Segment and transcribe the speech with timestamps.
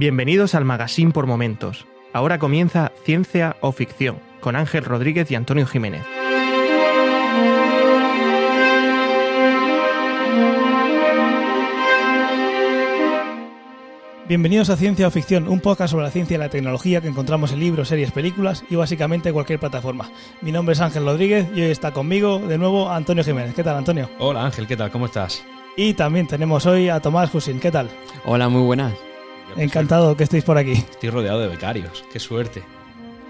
[0.00, 1.86] Bienvenidos al Magazine por Momentos.
[2.14, 6.00] Ahora comienza Ciencia o Ficción con Ángel Rodríguez y Antonio Jiménez.
[14.26, 17.52] Bienvenidos a Ciencia o Ficción, un podcast sobre la ciencia y la tecnología que encontramos
[17.52, 20.10] en libros, series, películas y básicamente cualquier plataforma.
[20.40, 23.54] Mi nombre es Ángel Rodríguez y hoy está conmigo de nuevo Antonio Jiménez.
[23.54, 24.08] ¿Qué tal, Antonio?
[24.18, 24.90] Hola Ángel, ¿qué tal?
[24.90, 25.44] ¿Cómo estás?
[25.76, 27.60] Y también tenemos hoy a Tomás Husin.
[27.60, 27.90] ¿Qué tal?
[28.24, 28.94] Hola, muy buenas.
[29.56, 30.72] Encantado que estéis por aquí.
[30.72, 32.62] Estoy rodeado de becarios, qué suerte.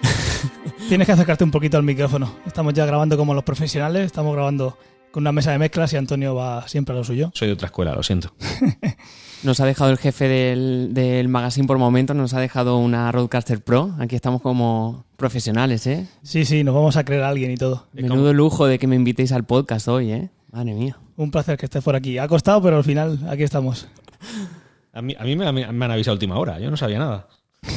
[0.89, 2.37] Tienes que acercarte un poquito al micrófono.
[2.47, 4.77] Estamos ya grabando como los profesionales, estamos grabando
[5.11, 7.31] con una mesa de mezclas y Antonio va siempre a lo suyo.
[7.35, 8.33] Soy de otra escuela, lo siento.
[9.43, 13.65] Nos ha dejado el jefe del, del magazine por momentos, nos ha dejado una Roadcaster
[13.65, 13.95] Pro.
[13.99, 16.07] Aquí estamos como profesionales, ¿eh?
[16.23, 17.87] Sí, sí, nos vamos a creer a alguien y todo.
[17.95, 20.29] Menudo lujo de que me invitéis al podcast hoy, ¿eh?
[20.53, 20.99] Madre mía.
[21.17, 22.19] Un placer que estés por aquí.
[22.19, 23.89] Ha costado, pero al final aquí estamos.
[24.93, 27.29] A mí, a me, han avisado a última hora, yo no sabía nada.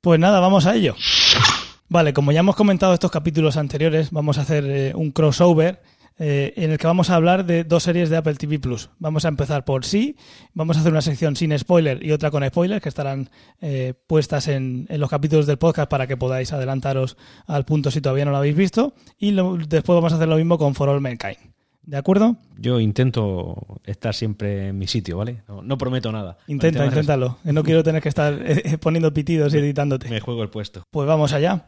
[0.00, 0.94] Pues nada, vamos a ello.
[1.88, 5.80] Vale, como ya hemos comentado estos capítulos anteriores, vamos a hacer eh, un crossover
[6.18, 8.90] eh, en el que vamos a hablar de dos series de Apple TV Plus.
[8.98, 10.16] Vamos a empezar por sí,
[10.52, 13.30] vamos a hacer una sección sin spoiler y otra con spoiler que estarán
[13.62, 18.02] eh, puestas en, en los capítulos del podcast para que podáis adelantaros al punto si
[18.02, 18.94] todavía no lo habéis visto.
[19.16, 21.38] Y lo- después vamos a hacer lo mismo con For All Mankind.
[21.86, 22.36] ¿De acuerdo?
[22.58, 25.42] Yo intento estar siempre en mi sitio, ¿vale?
[25.48, 26.38] No, no prometo nada.
[26.46, 27.38] Intenta, inténtalo.
[27.44, 30.08] No quiero tener que estar eh, poniendo pitidos y editándote.
[30.08, 30.84] Me juego el puesto.
[30.90, 31.66] Pues vamos allá.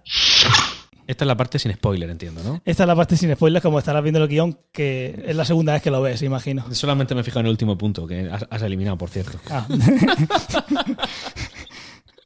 [1.07, 2.61] Esta es la parte sin spoiler, entiendo, ¿no?
[2.65, 5.75] Esta es la parte sin spoilers, como estarás viendo el guion, que es la segunda
[5.75, 6.65] vez que lo ves, imagino.
[6.75, 9.39] Solamente me he fijado en el último punto, que has, has eliminado, por cierto.
[9.51, 9.69] Ah.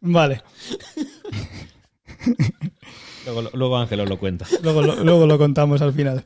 [0.00, 0.41] vale,
[3.27, 4.46] Luego, luego Ángel os lo cuenta.
[4.62, 6.24] luego, lo- luego lo contamos al final.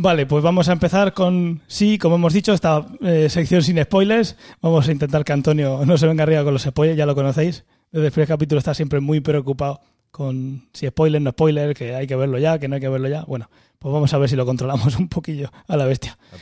[0.00, 4.36] Vale, pues vamos a empezar con, sí, como hemos dicho, esta eh, sección sin spoilers.
[4.62, 7.64] Vamos a intentar que Antonio no se venga arriba con los spoilers, ya lo conocéis.
[7.90, 9.80] Desde el primer capítulo está siempre muy preocupado
[10.12, 13.08] con si spoiler, no spoiler, que hay que verlo ya, que no hay que verlo
[13.08, 13.24] ya.
[13.24, 13.50] Bueno,
[13.80, 16.16] pues vamos a ver si lo controlamos un poquillo a la bestia.
[16.32, 16.36] A.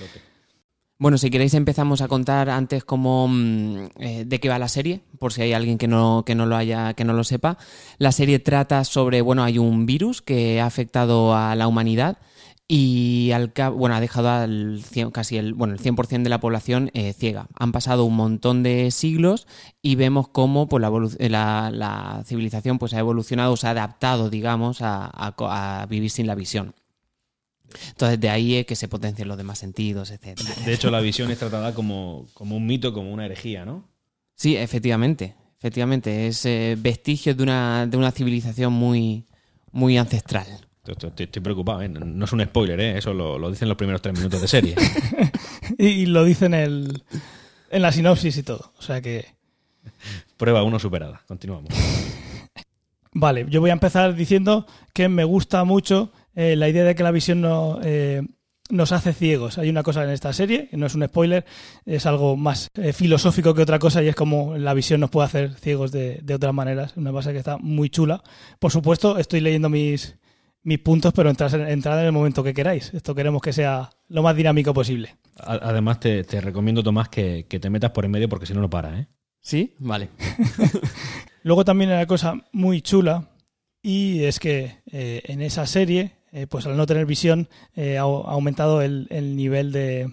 [0.98, 5.00] Bueno, si queréis empezamos a contar antes cómo mm, eh, de qué va la serie,
[5.18, 7.56] por si hay alguien que no, que no lo haya, que no lo sepa.
[7.96, 12.18] La serie trata sobre, bueno, hay un virus que ha afectado a la humanidad
[12.68, 16.40] y al cabo, bueno, ha dejado al cien- casi el, bueno, el 100% de la
[16.40, 17.46] población eh, ciega.
[17.58, 19.46] Han pasado un montón de siglos
[19.82, 24.30] y vemos cómo pues, la, eh, la- la civilización pues, ha evolucionado, se ha adaptado,
[24.30, 26.74] digamos, a- a co- a vivir sin la visión.
[27.90, 30.50] Entonces de ahí es que se potencian los demás sentidos, etcétera.
[30.64, 33.84] De hecho, la visión es tratada como, como un mito, como una herejía, ¿no?
[34.34, 35.34] Sí, efectivamente.
[35.58, 36.26] Efectivamente.
[36.26, 39.26] Es eh, vestigio de una, de una civilización muy,
[39.72, 40.65] muy ancestral.
[40.92, 41.88] Estoy, preocupado, ¿eh?
[41.88, 42.98] No es un spoiler, ¿eh?
[42.98, 44.74] Eso lo, lo dicen los primeros tres minutos de serie.
[45.78, 47.02] Y, lo dice en, el,
[47.70, 48.72] en la sinopsis y todo.
[48.78, 49.26] O sea que,
[50.36, 51.22] Prueba uno superada.
[51.26, 51.70] Continuamos.
[53.12, 57.02] vale, yo voy a empezar diciendo que me gusta mucho eh, la idea de que
[57.02, 58.22] la visión no, eh,
[58.68, 59.58] nos hace ciegos.
[59.58, 61.46] Hay una cosa en esta serie, no es un spoiler,
[61.86, 65.26] es algo más eh, filosófico que otra cosa y es como la visión nos puede
[65.26, 66.96] hacer ciegos de, de otras maneras.
[66.96, 68.22] Una base que está muy chula.
[68.58, 70.16] Por supuesto, estoy leyendo mis,
[70.66, 72.92] mis puntos, pero entrad, entrad en el momento que queráis.
[72.92, 75.14] Esto queremos que sea lo más dinámico posible.
[75.38, 78.60] Además, te, te recomiendo, Tomás, que, que te metas por en medio porque si no,
[78.60, 79.06] no para, ¿eh?
[79.40, 79.74] ¿Sí?
[79.78, 80.08] Vale.
[81.44, 83.30] Luego también hay una cosa muy chula
[83.80, 88.02] y es que eh, en esa serie, eh, pues al no tener visión, eh, ha,
[88.02, 90.12] ha aumentado el, el nivel de,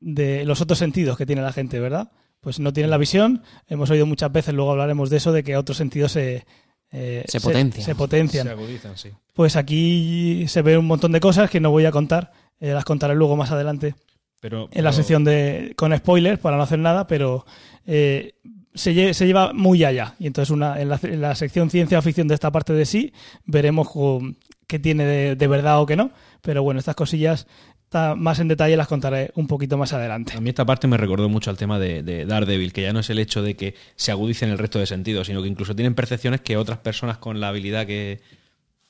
[0.00, 2.12] de los otros sentidos que tiene la gente, ¿verdad?
[2.42, 5.56] Pues no tienen la visión, hemos oído muchas veces, luego hablaremos de eso, de que
[5.56, 6.44] otros sentidos se,
[6.92, 7.84] eh, Se potencian.
[7.84, 8.46] se potencian.
[8.46, 9.08] Se agudizan, sí.
[9.34, 12.84] Pues aquí se ve un montón de cosas que no voy a contar, eh, las
[12.84, 13.94] contaré luego más adelante
[14.40, 17.46] Pero, en la sección de con spoilers para no hacer nada, pero
[17.86, 18.34] eh,
[18.74, 20.14] se, lle- se lleva muy allá.
[20.18, 22.84] Y entonces una, en, la, en la sección ciencia o ficción de esta parte de
[22.86, 23.12] sí
[23.46, 24.36] veremos con-
[24.66, 26.10] qué tiene de, de verdad o qué no.
[26.40, 27.46] Pero bueno, estas cosillas
[28.16, 30.34] más en detalle las contaré un poquito más adelante.
[30.36, 33.00] A mí esta parte me recordó mucho al tema de, de Daredevil, que ya no
[33.00, 35.94] es el hecho de que se agudicen el resto de sentidos, sino que incluso tienen
[35.94, 38.20] percepciones que otras personas con la habilidad que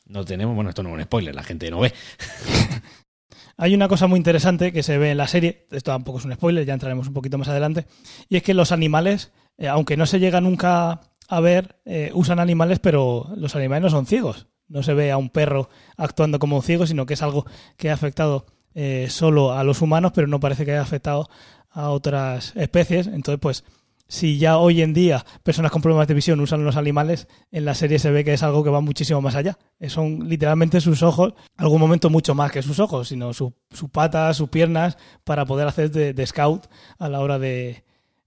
[0.07, 1.93] no tenemos, bueno, esto no es un spoiler, la gente no ve.
[3.57, 6.33] Hay una cosa muy interesante que se ve en la serie, esto tampoco es un
[6.33, 7.87] spoiler, ya entraremos un poquito más adelante,
[8.29, 12.41] y es que los animales, eh, aunque no se llega nunca a ver, eh, usan
[12.41, 14.49] animales, pero los animales no son ciegos.
[14.69, 17.47] No se ve a un perro actuando como un ciego, sino que es algo
[17.77, 21.29] que ha afectado eh, solo a los humanos, pero no parece que haya afectado
[21.71, 23.07] a otras especies.
[23.07, 23.65] Entonces, pues,
[24.09, 27.75] si ya hoy en día personas con problemas de visión usan los animales, en la
[27.75, 29.57] serie se ve que es algo que va muchísimo más allá.
[29.81, 33.89] Eh, Son literalmente sus ojos, algún momento mucho más que sus ojos, sino su- sus
[33.89, 36.67] patas, sus piernas, para poder hacer de scout
[36.99, 37.85] a la hora de,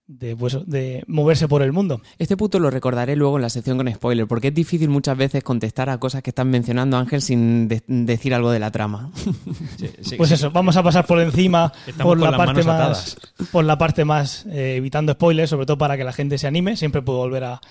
[0.08, 2.00] de, pues, de moverse por el mundo.
[2.20, 5.44] Este punto lo recordaré luego en la sección con spoiler, porque es difícil muchas veces
[5.44, 9.12] contestar a cosas que están mencionando Ángel sin de- decir algo de la trama.
[9.78, 10.36] Sí, sí, Pues sí.
[10.36, 11.72] eso, vamos a pasar por encima
[12.02, 13.18] por la parte más
[13.52, 16.78] por la parte más eh, evitando spoilers, sobre todo para que la gente se anime.
[16.78, 17.62] Siempre puedo volver a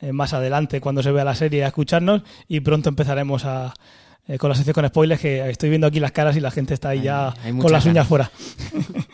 [0.00, 3.74] eh, más adelante cuando se vea la serie a escucharnos y pronto empezaremos a
[4.28, 6.74] eh, con la sección con spoilers que estoy viendo aquí las caras y la gente
[6.74, 8.08] está ahí Hay- ya hay con las uñas ganas.
[8.08, 8.30] fuera.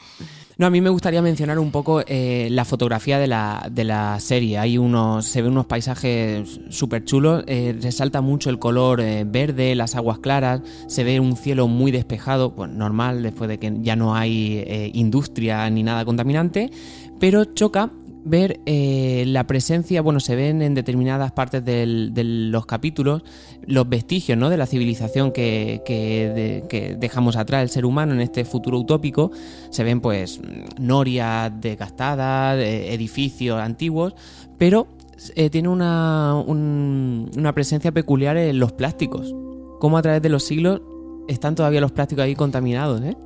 [0.58, 4.18] No, a mí me gustaría mencionar un poco eh, la fotografía de la, de la
[4.18, 4.58] serie.
[4.58, 7.44] Hay unos, se ven unos paisajes súper chulos.
[7.46, 10.62] eh, resalta mucho el color eh, verde, las aguas claras.
[10.88, 15.70] Se ve un cielo muy despejado, pues normal después de que ya no hay industria
[15.70, 16.72] ni nada contaminante.
[17.20, 17.92] Pero choca
[18.24, 23.22] ver eh, la presencia, bueno, se ven en determinadas partes de los capítulos
[23.66, 24.50] los vestigios ¿no?
[24.50, 28.78] de la civilización que, que de- que dejamos atrás el ser humano en este futuro
[28.78, 29.30] utópico.
[29.70, 30.40] Se ven pues
[30.78, 34.14] norias desgastadas, eh, edificios antiguos,
[34.58, 34.86] pero
[35.34, 39.34] eh, tiene una, un- una presencia peculiar en los plásticos.
[39.80, 40.80] Cómo a través de los siglos
[41.28, 43.16] están todavía los plásticos ahí contaminados, ¿eh?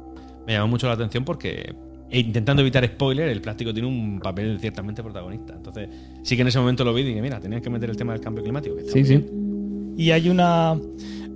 [0.47, 1.75] Me llamó mucho la atención porque,
[2.12, 5.55] e intentando evitar spoiler, el plástico tiene un papel ciertamente protagonista.
[5.56, 5.88] Entonces,
[6.23, 8.12] sí que en ese momento lo vi y dije, mira, tenían que meter el tema
[8.12, 8.76] del cambio climático.
[8.76, 9.94] que está muy bien.
[9.97, 10.75] Y hay una,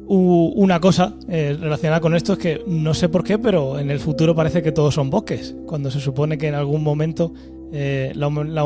[0.07, 3.91] u- una cosa eh, relacionada con esto, es que no sé por qué, pero en
[3.91, 7.33] el futuro parece que todos son bosques, cuando se supone que en algún momento
[7.73, 8.65] eh, la, la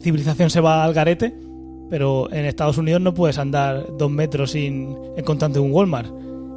[0.00, 1.32] civilización se va al garete,
[1.88, 6.10] pero en Estados Unidos no puedes andar dos metros sin encontrarte un Walmart.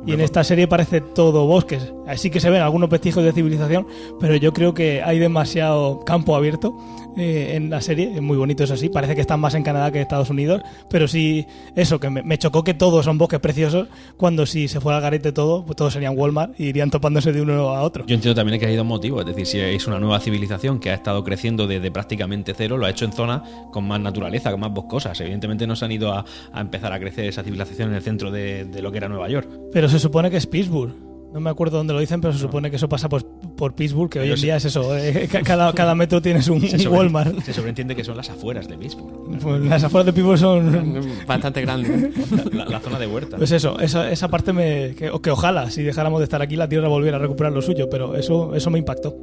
[0.07, 1.91] Y en esta serie parece todo bosques.
[2.07, 3.87] Así que se ven algunos vestigios de civilización,
[4.19, 6.77] pero yo creo que hay demasiado campo abierto
[7.17, 8.11] eh, en la serie.
[8.15, 8.89] Es muy bonito, eso sí.
[8.89, 10.61] Parece que están más en Canadá que en Estados Unidos.
[10.89, 13.87] Pero sí, eso, que me, me chocó que todos son bosques preciosos,
[14.17, 17.41] cuando si se fuera al garete todo, pues todos serían Walmart y irían topándose de
[17.41, 18.05] uno a otro.
[18.05, 19.21] Yo entiendo también que hay dos motivos.
[19.21, 22.85] Es decir, si es una nueva civilización que ha estado creciendo desde prácticamente cero, lo
[22.85, 23.41] ha hecho en zonas
[23.71, 25.19] con más naturaleza, con más boscosas.
[25.21, 28.31] Evidentemente no se han ido a, a empezar a crecer esa civilización en el centro
[28.31, 29.49] de, de lo que era Nueva York.
[29.71, 31.14] Pero se supone que es Pittsburgh.
[31.35, 33.25] No me acuerdo dónde lo dicen, pero se supone que eso pasa por,
[33.57, 34.97] por Pittsburgh, que hoy en se- día es eso.
[34.97, 37.39] eh, ca- cada, cada metro tienes un, Se, un sobre- Walmart.
[37.41, 39.37] se sobreentiende que son las afueras de Pittsburgh.
[39.41, 41.89] Pues las afueras de Pittsburgh son Bastante grande.
[41.93, 42.11] ¿eh?
[42.53, 43.35] La, la zona de huerta.
[43.35, 44.95] Pues eso, esa, esa parte me.
[44.95, 47.89] Que, que ojalá, si dejáramos de estar aquí, la Tierra volviera a recuperar lo suyo,
[47.89, 49.13] pero eso, eso me impactó.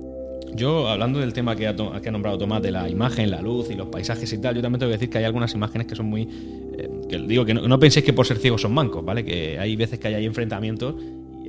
[0.54, 3.40] Yo, hablando del tema que ha, to- que ha nombrado Tomás, de la imagen, la
[3.40, 5.86] luz y los paisajes y tal, yo también tengo que decir que hay algunas imágenes
[5.86, 6.28] que son muy...
[6.76, 9.24] eh, que digo, que no, no penséis que por ser ciegos son mancos, ¿vale?
[9.24, 10.94] Que hay veces que hay ahí enfrentamientos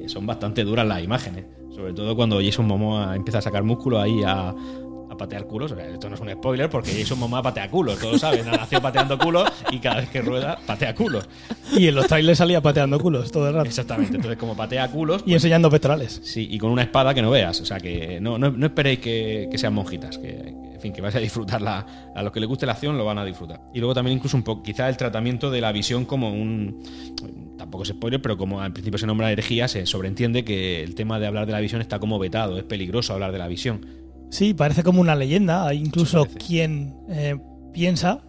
[0.07, 1.45] son bastante duras las imágenes.
[1.73, 5.71] Sobre todo cuando Jason Momoa empieza a sacar músculo ahí a, a patear culos.
[5.71, 8.45] O sea, esto no es un spoiler porque Jason Momoa patea culos, todos saben.
[8.45, 11.27] Nació pateando culos y cada vez que rueda patea culos.
[11.75, 13.67] Y en los trailers salía pateando culos todo el rato.
[13.67, 14.15] Exactamente.
[14.15, 16.21] Entonces, como patea culos, Y enseñando pectorales.
[16.23, 17.61] Sí, y con una espada que no veas.
[17.61, 20.17] O sea, que no, no, no esperéis que, que sean monjitas.
[20.17, 22.11] Que, que, en fin, que vais a disfrutarla.
[22.15, 23.61] A los que les guste la acción lo van a disfrutar.
[23.73, 26.83] Y luego también incluso un poco, quizá el tratamiento de la visión como un...
[27.73, 31.17] Tampoco es spoiler, pero como al principio se nombra herejía, se sobreentiende que el tema
[31.17, 32.55] de hablar de la visión está como vetado.
[32.59, 33.83] Es peligroso hablar de la visión.
[34.29, 35.67] Sí, parece como una leyenda.
[35.67, 37.35] Hay incluso quien eh,
[37.73, 38.21] piensa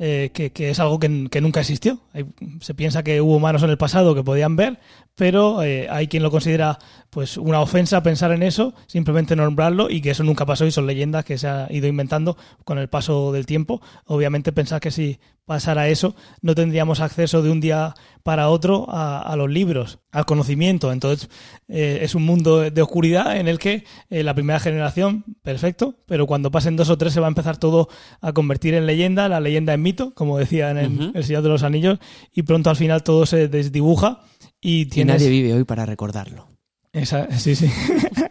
[0.00, 2.00] eh, que, que es algo que, que nunca existió.
[2.12, 2.24] Hay-
[2.60, 4.80] se piensa que hubo humanos en el pasado que podían ver,
[5.18, 6.78] pero eh, hay quien lo considera
[7.10, 10.86] pues una ofensa pensar en eso, simplemente nombrarlo y que eso nunca pasó y son
[10.86, 13.82] leyendas que se ha ido inventando con el paso del tiempo.
[14.04, 19.20] Obviamente pensar que si pasara eso no tendríamos acceso de un día para otro a,
[19.22, 20.92] a los libros, al conocimiento.
[20.92, 21.28] Entonces
[21.66, 26.26] eh, es un mundo de oscuridad en el que eh, la primera generación, perfecto, pero
[26.28, 27.88] cuando pasen dos o tres se va a empezar todo
[28.20, 31.18] a convertir en leyenda, la leyenda en mito, como decían en Ujú.
[31.18, 31.98] El Señor de los Anillos,
[32.32, 34.20] y pronto al final todo se desdibuja
[34.60, 36.48] y nadie vive hoy para recordarlo.
[36.92, 37.70] Esa, sí, sí.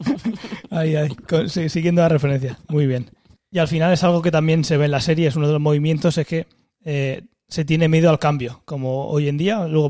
[0.72, 1.10] ahí, ahí.
[1.28, 2.58] Con- sí, siguiendo la referencia.
[2.70, 3.10] Muy bien.
[3.52, 5.54] Y al final es algo que también se ve en la serie, es uno de
[5.54, 6.48] los movimientos, es que
[6.84, 9.90] eh, se tiene miedo al cambio, como hoy en día, luego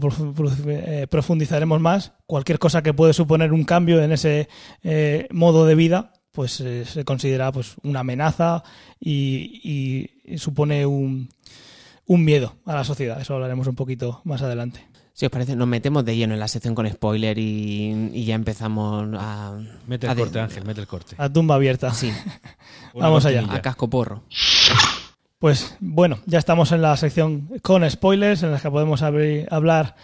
[0.68, 4.48] eh, profundizaremos más, cualquier cosa que puede suponer un cambio en ese
[4.84, 8.64] eh, modo de vida, pues eh, se considera pues una amenaza
[9.00, 11.30] y, y- y supone un,
[12.06, 13.20] un miedo a la sociedad.
[13.20, 14.86] Eso hablaremos un poquito más adelante.
[15.18, 18.36] Si os parece, nos metemos de lleno en la sección con spoiler y, y ya
[18.36, 19.58] empezamos a.
[19.88, 21.16] Mete a el de- corte, Ángel, mete el corte.
[21.18, 21.92] A tumba abierta.
[21.92, 22.12] Sí,
[22.94, 23.44] Vamos allá.
[23.50, 24.22] a casco porro.
[25.40, 29.96] Pues bueno, ya estamos en la sección con spoilers, en la que podemos abrir- hablar,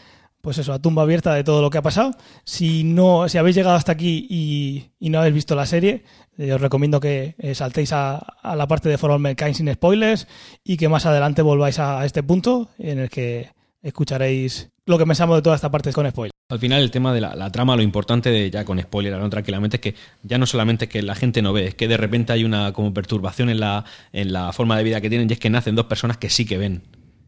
[0.42, 2.10] pues eso, a tumba abierta de todo lo que ha pasado.
[2.44, 6.06] Si no, si habéis llegado hasta aquí y, y no habéis visto la serie,
[6.40, 9.72] eh, os recomiendo que eh, saltéis a, a la parte de For All Mankind sin
[9.72, 10.28] spoilers
[10.64, 13.52] y que más adelante volváis a, a este punto en el que
[13.84, 16.34] escucharéis lo que pensamos de toda esta parte con spoilers.
[16.50, 19.32] Al final el tema de la, la trama, lo importante de ya con spoiler, hablando
[19.32, 21.98] tranquilamente, es que ya no solamente es que la gente no ve, es que de
[21.98, 25.34] repente hay una como perturbación en la, en la forma de vida que tienen y
[25.34, 26.84] es que nacen dos personas que sí que ven.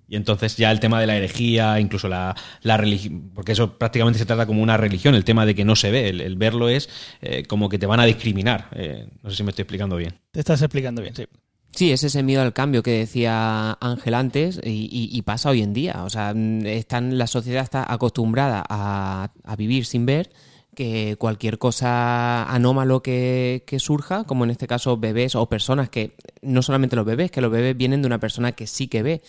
[0.08, 4.20] Y entonces ya el tema de la herejía, incluso la, la religión, porque eso prácticamente
[4.20, 6.70] se trata como una religión, el tema de que no se ve, el, el verlo
[6.70, 6.90] es
[7.22, 8.68] eh, como que te van a discriminar.
[8.74, 10.20] Eh, no sé si me estoy explicando bien.
[10.32, 11.26] Te estás explicando bien, sí.
[11.75, 16.03] Sí, es ese miedo al cambio que decía Ángel antes y, pasa hoy en día.
[16.05, 20.32] O sea, mm, están, la sociedad está acostumbrada a, vivir sin ver
[20.74, 26.15] que cualquier cosa anómalo que, que surja, como en este caso bebés o personas que,
[26.41, 29.22] no solamente los bebés, que los bebés vienen de una persona que sí que ve.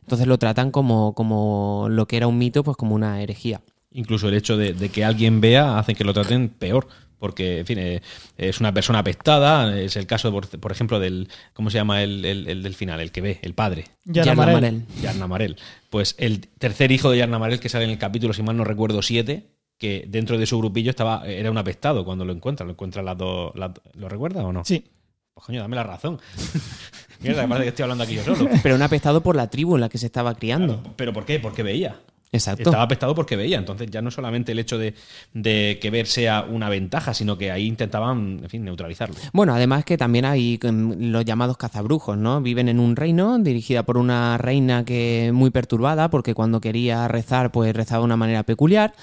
[0.00, 3.60] Entonces lo tratan como, como lo que era un mito, pues como una herejía.
[3.90, 6.88] Incluso el hecho de que alguien vea hace que lo traten peor.
[7.22, 8.02] Porque, en fin, eh,
[8.36, 9.78] es una persona apestada.
[9.80, 11.28] Es el caso, por, por ejemplo, del.
[11.52, 13.00] ¿Cómo se llama el, el- el del final?
[13.00, 13.84] El que ve, el padre.
[14.04, 14.54] Yarna Yarna Marel.
[14.54, 14.82] Marel.
[15.00, 15.56] Yarna Marel.
[15.88, 18.64] Pues el tercer hijo de Yarna Marel, que sale en el capítulo, si mal no
[18.64, 19.46] recuerdo, 7,
[19.78, 22.66] que dentro de su grupillo estaba era un apestado cuando lo encuentra.
[22.66, 23.52] ¿Lo encuentra las dos.
[23.54, 24.64] las- ¿Lo recuerda o no?
[24.64, 24.84] Sí.
[25.32, 26.20] Pues coño, dame la razón.
[27.20, 28.50] Mierda, que parece que estoy hablando aquí yo solo.
[28.64, 30.82] Pero un apestado por la tribu en la que se estaba criando.
[30.96, 31.38] ¿Pero por qué?
[31.38, 32.00] Porque veía.
[32.32, 32.70] Exacto.
[32.70, 33.58] Estaba apestado porque veía.
[33.58, 34.94] Entonces ya no solamente el hecho de,
[35.34, 39.14] de que ver sea una ventaja, sino que ahí intentaban, en fin, neutralizarlo.
[39.34, 42.40] Bueno, además que también hay mm, los llamados cazabrujos, ¿no?
[42.40, 47.52] Viven en un reino dirigida por una reina que muy perturbada porque cuando quería rezar
[47.52, 48.94] pues rezaba de una manera peculiar,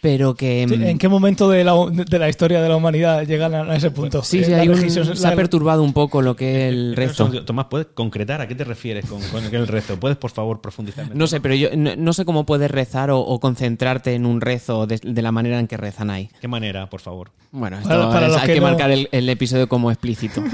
[0.00, 0.64] pero que...
[0.68, 3.74] Sí, mm, ¿En qué momento de la, de la historia de la humanidad llegan a
[3.76, 4.22] ese punto?
[4.22, 6.94] Sí, Eh, sí, la hay un- se ha perturbado un poco lo que es el
[6.96, 7.28] rezo.
[7.44, 9.98] Tomás, ¿puedes concretar a qué te refieres con, con el rezo?
[9.98, 11.14] ¿Puedes, por favor, profundizar?
[11.14, 14.40] No sé, pero yo no, no sé cómo puedes rezar o, o concentrarte en un
[14.40, 16.30] rezo de, de la manera en que rezan ahí.
[16.40, 17.30] ¿Qué manera, por favor?
[17.50, 20.42] Bueno, esto Para- para es- hay que que, no- marcar el, el episodio como explícito.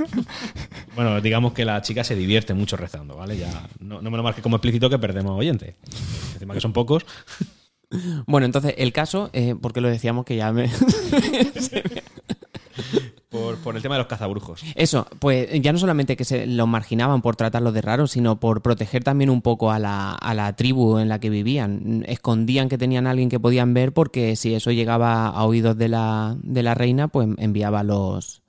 [0.95, 3.37] Bueno, digamos que la chica se divierte mucho rezando, ¿vale?
[3.37, 5.75] Ya no, no me lo marques como explícito que perdemos oyentes.
[6.35, 7.05] Encima que son pocos.
[8.27, 10.69] Bueno, entonces el caso, eh, porque lo decíamos que ya me...
[13.29, 14.63] Por, por el tema de los cazabrujos.
[14.77, 18.63] Eso, pues ya no solamente que se los marginaban por tratarlos de raros, sino por
[18.63, 22.05] proteger también un poco a la, a la tribu en la que vivían.
[22.07, 25.89] Escondían que tenían a alguien que podían ver porque si eso llegaba a oídos de
[25.89, 28.43] la, de la reina, pues enviaba a los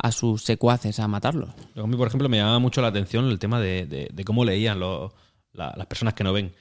[0.00, 1.50] a sus secuaces a matarlos.
[1.74, 4.44] A mí, por ejemplo, me llamaba mucho la atención el tema de, de- de cómo
[4.44, 5.10] leían los-
[5.52, 6.52] la- las personas que no ven.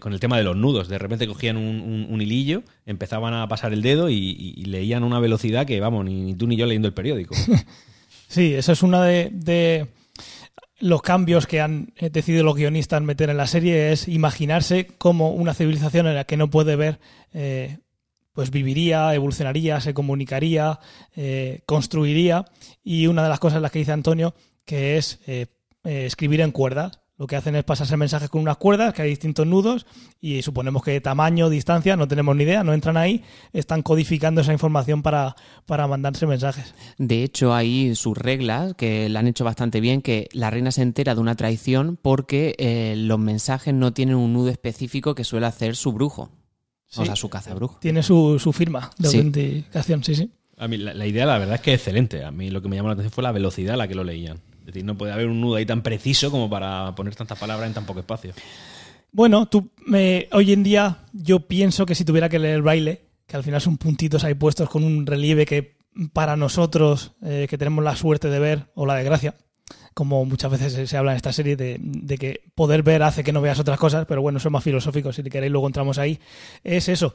[0.00, 0.88] Con el tema de los nudos.
[0.88, 5.66] De repente cogían un, hilillo, empezaban a pasar el dedo y, leían a una velocidad
[5.66, 7.34] que, vamos, ni, tú ni yo leyendo el periódico.
[8.28, 9.88] Sí, eso es uno de,
[10.80, 15.30] los cambios que han eh, decidido los guionistas meter en la serie, es imaginarse cómo
[15.30, 17.00] una civilización en la que no puede ver,
[17.32, 17.78] eh,
[18.34, 20.78] pues viviría, evolucionaría, se comunicaría,
[21.16, 22.44] eh, construiría.
[22.84, 24.34] Y una de las cosas en las que dice Antonio,
[24.66, 25.20] que es
[25.82, 27.00] escribir en cuerdas.
[27.18, 29.86] Lo que hacen es pasarse mensajes con unas cuerdas, que hay distintos nudos,
[30.20, 34.52] y suponemos que tamaño, distancia, no tenemos ni idea, no entran ahí, están codificando esa
[34.52, 35.34] información para,
[35.66, 36.74] para mandarse mensajes.
[36.96, 40.82] De hecho, hay sus reglas que la han hecho bastante bien, que la reina se
[40.82, 45.46] entera de una traición porque eh, los mensajes no tienen un nudo específico que suele
[45.46, 46.30] hacer su brujo.
[46.96, 47.78] O sea, su cazabrujo.
[47.80, 49.16] Tiene su, su firma de Sí.
[49.18, 50.30] autenticación, sí, sí.
[50.56, 52.24] A mí la, la idea, la verdad, es que es excelente.
[52.24, 54.04] A mí lo que me llamó la atención fue la velocidad a la que lo
[54.04, 54.38] leían.
[54.68, 57.66] Es decir, no puede haber un nudo ahí tan preciso como para poner tantas palabras
[57.68, 58.34] en tan poco espacio.
[59.10, 59.70] Bueno, tú,
[60.32, 63.78] hoy en día yo pienso que si tuviera que leer braille, que al final son
[63.78, 65.78] puntitos ahí puestos con un relieve que
[66.12, 69.34] para nosotros eh, que tenemos la suerte de ver, o la desgracia,
[69.94, 73.32] como muchas veces se- habla en esta serie, de, de que poder ver hace que
[73.32, 76.20] no veas otras cosas, pero bueno, eso es más filosófico, si queréis luego entramos ahí,
[76.62, 77.14] es eso,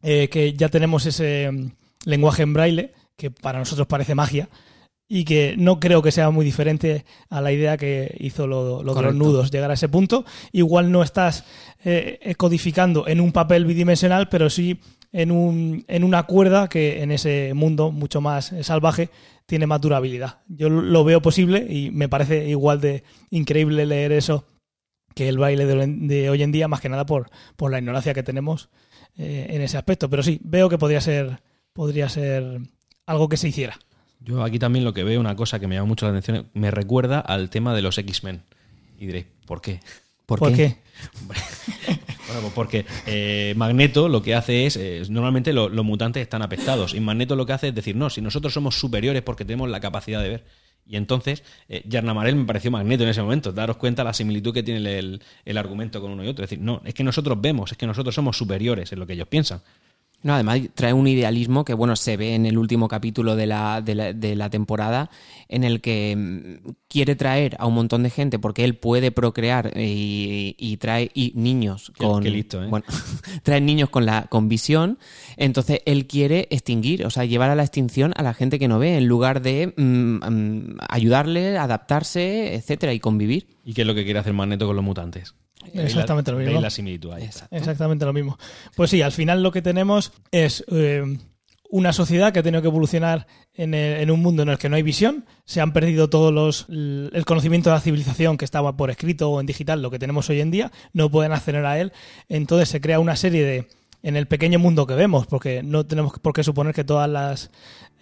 [0.00, 1.70] eh, que ya tenemos ese mm,
[2.04, 4.48] lenguaje en braille, que para nosotros parece magia,
[5.08, 8.94] y que no creo que sea muy diferente a la idea que hizo lo, lo
[8.94, 10.24] de los nudos, llegar a ese punto.
[10.52, 11.44] Igual no estás
[11.84, 14.80] eh, codificando en un papel bidimensional, pero sí
[15.12, 19.10] en, un, en una cuerda que en ese mundo mucho más eh, salvaje
[19.46, 20.40] tiene más durabilidad.
[20.48, 24.46] Yo lo veo posible y me parece igual de increíble leer eso
[25.14, 28.14] que el baile de, de hoy en día, más que nada por, por la ignorancia
[28.14, 28.70] que tenemos
[29.16, 30.10] eh, en ese aspecto.
[30.10, 31.42] Pero sí, veo que podría ser,
[31.72, 32.60] podría ser
[33.06, 33.78] algo que se hiciera.
[34.24, 36.70] Yo aquí también lo que veo, una cosa que me llama mucho la atención, me
[36.70, 38.42] recuerda al tema de los X-Men.
[38.98, 39.80] Y diréis, ¿por qué?
[40.26, 40.56] ¿Por, ¿Por qué?
[40.56, 40.76] qué?
[42.26, 46.40] Bueno, pues porque eh, Magneto lo que hace es, eh, normalmente lo- los mutantes están
[46.40, 49.68] apestados, y Magneto lo que hace es decir, no, si nosotros somos superiores porque tenemos
[49.68, 50.44] la capacidad de ver.
[50.86, 54.62] Y entonces, eh, Yarnamarel me pareció Magneto en ese momento, daros cuenta la similitud que
[54.62, 56.44] tiene el, el argumento con uno y otro.
[56.44, 59.12] Es decir, no, es que nosotros vemos, es que nosotros somos superiores en lo que
[59.12, 59.60] ellos piensan.
[60.24, 63.82] No, además trae un idealismo que, bueno, se ve en el último capítulo de la,
[63.82, 65.10] de la, de la temporada,
[65.48, 69.72] en el que mm, quiere traer a un montón de gente porque él puede procrear
[69.76, 72.22] y, y trae y niños con.
[72.22, 72.68] qué listo, ¿eh?
[72.68, 72.86] Bueno,
[73.42, 74.98] trae niños con, la, con visión.
[75.36, 78.78] Entonces él quiere extinguir, o sea, llevar a la extinción a la gente que no
[78.78, 83.46] ve, en lugar de mm, mm, ayudarle, adaptarse, etcétera, y convivir.
[83.62, 85.34] ¿Y qué es lo que quiere hacer Magneto con los mutantes?
[85.72, 86.60] Exactamente lo mismo.
[86.62, 87.24] la similitud ahí.
[87.50, 88.38] Exactamente lo mismo.
[88.76, 91.02] Pues sí, al final lo que tenemos es eh,
[91.70, 94.68] una sociedad que ha tenido que evolucionar en, el- en un mundo en el que
[94.68, 95.24] no hay visión.
[95.44, 99.40] Se han perdido todos los el conocimiento de la civilización que estaba por escrito o
[99.40, 100.70] en digital, lo que tenemos hoy en día.
[100.92, 101.92] No pueden acceder a él.
[102.28, 103.68] Entonces se crea una serie de
[104.02, 107.50] en el pequeño mundo que vemos, porque no tenemos por qué suponer que todas las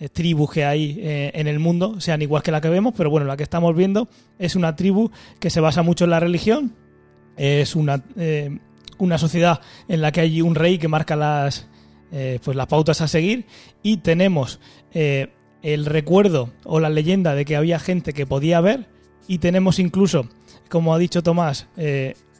[0.00, 3.08] eh, tribus que hay eh, en el mundo sean igual que la que vemos, pero
[3.08, 6.74] bueno, la que estamos viendo es una tribu que se basa mucho en la religión,
[7.36, 8.58] es una, eh,
[8.98, 11.68] una sociedad en la que hay un rey que marca las,
[12.10, 13.46] eh, pues las pautas a seguir
[13.82, 14.60] y tenemos
[14.92, 18.88] eh, el recuerdo o la leyenda de que había gente que podía ver
[19.28, 20.28] y tenemos incluso,
[20.68, 21.68] como ha dicho Tomás,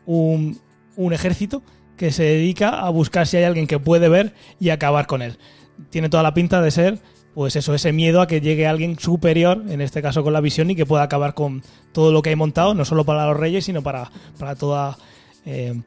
[0.04, 0.60] un,
[0.96, 1.62] un ejército
[1.96, 5.38] que se dedica a buscar si hay alguien que puede ver y acabar con él.
[5.90, 6.98] Tiene toda la pinta de ser
[7.34, 10.70] pues eso, ese miedo a que llegue alguien superior, en este caso con la visión,
[10.70, 11.62] y que pueda acabar con
[11.92, 14.98] todo lo que hay montado, no solo para los reyes, sino para, para toda
[15.46, 15.80] eh,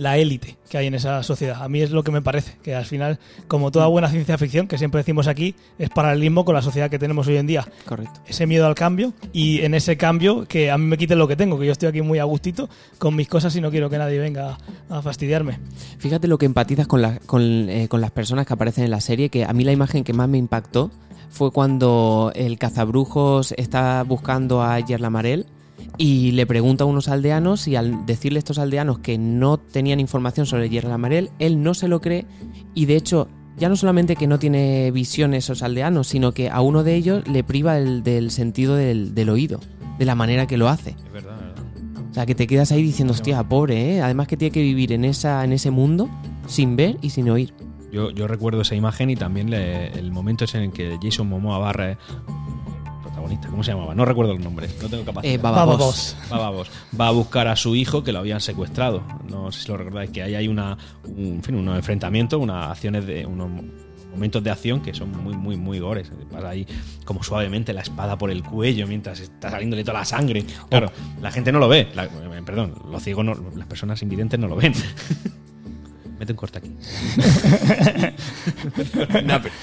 [0.00, 1.62] la élite que hay en esa sociedad.
[1.62, 4.66] A mí es lo que me parece, que al final, como toda buena ciencia ficción,
[4.68, 7.66] que siempre decimos aquí, es paralelismo con la sociedad que tenemos hoy en día.
[7.86, 8.20] Correcto.
[8.26, 11.36] Ese miedo al cambio y en ese cambio que a mí me quiten lo que
[11.36, 13.98] tengo, que yo estoy aquí muy a gustito con mis cosas y no quiero que
[13.98, 15.58] nadie venga a fastidiarme.
[15.98, 19.00] Fíjate lo que empatizas con, la- con, eh, con las personas que aparecen en la
[19.00, 20.90] serie, que a mí la imagen que más me impactó
[21.30, 25.46] fue cuando el cazabrujos está buscando a Yerla Marel
[25.98, 30.00] y le pregunta a unos aldeanos y al decirle a estos aldeanos que no tenían
[30.00, 32.26] información sobre Yerla Marel, él no se lo cree
[32.74, 33.28] y de hecho
[33.58, 37.26] ya no solamente que no tiene visión esos aldeanos, sino que a uno de ellos
[37.28, 39.60] le priva el- del sentido del, del oído,
[39.98, 40.90] de la manera que lo hace.
[40.90, 42.06] Es verdad, es verdad.
[42.10, 44.00] O sea, que te quedas ahí diciendo, hostia, pobre, ¿eh?
[44.02, 46.08] Además que tiene que vivir en, esa, en ese mundo
[46.46, 47.52] sin ver y sin oír.
[47.92, 51.28] Yo, yo recuerdo esa imagen y también le- el momento ese en el que Jason
[51.28, 51.98] Momoa barra
[53.20, 53.94] protagonista, ¿cómo se llamaba?
[53.94, 55.32] No recuerdo el nombre, no tengo capacidad.
[55.34, 56.16] Eh, Baba Baba Boss.
[56.20, 56.30] Boss.
[56.30, 56.70] Baba Boss.
[56.98, 59.02] va a buscar a su hijo que lo habían secuestrado.
[59.28, 62.70] No sé si lo recordáis, que ahí hay una, un, en fin, unos enfrentamientos, unas
[62.70, 63.48] acciones de unos
[64.10, 66.10] momentos de acción que son muy, muy, muy gores.
[66.32, 66.66] Pasa ahí
[67.04, 70.44] como suavemente la espada por el cuello mientras está saliéndole toda la sangre.
[70.68, 71.88] Claro, la gente no lo ve.
[71.94, 74.72] La- eh, perdón, los ciegos, no- las personas invidentes no lo ven.
[76.20, 76.70] Mete un corte aquí.
[79.24, 79.54] No, pero,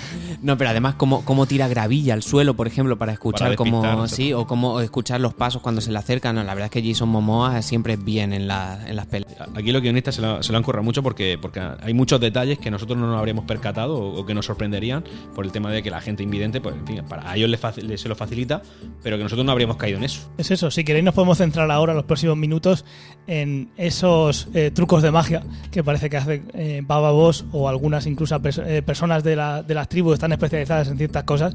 [0.42, 4.08] no, pero además cómo, cómo tira gravilla al suelo, por ejemplo, para escuchar Para cómo
[4.08, 6.36] sí, o cómo escuchar los pasos cuando se le acercan.
[6.36, 9.34] No, la verdad es que Jason Momoa siempre es bien en, la- en las peleas.
[9.56, 12.58] Aquí los guionistas se lo, se lo han currado mucho porque, porque hay muchos detalles
[12.60, 15.04] que nosotros no nos habríamos percatado o, o que nos sorprenderían
[15.36, 18.02] por el tema de que la gente invidente, pues en fin, para a ellos les,
[18.02, 18.62] se lo facilita,
[19.04, 20.30] pero que nosotros no habríamos caído en eso.
[20.38, 22.86] Es eso, si queréis nos podemos centrar ahora en los próximos minutos
[23.28, 28.06] en esos eh, trucos de magia que parece que hace eh, Baba Boss o algunas
[28.08, 31.54] incluso pers- eh, personas de, la- de las tribus están especializadas en ciertas cosas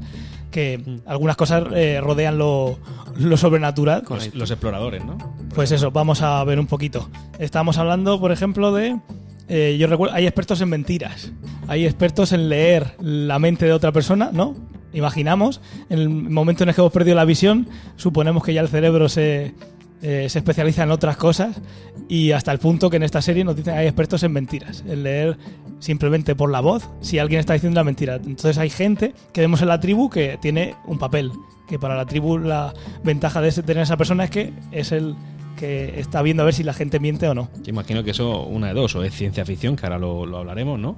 [0.51, 2.77] que algunas cosas eh, rodean lo,
[3.17, 4.03] lo sobrenatural.
[4.27, 5.17] Los, los exploradores, ¿no?
[5.55, 7.09] Pues eso, vamos a ver un poquito.
[7.39, 8.99] Estamos hablando, por ejemplo, de...
[9.47, 11.31] eh, yo recuerdo, hay expertos en mentiras,
[11.67, 14.55] hay expertos en leer la mente de otra persona, ¿no?
[14.93, 18.67] Imaginamos, en el momento en el que hemos perdido la visión, suponemos que ya el
[18.67, 19.55] cerebro se,
[20.03, 21.59] eh, se especializa en otras cosas
[22.07, 25.01] y hasta el punto que en esta serie nos dicen hay expertos en mentiras, en
[25.03, 25.37] leer
[25.79, 28.15] simplemente por la voz si alguien está diciendo una mentira.
[28.17, 31.31] Entonces hay gente que vemos en la tribu que tiene un papel,
[31.67, 35.15] que para la tribu la ventaja de tener a esa persona es que es el
[35.57, 37.49] que está viendo a ver si la gente miente o no.
[37.63, 40.37] Yo imagino que eso, una de dos, o es ciencia ficción, que ahora lo, lo
[40.39, 40.97] hablaremos, ¿no?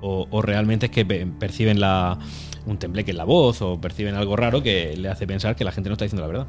[0.00, 2.18] O, realmente es que pe- perciben la,
[2.66, 5.72] un tembleque en la voz o perciben algo raro que le hace pensar que la
[5.72, 6.46] gente no está diciendo la verdad.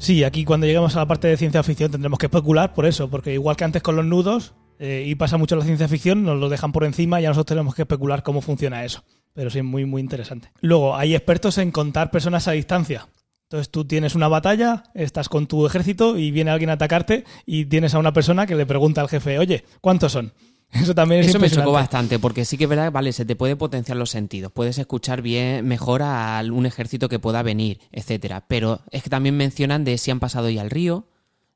[0.00, 3.10] Sí, aquí cuando lleguemos a la parte de ciencia ficción tendremos que especular por eso,
[3.10, 6.40] porque igual que antes con los nudos, eh, y pasa mucho la ciencia ficción, nos
[6.40, 9.04] lo dejan por encima y ya nosotros tenemos que especular cómo funciona eso.
[9.34, 10.52] Pero sí, muy, muy interesante.
[10.62, 13.08] Luego, hay expertos en contar personas a distancia.
[13.42, 17.66] Entonces tú tienes una batalla, estás con tu ejército y viene alguien a atacarte y
[17.66, 20.32] tienes a una persona que le pregunta al jefe, oye, ¿cuántos son?
[20.72, 23.34] Eso también es Eso me chocó bastante, porque sí que es verdad, vale, se te
[23.34, 28.44] puede potenciar los sentidos, puedes escuchar bien, mejor a un ejército que pueda venir, etcétera.
[28.46, 31.06] Pero es que también mencionan de si han pasado ya al río,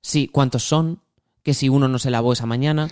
[0.00, 1.00] sí, cuántos son,
[1.42, 2.88] que si uno no se lavó esa mañana,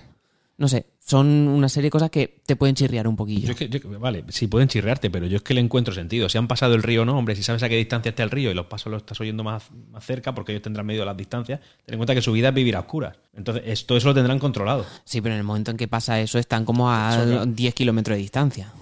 [0.58, 3.46] no sé, son una serie de cosas que te pueden chirriar un poquillo.
[3.46, 6.28] Yo es que- yo- vale, sí pueden chirrearte, pero yo es que le encuentro sentido.
[6.28, 8.30] Si han pasado el río o no, hombre, si sabes a qué distancia está el
[8.30, 11.16] río y los pasos los estás oyendo más, más cerca porque ellos tendrán medido las
[11.16, 13.16] distancias, ten en cuenta que su vida es vivir a oscuras.
[13.34, 14.86] Entonces, es- todo eso lo tendrán controlado.
[15.04, 17.46] Sí, pero en el momento en que pasa eso están como a Eso, claro.
[17.46, 18.72] 10 kilómetros de distancia.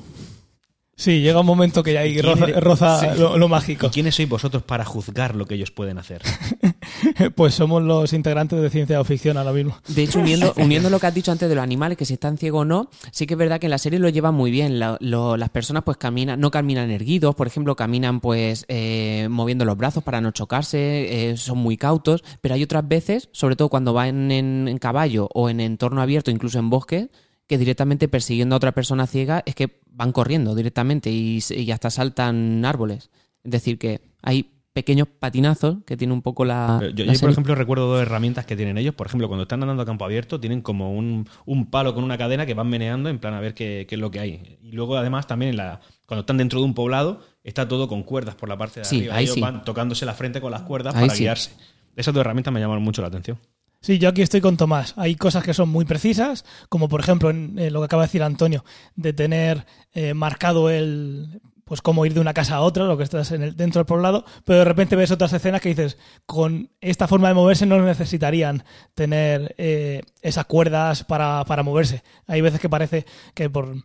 [1.00, 2.56] Sí, llega un momento que ya ahí ¿Quién roza, eres?
[2.62, 3.18] roza Sí.
[3.18, 3.90] lo, lo ¿Y mágico.
[3.90, 6.20] quiénes sois vosotros para juzgar lo que ellos pueden hacer?
[7.34, 9.76] Pues somos los integrantes de ciencia o ficción ahora mismo.
[9.88, 12.36] De hecho, uniendo, uniendo lo que has dicho antes de los animales, que si están
[12.36, 14.78] ciegos o no, sí que es verdad que en la serie lo llevan muy bien.
[14.78, 19.64] La- lo- las personas pues caminan, no caminan erguidos, por ejemplo, caminan pues eh, moviendo
[19.64, 23.68] los brazos para no chocarse, eh, son muy cautos, pero hay otras veces, sobre todo
[23.70, 27.08] cuando van en, en caballo o en entorno abierto, incluso en bosque,
[27.50, 31.40] que directamente persiguiendo a otra persona ciega es que van corriendo directamente y,
[31.72, 33.10] hasta saltan árboles.
[33.42, 36.78] Es decir, que hay pequeños patinazos que tiene un poco la...
[36.94, 38.94] Yo, la yo, por ejemplo, recuerdo dos herramientas que tienen ellos.
[38.94, 42.16] Por ejemplo, cuando están andando a campo abierto, tienen como un, un palo con una
[42.16, 44.58] cadena que van meneando en plan a ver qué, qué es lo que hay.
[44.62, 48.04] Y luego, además, también en la, cuando están dentro de un poblado, está todo con
[48.04, 49.16] cuerdas por la parte de Sí, arriba.
[49.16, 49.40] ahí ellos sí.
[49.40, 51.24] van tocándose la frente con las cuerdas Ahí para sí.
[51.24, 51.50] guiarse.
[51.96, 53.40] Esas dos herramientas me llamaron mucho la atención.
[53.82, 54.92] Sí, yo aquí estoy con Tomás.
[54.96, 58.08] Hay cosas que son muy precisas, como por ejemplo en, eh, lo que acaba de
[58.08, 58.64] decir Antonio,
[58.94, 63.04] de tener eh, marcado el pues cómo ir de una casa a otra, lo que
[63.04, 66.72] estás en el, dentro del poblado, pero de repente ves otras escenas que dices, con
[66.80, 68.64] esta forma de moverse no necesitarían
[68.94, 72.02] tener eh, esas cuerdas para, para moverse.
[72.26, 73.84] Hay veces que parece que por,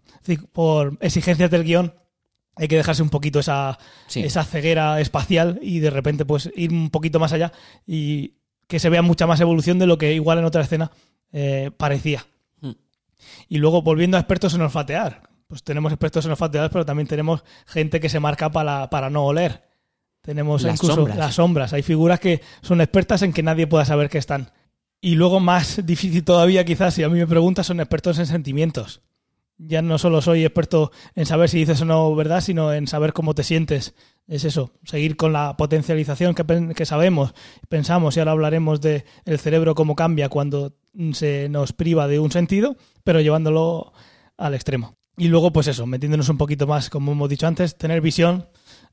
[0.52, 1.94] por exigencias del guion
[2.56, 3.78] hay que dejarse un poquito esa,
[4.08, 4.24] Sí.
[4.24, 7.52] esa ceguera espacial y de repente pues ir un poquito más allá
[7.86, 8.34] y
[8.68, 10.92] que se vea mucha más evolución de lo que igual en otra escena
[11.32, 12.26] eh, parecía.
[12.62, 12.74] Hmm.
[13.48, 15.24] Y luego volviendo a expertos en olfatear.
[15.48, 19.26] Pues tenemos expertos en olfatear, pero también tenemos gente que se marca para, para no
[19.26, 19.64] oler.
[20.22, 21.18] Tenemos Las incluso sombras.
[21.18, 21.74] las sombras.
[21.74, 24.52] Hay figuras que son expertas en que nadie pueda saber que están.
[25.00, 29.02] Y luego más difícil todavía quizás, si a mí me preguntas, son expertos en sentimientos.
[29.58, 33.14] Ya no solo soy experto en saber si dices o no verdad, sino en saber
[33.14, 33.96] cómo te sientes.
[34.28, 37.34] Es eso, seguir con la potencialización que, sabemos,
[37.70, 40.74] pensamos, y ahora hablaremos de el cerebro cómo cambia cuando
[41.14, 43.94] se nos priva de un sentido, pero llevándolo
[44.38, 44.96] al extremo.
[45.18, 48.48] Y luego, pues eso, metiéndonos un poquito más, como hemos dicho antes, tener visión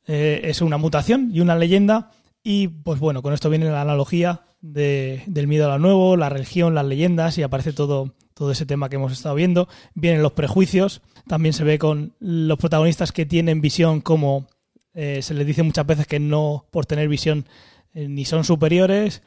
[0.07, 2.11] eh, es una mutación y una leyenda.
[2.45, 6.29] Y pues bueno, con esto viene la analogía de- del miedo a lo nuevo, la
[6.29, 9.69] religión, las leyendas, y aparece todo, todo ese tema que hemos estado viendo.
[9.95, 14.47] Vienen los prejuicios, también se ve con los protagonistas que tienen visión como
[14.95, 17.47] eh, se les dice muchas veces que no por tener visión
[17.95, 19.23] eh, ni son superiores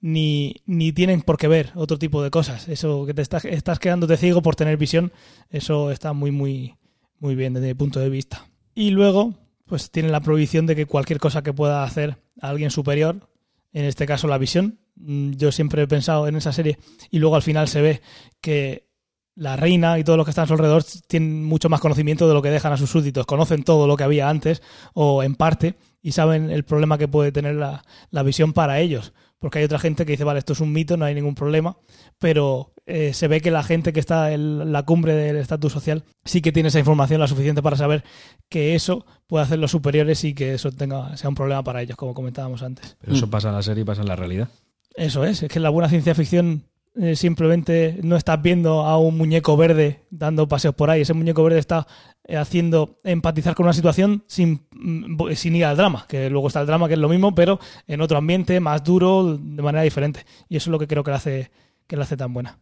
[0.00, 2.68] ni, ni tienen por qué ver otro tipo de cosas.
[2.68, 5.12] Eso que te estás, estás quedándote ciego por tener visión,
[5.50, 6.76] eso está muy, muy,
[7.18, 8.46] muy bien desde mi punto de vista.
[8.74, 9.34] Y luego,
[9.66, 13.28] pues tienen la prohibición de que cualquier cosa que pueda hacer alguien superior,
[13.72, 16.78] en este caso la visión, yo siempre he pensado en esa serie
[17.10, 18.02] y luego al final se ve
[18.40, 18.88] que
[19.34, 22.34] la reina y todos los que están a su alrededor tienen mucho más conocimiento de
[22.34, 25.76] lo que dejan a sus súbditos, conocen todo lo que había antes o en parte
[26.02, 29.12] y saben el problema que puede tener la, la visión para ellos.
[29.38, 31.78] Porque hay otra gente que dice, vale, esto es un mito, no hay ningún problema,
[32.18, 36.04] pero eh, se ve que la gente que está en la cumbre del estatus social
[36.24, 38.04] sí que tiene esa información la suficiente para saber
[38.50, 41.96] que eso puede hacer los superiores y que eso tenga, sea un problema para ellos,
[41.96, 42.98] como comentábamos antes.
[43.00, 44.50] Pero eso pasa en la serie y pasa en la realidad.
[44.94, 46.64] Eso es, es que la buena ciencia ficción
[46.96, 51.02] eh, simplemente no estás viendo a un muñeco verde dando paseos por ahí.
[51.02, 51.86] Ese muñeco verde está
[52.24, 56.60] eh, haciendo empatizar con una situación sin, mm, sin ir al drama, que luego está
[56.60, 60.26] el drama, que es lo mismo, pero en otro ambiente, más duro, de manera diferente.
[60.48, 61.50] Y eso es lo que creo que la hace,
[61.86, 62.58] que la hace tan buena.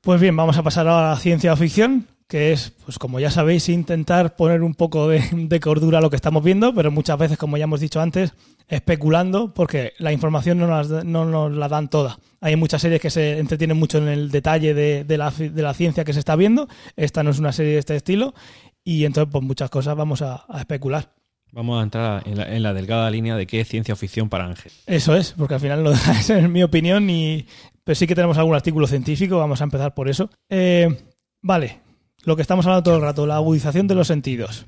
[0.00, 3.30] Pues bien, vamos a pasar ahora a la ciencia ficción, que es, pues como ya
[3.30, 7.16] sabéis, intentar poner un poco de, de cordura a lo que estamos viendo, pero muchas
[7.16, 8.32] veces, como ya hemos dicho antes,
[8.66, 12.18] especulando, porque la información no nos, no nos la dan toda.
[12.40, 15.74] Hay muchas series que se entretienen mucho en el detalle de, de la, de la
[15.74, 16.68] ciencia que se está viendo.
[16.96, 18.34] Esta no es una serie de este estilo,
[18.82, 21.12] y entonces, pues muchas cosas vamos a, a especular.
[21.52, 24.46] Vamos a entrar en la, en la delgada línea de qué es ciencia ficción para
[24.46, 24.72] Ángel.
[24.88, 27.46] Eso es, porque al final no es en mi opinión, y,
[27.84, 30.28] pero sí que tenemos algún artículo científico, vamos a empezar por eso.
[30.48, 30.98] Eh,
[31.40, 31.84] vale,
[32.24, 34.66] lo que estamos hablando todo el rato, la agudización de los sentidos.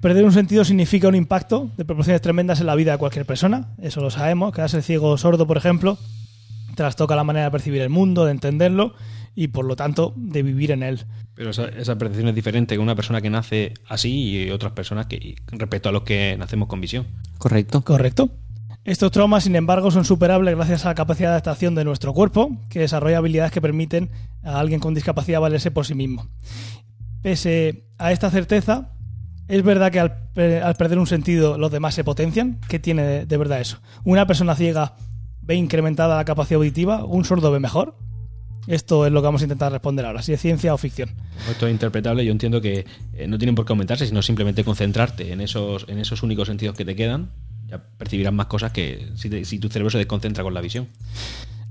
[0.00, 3.68] Perder un sentido significa un impacto de proporciones tremendas en la vida de cualquier persona,
[3.80, 4.52] eso lo sabemos.
[4.52, 5.96] Quedarse ciego o sordo, por ejemplo,
[6.74, 8.94] trastoca la manera de percibir el mundo, de entenderlo
[9.34, 11.04] y por lo tanto de vivir en él.
[11.34, 15.06] Pero esa, esa percepción es diferente que una persona que nace así y otras personas
[15.06, 17.06] que respecto a los que nacemos con visión.
[17.38, 17.82] Correcto.
[17.82, 18.30] Correcto.
[18.84, 22.50] Estos traumas, sin embargo, son superables gracias a la capacidad de adaptación de nuestro cuerpo,
[22.68, 24.10] que desarrolla habilidades que permiten
[24.42, 26.26] a alguien con discapacidad valerse por sí mismo.
[27.22, 28.90] Pese a esta certeza,
[29.48, 32.58] es verdad que al, pe- al perder un sentido los demás se potencian.
[32.68, 33.78] ¿Qué tiene de, verdad eso?
[34.04, 34.96] ¿Una persona ciega
[35.40, 37.04] ve incrementada la capacidad auditiva?
[37.04, 37.96] ¿Un sordo ve mejor?
[38.66, 41.10] Esto es lo que vamos a intentar responder ahora, si es ciencia o ficción.
[41.50, 42.24] Esto es interpretable.
[42.24, 45.98] Yo entiendo que eh, no tienen por qué aumentarse, sino simplemente concentrarte en esos, en
[45.98, 47.30] esos únicos sentidos que te quedan.
[47.66, 50.88] Ya percibirás más cosas que si, si tu cerebro se desconcentra con la visión.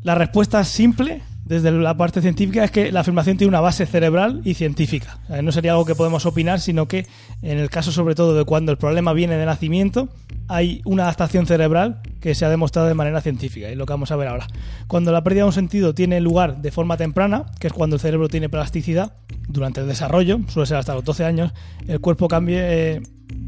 [0.03, 4.41] La respuesta simple desde la parte científica es que la afirmación tiene una base cerebral
[4.43, 5.19] y científica.
[5.43, 7.05] No sería algo que podemos opinar, sino que
[7.41, 10.09] en el caso sobre todo de cuando el problema viene de nacimiento,
[10.47, 14.11] hay una adaptación cerebral que se ha demostrado de manera científica, y lo que vamos
[14.11, 14.47] a ver ahora.
[14.87, 17.99] Cuando la pérdida de un sentido tiene lugar de forma temprana, que es cuando el
[17.99, 19.13] cerebro tiene plasticidad,
[19.47, 21.53] durante el desarrollo, suele ser hasta los 12 años,
[21.87, 23.01] el cuerpo cambie, eh,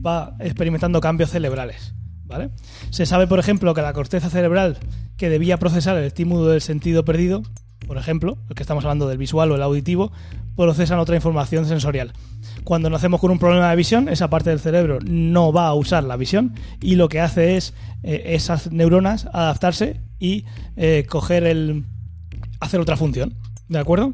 [0.05, 1.93] va experimentando cambios cerebrales.
[2.25, 2.49] ¿Vale?
[2.89, 4.77] Se sabe, por ejemplo, que la corteza cerebral
[5.17, 7.43] que debía procesar el estímulo del sentido perdido,
[7.87, 10.11] por ejemplo, el que estamos hablando del visual o el auditivo,
[10.55, 12.13] procesan otra información sensorial.
[12.63, 16.03] Cuando nacemos con un problema de visión, esa parte del cerebro no va a usar
[16.03, 21.85] la visión y lo que hace es eh, esas neuronas adaptarse y eh, coger el.
[22.59, 23.35] hacer otra función.
[23.67, 24.13] ¿De acuerdo?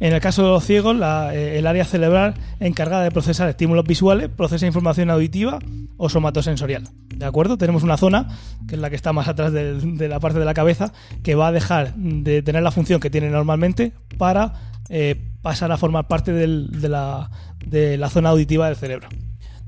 [0.00, 3.84] En el caso de los ciegos, la, eh, el área cerebral encargada de procesar estímulos
[3.84, 5.58] visuales procesa información auditiva
[5.96, 6.84] o somatosensorial.
[7.14, 7.56] ¿De acuerdo?
[7.56, 8.28] Tenemos una zona,
[8.66, 11.48] que es la que está más atrás de, la parte de la cabeza, que va
[11.48, 14.54] a dejar de tener la función que tiene normalmente para
[14.88, 17.30] eh, pasar a formar parte del- de, la,
[17.64, 19.08] de la zona auditiva del cerebro.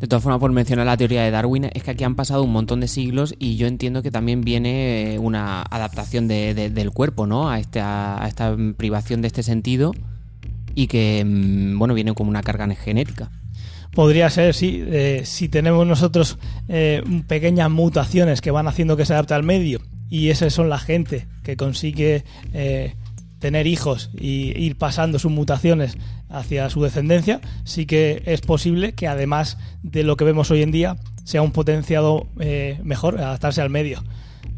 [0.00, 2.50] De todas formas, por mencionar la teoría de Darwin, es que aquí han pasado un
[2.52, 6.90] montón de siglos y yo entiendo que también viene eh, una adaptación de- de- del
[6.90, 7.48] cuerpo, ¿no?
[7.48, 8.20] A esta,
[8.76, 9.92] privación de este sentido
[10.74, 13.30] y que, mm, bueno, viene como una carga genética.
[13.92, 14.82] Podría ser, sí.
[14.86, 19.80] eh, si tenemos nosotros eh, pequeñas mutaciones que van haciendo que se adapte al medio
[20.10, 22.94] y esas son la gente que consigue eh,
[23.38, 25.96] tener hijos y ir pasando sus mutaciones
[26.28, 30.72] hacia su descendencia, sí que es posible que además de lo que vemos hoy en
[30.72, 32.26] día sea un potenciado
[32.82, 34.02] mejor, adaptarse al medio.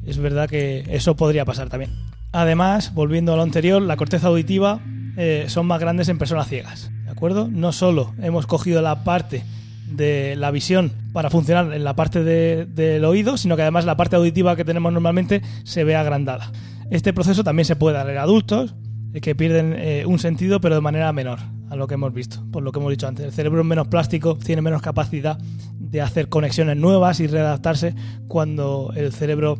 [0.06, 1.90] Es verdad que eso podría pasar también.
[2.32, 4.80] Además, volviendo a lo anterior, la corteza auditiva
[5.16, 6.90] eh, son más grandes en personas ciegas.
[7.04, 7.48] ¿De acuerdo?
[7.48, 9.42] No solo hemos cogido la parte
[9.90, 13.96] de la visión para funcionar en la parte de- del oído, sino que además la
[13.96, 16.50] parte auditiva que tenemos normalmente se ve agrandada.
[16.90, 18.74] Este proceso también se puede dar en adultos
[19.14, 21.38] eh, que pierden eh, un sentido pero de manera menor
[21.70, 23.24] a lo que hemos visto, por lo que hemos dicho antes.
[23.26, 25.38] El cerebro es menos plástico, tiene menos capacidad
[25.78, 27.94] de hacer conexiones nuevas y readaptarse
[28.28, 29.58] cuando el cerebro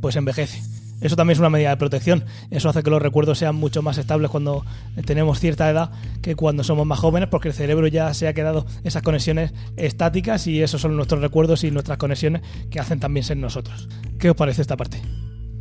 [0.00, 0.60] pues envejece.
[1.04, 2.24] Eso también es una medida de protección.
[2.50, 4.64] Eso hace que los recuerdos sean mucho más estables cuando
[5.04, 5.90] tenemos cierta edad
[6.22, 10.46] que cuando somos más jóvenes, porque el cerebro ya se ha quedado esas conexiones estáticas
[10.46, 12.40] y esos son nuestros recuerdos y nuestras conexiones
[12.70, 13.86] que hacen también ser nosotros.
[14.18, 15.02] ¿Qué os parece esta parte?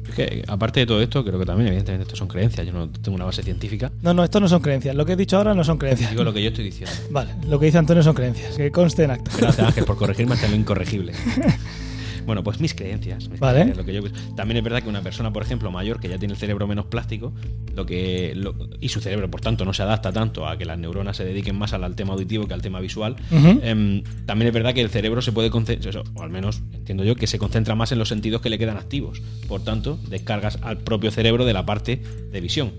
[0.07, 2.65] Es que, aparte de todo esto, creo que también, evidentemente, esto son creencias.
[2.65, 3.91] Yo no tengo una base científica.
[4.01, 4.95] No, no, esto no son creencias.
[4.95, 6.09] Lo que he dicho ahora no son creencias.
[6.09, 6.95] Digo lo que yo estoy diciendo.
[7.09, 8.55] Vale, lo que dice Antonio son creencias.
[8.55, 9.31] Que conste en acta.
[9.37, 11.13] Gracias, Ángel, por corregirme hasta lo incorregible.
[12.25, 13.29] Bueno, pues mis creencias.
[13.29, 13.61] mis Vale.
[13.61, 16.17] creencias, lo que yo- También es verdad que una persona, por ejemplo, mayor, que ya
[16.17, 17.33] tiene el cerebro menos plástico,
[17.75, 20.77] lo que lo- y su cerebro, por tanto, no se adapta tanto a que las
[20.79, 23.15] neuronas se dediquen más al, al tema auditivo que al tema visual.
[23.31, 27.15] Em, también es verdad que el cerebro se puede concentrar, o al menos entiendo yo,
[27.15, 29.21] que se concentra más en los sentidos que le quedan activos.
[29.47, 32.71] Por tanto, descargas al propio cerebro de la parte de visión.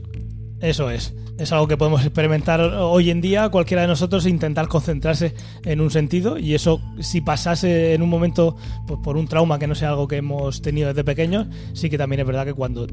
[0.64, 1.12] Eso es.
[1.36, 5.82] Es algo que podemos experimentar hoy en día, cualquiera de nosotros, e intentar concentrarse en
[5.82, 6.38] un sentido.
[6.38, 10.08] Y eso, si pasase en un momento pues, por un trauma que no sea algo
[10.08, 12.86] que hemos tenido desde pequeños, sí que también es verdad que cuando,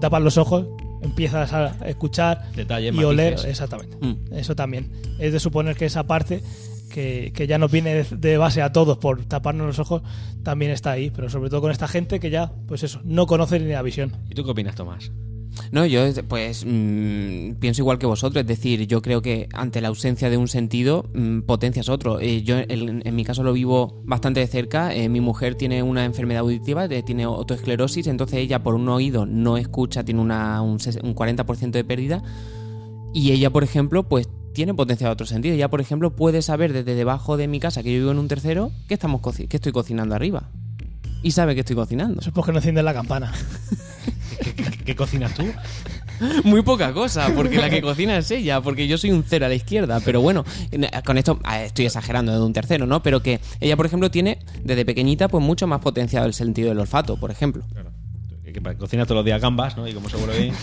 [0.00, 0.66] tapas los ojos
[1.02, 3.36] empiezas a escuchar Detalles, y oler.
[3.46, 3.98] Exactamente.
[4.00, 4.34] Mm.
[4.34, 4.90] Eso también.
[5.18, 6.42] Es de suponer que esa parte
[6.90, 10.00] que, que ya nos viene de, de base a todos por taparnos los ojos,
[10.42, 11.10] también está ahí.
[11.10, 14.16] Pero sobre todo con esta gente que ya, pues eso, no conoce ni la visión.
[14.30, 15.12] ¿Y tú qué opinas, Tomás?
[15.70, 19.88] No, yo pues mm, pienso igual que vosotros, es decir, yo creo que ante la
[19.88, 22.20] ausencia de un sentido mm, potencias otro.
[22.20, 24.94] Eh, yo en, en mi caso lo vivo bastante de cerca.
[24.94, 29.26] Eh, mi mujer tiene una enfermedad auditiva, de- tiene otoesclerosis, entonces ella por un oído
[29.26, 32.22] no escucha, tiene una, un, ses- un 40% de pérdida
[33.12, 35.54] y ella, por ejemplo, pues tiene potencial otro sentido.
[35.54, 38.28] Ella, por ejemplo, puede saber desde debajo de mi casa, que yo vivo en un
[38.28, 40.50] tercero, que estamos que estoy cocinando arriba.
[41.22, 42.20] Y sabe que estoy cocinando.
[42.20, 43.32] Eso es porque no encienden la campana.
[44.44, 45.44] ¿Qué, qué- qué cocinas tú?
[46.44, 49.48] Muy poca cosa, porque la que cocina es ella, porque yo soy un cero a
[49.48, 50.00] la izquierda.
[50.04, 50.44] Pero bueno,
[51.04, 53.02] con esto ah, estoy exagerando de un tercero, ¿no?
[53.02, 56.78] Pero que ella, por ejemplo, tiene desde pequeñita pues mucho más potenciado el sentido del
[56.78, 57.64] olfato, por ejemplo.
[57.72, 57.90] Claro.
[58.44, 59.88] Que, cocinas todos los días gambas, ¿no?
[59.88, 60.52] Y como seguro que...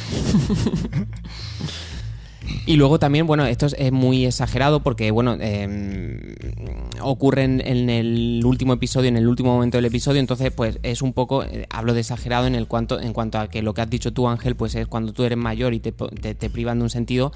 [2.66, 6.36] Y luego también, bueno, esto es, muy exagerado porque, bueno, eh,
[7.02, 11.14] ocurre en, el último episodio, en el último momento del episodio, entonces, pues es un
[11.14, 13.90] poco, eh, hablo de exagerado en el cuanto, en cuanto a que lo que has
[13.90, 16.84] dicho tú, Ángel, pues es cuando tú eres mayor y te, te, te privan de
[16.84, 17.32] un sentido,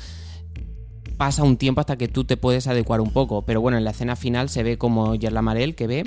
[1.17, 3.43] pasa un tiempo hasta que tú te puedes adecuar un poco.
[3.43, 6.03] Pero bueno, en la escena final se ve como Yerla Marel, que ve,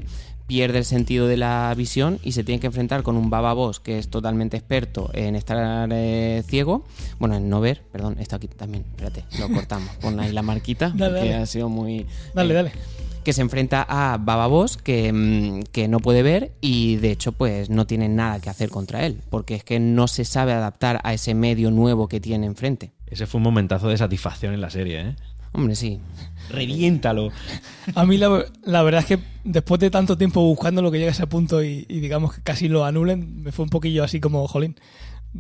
[0.49, 3.79] pierde el sentido de la visión y se tiene que enfrentar con un Baba Boss
[3.81, 6.85] que es totalmente experto en estar eh, ciego.
[7.21, 9.91] Bueno, en no ver, perdón, esto aquí también, espérate, lo cortamos.
[10.01, 11.35] Pon ahí la marquita, Dale, que dale.
[11.43, 12.07] ha sido muy.
[12.35, 12.73] Dale, eh, dale.
[13.25, 17.33] que se enfrenta a Baba Boss, que, mm, que no puede ver y de hecho
[17.33, 21.01] pues no tiene nada que hacer contra él, porque es que no se sabe adaptar
[21.05, 22.93] a ese medio nuevo que tiene enfrente.
[23.07, 25.17] Ese fue un momentazo de satisfacción en la serie, ¿eh?
[25.59, 25.99] Hombre, sí.
[26.51, 27.31] Reviéntalo.
[27.95, 31.11] A mí la, la verdad es que después de tanto tiempo buscando lo que llega
[31.11, 34.21] a ese punto y, y digamos que casi lo anulen, me fue un poquillo así
[34.21, 34.77] como, jolín,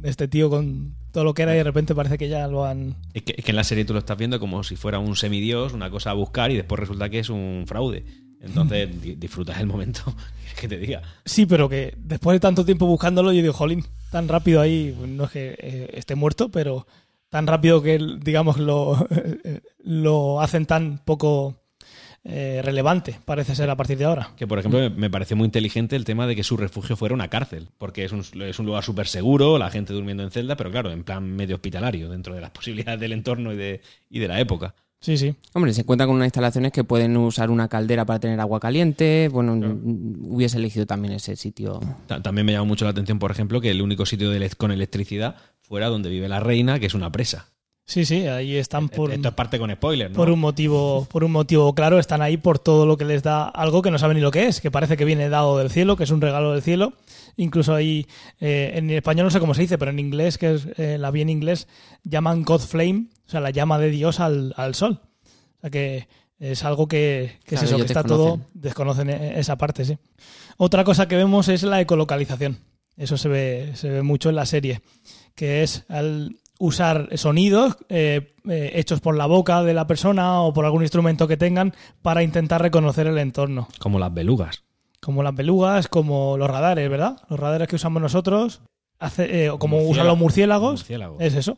[0.02, 2.96] este tío con todo lo que era y de repente parece que ya lo han...
[3.14, 5.16] Es que, es que en la serie tú lo estás viendo como si fuera un
[5.16, 8.04] semidios, una cosa a buscar y después resulta que es un fraude.
[8.40, 10.02] Entonces di- disfrutas el momento.
[10.60, 11.02] que te diga.
[11.24, 15.24] Sí, pero que después de tanto tiempo buscándolo, yo digo, jolín, tan rápido ahí, no
[15.24, 16.86] es que eh, esté muerto, pero
[17.30, 19.06] tan rápido que, digamos, lo,
[19.78, 21.56] lo hacen tan poco
[22.24, 24.30] eh, relevante, parece ser a partir de ahora.
[24.36, 27.28] Que por ejemplo me- pareció muy inteligente el tema de que su refugio fuera una
[27.28, 27.68] cárcel.
[27.78, 30.90] Porque es un, es un lugar súper seguro, la gente durmiendo en celda, pero claro,
[30.90, 34.40] en plan medio hospitalario, dentro de las posibilidades del entorno y de, y de la
[34.40, 34.74] época.
[35.00, 35.32] Sí, sí.
[35.54, 39.28] Hombre, se cuenta con unas instalaciones que pueden usar una caldera para tener agua caliente.
[39.30, 41.78] Bueno, hubiese elegido también ese sitio.
[42.08, 44.72] Ta- También me llamó mucho la atención, por ejemplo, que el único sitio de con
[44.72, 45.36] electricidad
[45.68, 47.46] fuera donde vive la reina, que es una presa.
[47.84, 50.16] Sí, sí, ahí están por, Esto es parte con spoiler, ¿no?
[50.16, 53.48] por un motivo, por un motivo claro, están ahí por todo lo que les da
[53.48, 55.96] algo que no saben ni lo que es, que parece que viene dado del cielo,
[55.96, 56.92] que es un regalo del cielo.
[57.38, 58.06] Incluso ahí,
[58.40, 61.10] eh, en español no sé cómo se dice, pero en inglés, que es eh, la
[61.10, 61.66] vi en inglés,
[62.04, 65.00] llaman God Flame, o sea, la llama de Dios al, al sol.
[65.56, 68.40] O sea que es algo que, que Claro, es eso, que está desconocen.
[68.42, 69.96] todo, desconocen e- esa parte, sí.
[70.58, 72.58] Otra cosa que vemos es la ecolocalización.
[72.98, 74.82] Eso se ve, se ve mucho en la serie,
[75.38, 80.52] que es al usar sonidos eh, eh, hechos por la boca de la persona o
[80.52, 83.68] por algún instrumento que tengan para intentar reconocer el entorno.
[83.78, 84.64] Como las belugas.
[85.00, 87.18] Como las belugas, como los radares, ¿verdad?
[87.30, 88.62] Los radares que usamos nosotros,
[88.98, 89.92] hace, eh, o como Murciélago.
[89.92, 91.16] usan los murciélagos, Murciélago.
[91.20, 91.56] es eso.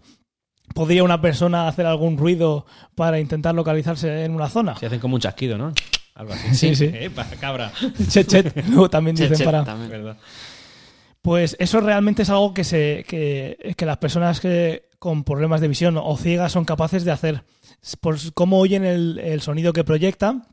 [0.74, 4.76] ¿Podría una persona hacer algún ruido para intentar localizarse en una zona?
[4.76, 5.72] Se hacen como un chasquido, ¿no?
[6.14, 6.54] Algo así.
[6.54, 6.90] Sí, sí.
[6.92, 7.72] Epa, cabra.
[8.08, 9.64] Chet, chet, luego también dicen che, para...
[9.64, 10.16] también.
[11.22, 15.68] Pues eso realmente es algo que, se, que, que las personas que con problemas de
[15.68, 17.44] visión o ciegas son capaces de hacer.
[18.00, 20.46] Por cómo oyen el, el sonido que proyectan,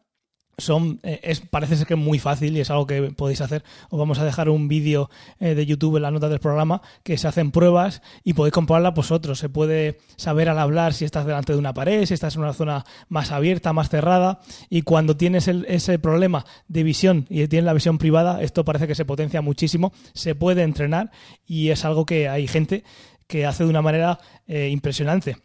[0.60, 3.63] son, eh, es, parece ser que es muy fácil y es algo que podéis hacer.
[3.89, 7.17] Os vamos a dejar un vídeo eh, de YouTube en las notas del programa que
[7.17, 9.38] se hacen pruebas y podéis comprobarla vosotros.
[9.38, 12.54] Se puede saber al hablar si estás delante de una pared, si estás en una
[12.54, 14.39] zona más abierta, más cerrada.
[14.70, 18.88] Y cuando tienes el- ese problema de visión y tienes la visión privada, esto parece
[18.88, 19.93] que se potencia muchísimo.
[20.13, 21.12] Se puede entrenar
[21.46, 22.84] y es algo que hay gente
[23.28, 25.38] que hace de una manera eh, impresionante.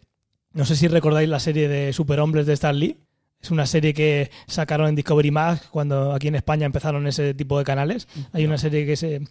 [0.53, 2.97] No sé si recordáis la serie de Superhombres de Stan Lee.
[3.43, 7.57] Es una serie que sacaron en Discovery Max cuando aquí en España empezaron ese tipo
[7.59, 8.07] de canales.
[8.31, 9.21] Hay una serie que se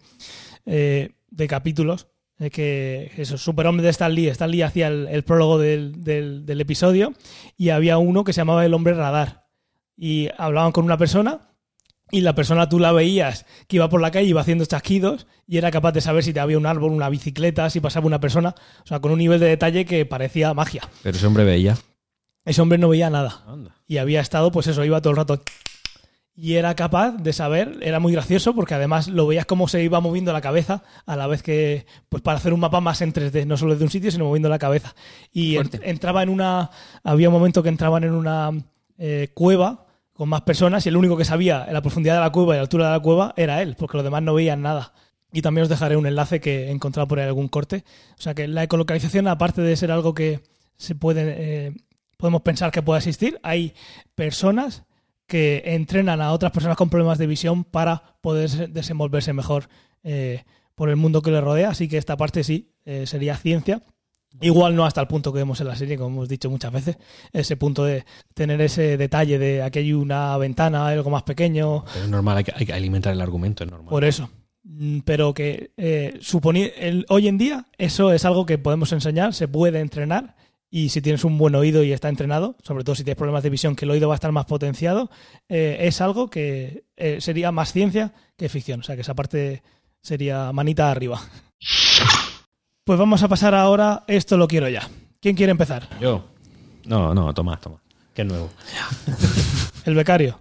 [0.67, 2.07] eh, de capítulos
[2.39, 4.27] eh, que eso, Superhombre de Stan Lee.
[4.27, 7.13] Stan Lee hacía el, el prólogo del, del- del episodio
[7.57, 9.45] y había uno que se llamaba El Hombre Radar.
[9.97, 11.49] Y hablaban con una persona
[12.11, 15.57] y la persona tú la veías que iba por la calle, iba haciendo chasquidos y
[15.57, 18.53] era capaz de saber si te había un árbol, una bicicleta, si pasaba una persona.
[18.83, 20.81] O sea, con un nivel de detalle que parecía magia.
[21.01, 21.77] Pero ese hombre veía.
[22.45, 23.75] Ese hombre no veía nada Anda.
[23.87, 25.41] y había estado, pues eso, iba todo el rato.
[26.35, 29.99] Y era capaz de saber, era muy gracioso porque además lo veías cómo se iba
[30.01, 33.45] moviendo la cabeza a la vez que, pues para hacer un mapa más en 3D,
[33.45, 34.95] no solo de un sitio, sino moviendo la cabeza.
[35.31, 36.71] Y en- entraba en una,
[37.03, 38.49] había un momento que entraban en una
[38.97, 42.53] eh, cueva con más personas y el único que sabía la profundidad de la cueva
[42.53, 44.93] y la altura de la cueva era él, porque los demás no veían nada.
[45.31, 47.83] Y también os dejaré un enlace que he encontrado por ahí algún corte.
[48.17, 50.41] O sea que la ecolocalización, aparte de ser algo que
[50.77, 51.35] se puede,
[51.67, 51.73] eh,
[52.17, 53.73] podemos pensar que puede existir, hay
[54.15, 54.83] personas
[55.27, 59.67] que entrenan a otras personas con problemas de visión para poder se- desenvolverse mejor
[60.03, 60.43] eh,
[60.75, 61.69] por el mundo que les rodea.
[61.69, 63.81] Así que esta parte sí eh, sería ciencia.
[64.41, 66.97] Igual no hasta el punto que vemos en la serie, como hemos dicho muchas veces,
[67.33, 72.05] ese punto de tener ese detalle de aquí hay una ventana, algo más pequeño, Pero
[72.05, 73.89] es normal, hay que, hay que alimentar el argumento, es normal.
[73.91, 74.31] por eso.
[74.63, 76.19] Mm, Pero que eh,
[76.79, 80.35] el- hoy en día eso es algo que podemos enseñar, se puede entrenar
[80.75, 83.51] y si tienes un buen oído y está entrenado, sobre todo si tienes problemas de
[83.51, 85.11] visión que el oído va a estar más potenciado,
[85.47, 88.79] eh, es algo que eh, sería más ciencia que ficción.
[88.79, 89.61] O sea que esa parte
[90.01, 91.21] sería manita arriba.
[92.83, 94.89] Pues vamos a pasar ahora, esto lo quiero ya.
[95.21, 95.87] ¿Quién quiere empezar?
[96.01, 96.25] Yo.
[96.85, 97.79] No, no, Tomás, Tomás.
[98.15, 98.49] Que es nuevo.
[99.85, 100.39] El becario.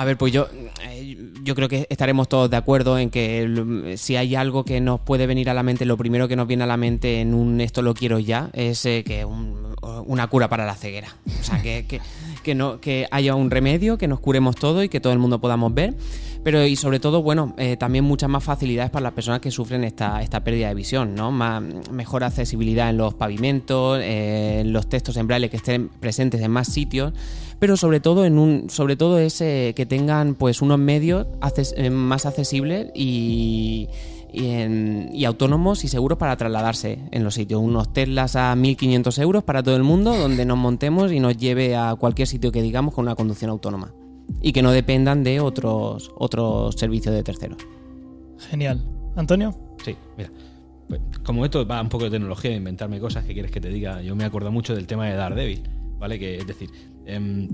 [0.00, 0.48] A ver, pues yo,
[0.82, 4.98] eh, yo creo que estaremos todos de acuerdo en que si hay algo que nos
[5.00, 7.60] puede venir a la mente, lo primero que nos viene a la mente en un
[7.60, 9.76] esto lo quiero ya es eh, que un,
[10.06, 11.08] una cura para la ceguera.
[11.38, 12.00] O sea, que, que,
[12.42, 15.38] que no, que haya un remedio, que nos curemos todo y que todo el mundo
[15.38, 15.94] podamos ver.
[16.42, 19.84] Pero y sobre todo, bueno, eh, también muchas más facilidades para las personas que sufren
[19.84, 21.30] esta, esta pérdida de visión, ¿no?
[21.30, 26.40] Más, mejor accesibilidad en los pavimentos, eh, en los textos en braille que estén presentes
[26.40, 27.12] en más sitios,
[27.60, 31.74] pero sobre todo en un, sobre todo es eh, que tengan pues unos medios acces-
[31.76, 33.88] eh, más accesibles y
[34.32, 37.60] y, en- y autónomos y seguros para trasladarse en los sitios.
[37.60, 41.74] Unos Teslas a 1.500 euros para todo el mundo, donde nos montemos y nos lleve
[41.74, 43.92] a cualquier sitio que digamos con una conducción autónoma.
[44.40, 47.58] Y que no dependan de otros, otros servicios de terceros.
[48.50, 48.80] Genial.
[49.16, 49.52] Antonio,
[49.84, 50.30] Sí, mira.
[50.88, 54.00] Pues, como esto va un poco de tecnología, inventarme cosas que quieres que te diga,
[54.00, 55.62] yo me acuerdo mucho del tema de Daredevil,
[55.98, 56.18] ¿vale?
[56.20, 56.70] Que es decir,
[57.06, 57.48] em,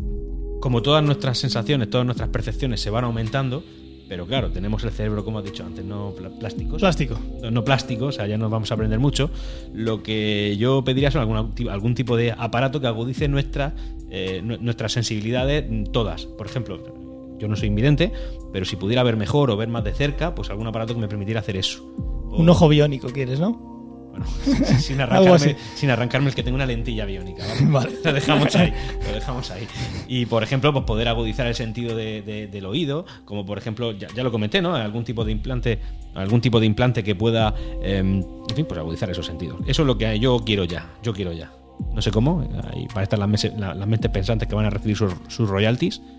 [0.60, 3.62] como todas nuestras sensaciones, todas nuestras percepciones se van aumentando,
[4.08, 6.78] pero claro, tenemos el cerebro, como has dicho antes, no pl- plásticos.
[6.80, 7.18] plástico.
[7.42, 9.30] no, no plásticos, o sea, ya nos vamos a aprender mucho.
[9.74, 13.74] Lo que yo pediría son algún tipo de aparato que agudice nuestra,
[14.10, 16.26] eh, nu- nuestras sensibilidades mm, todas.
[16.26, 18.12] Por ejemplo, yo no soy invidente,
[18.52, 21.08] pero si pudiera ver mejor o ver más de cerca, pues algún aparato que me
[21.08, 21.84] permitiera hacer eso.
[22.30, 23.75] O- Un ojo biónico quieres, ¿no?
[24.16, 27.66] Bueno, sin, arrancarme, sin arrancarme el que tenga una lentilla biónica, ¿vale?
[27.70, 27.98] Vale.
[28.04, 28.72] Lo dejamos ahí,
[29.06, 29.66] lo dejamos ahí.
[30.08, 33.92] Y por ejemplo, pues poder agudizar el sentido de- de- del oído, como por ejemplo,
[33.92, 34.74] ya, ya lo comenté, ¿no?
[34.74, 35.78] Algún tipo de implante,
[36.14, 38.24] algún tipo de implante que pueda, eh, en
[38.56, 39.58] fin, pues agudizar esos sentidos.
[39.66, 41.50] Eso es lo que yo quiero ya, yo quiero ya.
[41.94, 42.40] No sé cómo,
[42.72, 46.00] ahí las, mese- la- las mentes pensantes que van a recibir sus, sus royalties.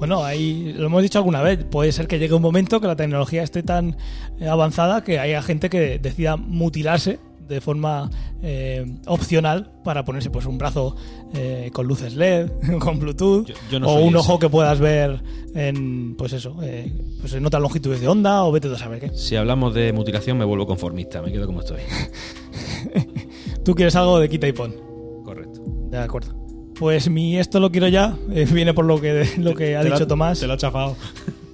[0.00, 1.62] Bueno, ahí lo hemos dicho alguna vez.
[1.64, 3.98] Puede ser que llegue un momento que la tecnología esté tan
[4.40, 8.08] eh, avanzada que haya gente que decida mutilarse de forma
[8.42, 10.96] eh, opcional para ponerse pues un brazo
[11.34, 12.48] eh, con luces LED,
[12.80, 14.16] con Bluetooth, Yo- yo no o un ese.
[14.16, 15.22] ojo que puedas ver
[15.54, 19.00] en pues eso, eh, pues en otras longitudes de onda o vete tú a saber
[19.00, 19.10] qué.
[19.14, 21.80] Si hablamos de mutilación, me vuelvo conformista, me quedo como estoy.
[23.64, 24.74] Tú quieres algo de quita y pon.
[25.24, 25.60] Correcto.
[25.90, 26.34] De acuerdo.
[26.78, 29.90] Pues mi esto lo quiero ya, eh, viene por lo que lo que ha Te
[29.90, 30.40] dicho Tomás.
[30.40, 30.96] Te lo ha chafado.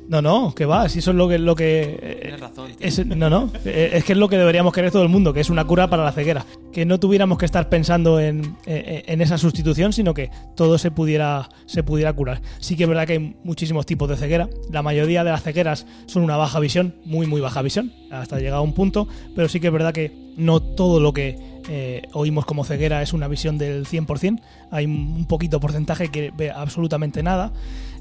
[0.08, 1.36] No, no, que va, si eso es lo que...
[1.36, 2.86] Lo que eh, Tienes razón, tío.
[2.86, 5.40] es- no, no, eh, es que es lo que deberíamos querer todo el mundo, que
[5.40, 6.46] es una cura para la ceguera.
[6.72, 10.92] Que no tuviéramos que estar pensando en, eh, en esa sustitución, sino que todo se
[10.92, 12.40] pudiera, se pudiera curar.
[12.60, 14.48] Sí que es verdad que hay muchísimos tipos de ceguera.
[14.70, 18.58] La mayoría de las cegueras son una baja visión, muy, muy baja visión, hasta llegar
[18.58, 21.36] a un punto, pero sí que es verdad que no todo lo que
[21.68, 24.40] eh, oímos como ceguera es una visión del 100%.
[24.70, 27.52] Hay un poquito porcentaje que ve absolutamente nada.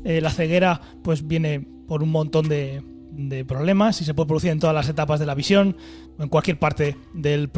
[0.04, 4.52] Eh, la ceguera pues viene por un montón de, de problemas y se puede producir
[4.52, 5.78] en todas las etapas de la visión,
[6.20, 7.52] en cualquier parte del,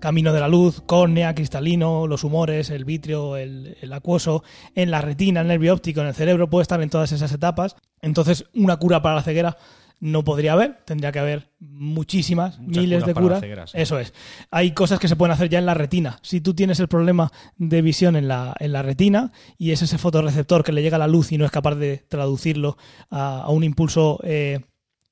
[0.00, 4.44] camino de la luz, córnea, cristalino, los humores, el vitrio, el, el acuoso,
[4.74, 7.76] en la retina, el nervio óptico, en el cerebro, puede estar en todas esas etapas.
[8.00, 9.56] Entonces, una cura para la ceguera
[10.00, 13.70] no podría haber, tendría que haber muchísimas, Muchas miles curas de curas.
[13.70, 13.78] sí.
[13.78, 14.14] Eso es.
[14.50, 16.18] Hay cosas que se pueden hacer ya en la retina.
[16.22, 19.98] Si tú tienes el problema de visión en la, en la retina y es ese
[19.98, 22.76] fotorreceptor que le llega la luz y no es capaz de traducirlo
[23.10, 24.60] a, a un impulso eh,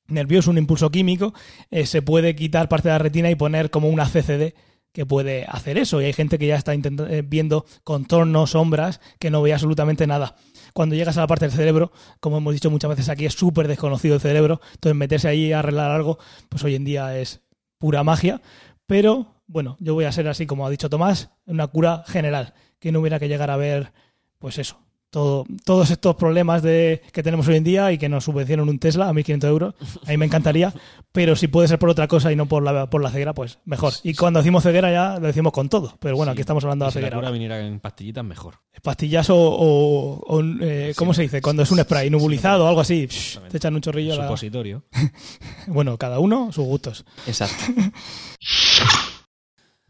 [0.08, 1.34] nervioso, un impulso químico,
[1.70, 4.54] eh, se puede quitar parte de la retina y poner como una CCD
[4.92, 6.00] que puede hacer eso.
[6.00, 10.36] Y hay gente que ya está eh, viendo contornos, sombras, que no ve absolutamente nada.
[10.76, 13.66] Cuando llegas a la parte del cerebro, como hemos dicho muchas veces aquí, es súper
[13.66, 14.60] desconocido el cerebro.
[14.74, 16.18] Entonces meterse ahí a arreglar algo,
[16.50, 17.40] pues hoy en día es
[17.78, 18.42] pura magia.
[18.84, 22.92] Pero bueno, yo voy a ser así como ha dicho Tomás, una cura general, que
[22.92, 23.94] no hubiera que llegar a ver,
[24.38, 28.24] pues eso, todo, todos estos problemas de, que tenemos hoy en día y que nos
[28.24, 29.74] subvencionan un Tesla a 1.500 euros.
[30.06, 30.74] A mí me encantaría,
[31.12, 33.58] pero si puede ser por otra cosa y no por la, por la ceguera, pues
[33.64, 33.94] mejor.
[34.02, 36.34] Y cuando decimos ceguera ya lo decimos con todo, pero bueno, Sí.
[36.34, 37.16] aquí estamos hablando de la si ceguera.
[37.16, 37.30] ahora.
[37.30, 38.56] viniera en pastillitas, mejor.
[38.82, 41.40] Pastillas o, o- o, eh, ¿cómo Sí, se dice?
[41.40, 44.12] Cuando es un spray, sí, nebulizado o algo así, psh, te echan un chorrillo.
[44.12, 44.84] a la- Supositorio.
[45.68, 47.04] Bueno, cada uno sus gustos.
[47.26, 47.64] Exacto.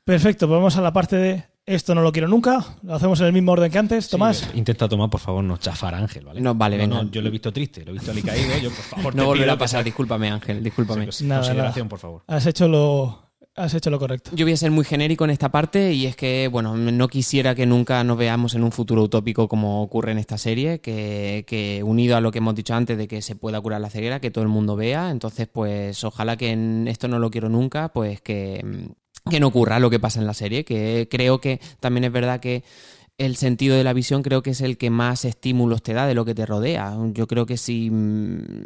[0.04, 2.64] Perfecto, pues vamos a la parte de esto no lo quiero nunca.
[2.82, 4.38] Lo hacemos en el mismo orden que antes, Tomás.
[4.38, 6.40] Sí, intenta tomar, por favor, no chafar a Ángel, ¿vale?
[6.40, 7.04] No, vale, venga.
[7.10, 8.56] yo lo he visto triste, lo he visto alicaído.
[8.58, 11.06] Yo, por favor, No volverá a pasar, discúlpame Ángel, discúlpame.
[11.08, 12.22] que- Nada, consideración, por favor.
[12.28, 14.30] Has hecho lo, has hecho lo correcto.
[14.34, 17.54] Yo voy a ser muy genérico en esta parte y es que, bueno, no quisiera
[17.54, 21.82] que nunca nos veamos en un futuro utópico como ocurre en esta serie, que, que
[21.82, 24.30] unido a lo que hemos dicho antes de que se pueda curar la ceguera, que
[24.30, 25.10] todo el mundo vea.
[25.10, 28.62] Entonces, pues ojalá que en esto no lo quiero nunca, pues que,
[29.30, 32.40] que no ocurra lo que pasa en la serie, que creo que también es verdad
[32.40, 32.64] que
[33.18, 36.14] el sentido de la visión creo que es el que más estímulos te da de
[36.14, 36.96] lo que te rodea.
[37.12, 38.64] Yo creo que si, mm,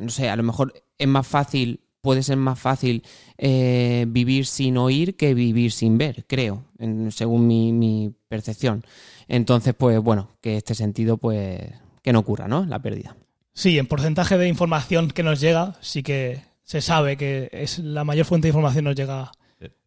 [0.00, 3.02] no sé, a lo mejor es más fácil, puede ser más fácil
[3.38, 6.64] eh, vivir sin oír que vivir sin ver, creo,
[7.10, 8.84] según mi, percepción.
[9.28, 11.60] Entonces, pues bueno, que este sentido, pues,
[12.02, 12.66] que no ocurra, ¿no?
[12.66, 13.16] La pérdida.
[13.54, 18.04] Sí, en porcentaje de información que nos llega, sí que se sabe que es la
[18.04, 19.30] mayor fuente de información nos llega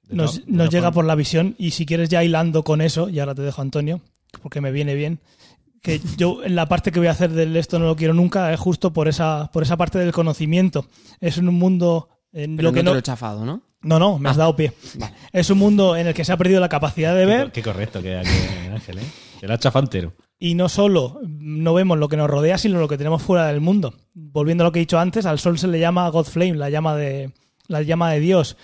[0.10, 3.42] nos, llega por la visión y si quieres ya hilando con eso, y ahora te
[3.42, 4.02] dejo Antonio,
[4.42, 5.20] porque me viene bien,
[5.82, 8.52] que yo en la parte que voy a hacer del esto no lo quiero nunca
[8.54, 10.86] es justo por esa, por esa parte del conocimiento.
[11.22, 13.62] Es un mundo en Pero lo que no te lo he chafado, ¿no?
[13.84, 14.40] No, no, me has Ah.
[14.40, 14.74] dado pie.
[14.96, 15.14] Vale.
[15.32, 17.62] Es un mundo en el que se ha perdido la capacidad de Qué, ver qué
[17.62, 19.04] correcto que que Ángel, ¿eh?
[19.40, 20.14] Te la ha chafado entero.
[20.40, 23.62] y no solo no vemos lo que nos rodea, sino lo que tenemos fuera del
[23.62, 23.94] mundo.
[24.16, 26.70] Volviendo a lo que he dicho antes, al sol se le llama God Flame, la
[26.72, 27.32] llama de,
[27.68, 28.58] la llama de Dios.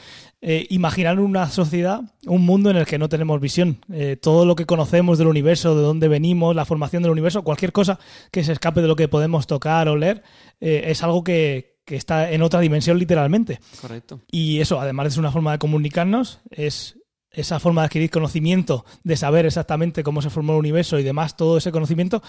[0.45, 3.77] Eh, imaginar una sociedad, un mundo en el que no tenemos visión.
[3.93, 7.71] Eh, todo lo que conocemos del universo, de dónde venimos, la formación del universo, cualquier
[7.71, 7.97] cosa
[8.29, 10.21] que se escape de lo que podemos tocar o leer,
[10.59, 13.61] eh, es algo que, que está en otra dimensión literalmente.
[13.79, 14.19] Correcto.
[14.29, 16.97] Y eso, además de ser una forma de comunicarnos, es
[17.31, 21.37] esa forma de adquirir conocimiento, de saber exactamente cómo se formó el universo y demás,
[21.37, 22.21] todo ese conocimiento.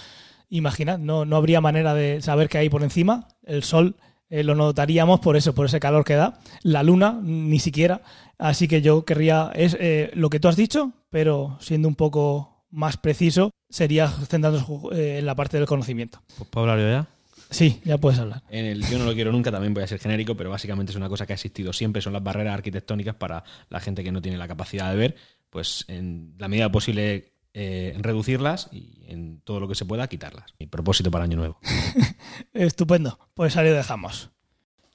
[0.51, 3.27] Imaginad, no, no habría manera de saber qué hay por encima.
[3.43, 3.97] El sol
[4.31, 6.41] eh, lo notaríamos por eso, por ese calor que da.
[6.63, 8.03] La luna, ni siquiera.
[8.39, 12.65] Así que yo querría, es eh, lo que tú has dicho, pero siendo un poco
[12.71, 16.21] más preciso, sería centrándonos eh, en la parte del conocimiento.
[16.37, 17.07] Pues puedo hablar yo ya.
[17.51, 18.43] Sí, ya puedes hablar.
[18.49, 20.97] En el Yo no lo quiero nunca también voy a ser genérico, pero básicamente es
[20.97, 24.21] una cosa que ha existido siempre, son las barreras arquitectónicas para la gente que no
[24.21, 25.17] tiene la capacidad de ver,
[25.51, 30.53] pues en la medida posible eh, reducirlas y en todo lo que se pueda quitarlas.
[30.59, 31.59] Mi propósito para Año Nuevo.
[32.53, 33.19] Estupendo.
[33.35, 34.31] Pues ahí lo dejamos.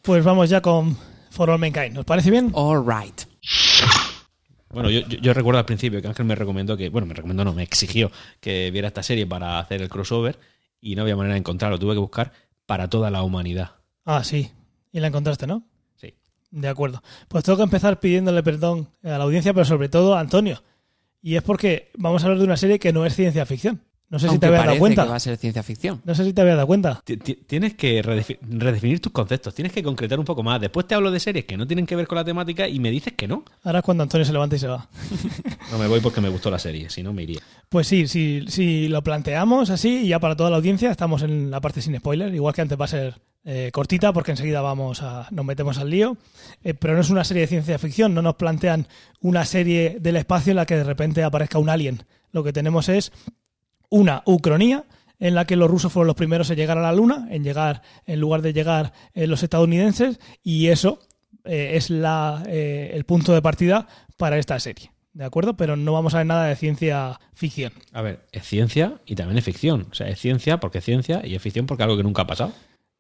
[0.02, 0.98] Pues vamos ya con
[1.32, 1.94] For All Mankind.
[1.94, 2.52] ¿Nos parece bien?
[2.54, 3.22] All right.
[4.72, 7.44] Bueno, yo, yo- yo recuerdo al principio que Ángel me recomendó que, bueno, me recomendó,
[7.44, 10.38] no, me exigió que viera esta serie para hacer el crossover
[10.80, 12.32] y no había manera de encontrarlo, tuve que buscar
[12.68, 13.72] para toda la humanidad.
[14.06, 14.52] Ah, sí.
[14.92, 15.64] Y la encontraste, ¿no?
[15.96, 16.14] Sí.
[16.52, 17.02] De acuerdo.
[17.28, 20.62] Pues tengo que empezar pidiéndole perdón a la audiencia, pero sobre todo a Antonio.
[21.22, 23.82] Y es porque vamos a hablar de una serie que no es ciencia ficción.
[24.12, 25.04] No sé si te habías dado parece cuenta.
[25.04, 26.02] que va a ser ciencia ficción.
[26.04, 27.00] No sé si te habías dado cuenta.
[27.06, 30.60] Ti- ti- Tienes que redefi- redefinir tus conceptos, tienes que concretar un poco más.
[30.60, 32.90] Después te hablo de series que no tienen que ver con la temática y me
[32.90, 33.44] dices que no.
[33.64, 34.88] Ahora es cuando Antonio se levanta y se va.
[35.72, 37.40] No me voy porque me gustó la serie, si no me iría.
[37.70, 41.52] Pues sí, si, si lo planteamos así y ya para toda la audiencia, estamos en
[41.52, 42.34] la parte sin spoiler.
[42.34, 43.14] Igual que antes va a ser
[43.46, 46.18] eh, cortita porque enseguida vamos a, nos metemos al lío.
[46.64, 48.88] Eh, pero no es una serie de ciencia ficción, no nos plantean
[49.22, 52.04] una serie del espacio en la que de repente aparezca un alien.
[52.32, 53.12] Lo que tenemos es
[53.90, 54.86] una ucronía
[55.20, 57.82] en la que los rusos fueron los primeros en llegar a la luna, en llegar,
[58.06, 61.00] en lugar de llegar eh, los estadounidenses, y eso
[61.44, 64.92] eh, es la, el punto de partida para esta serie.
[65.12, 65.58] ¿De acuerdo?
[65.58, 67.74] Pero no vamos a ver nada de ciencia ficción.
[67.92, 69.88] A ver, es ciencia y también es ficción.
[69.92, 72.22] O sea, es ciencia porque es ciencia y es ficción porque es algo que nunca
[72.22, 72.54] ha pasado.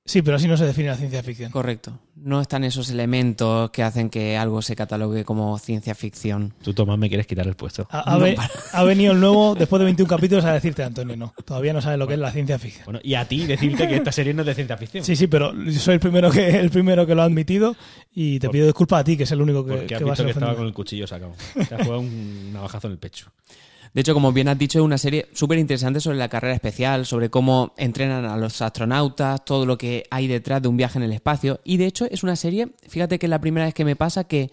[0.10, 1.51] Sí, pero así no se define la ciencia ficción.
[1.51, 1.99] Correcto.
[2.16, 6.51] No están esos elementos que hacen que algo se catalogue como ciencia ficción.
[6.64, 7.88] Tú, Tomás, me quieres quitar el puesto.
[7.91, 10.82] Ha, ha No, ve- para- ha venido el nuevo, después de 21 capítulos, a decirte,
[10.82, 11.32] Antonio, no.
[11.45, 12.86] Todavía no sabes lo que es la ciencia ficción.
[12.86, 15.03] Bueno, y a ti decirte que esta serie no es de ciencia ficción.
[15.03, 17.76] Sí, sí, pero soy el primero que, el primero que lo ha admitido
[18.12, 20.01] y te Por- pido disculpas a ti, que es el único que, Porque que has
[20.01, 21.34] a visto que estaba con el cuchillo sacado.
[21.53, 23.28] Te has jugado un navajazo en el pecho.
[23.94, 27.06] De hecho, como bien has dicho, es una serie súper interesante sobre la carrera espacial,
[27.06, 31.04] sobre cómo entrenan a los astronautas, todo lo que hay detrás de un viaje en
[31.04, 31.60] el espacio.
[31.64, 34.26] Y de hecho, es una serie, fíjate que es la primera vez que me pasa
[34.26, 34.52] que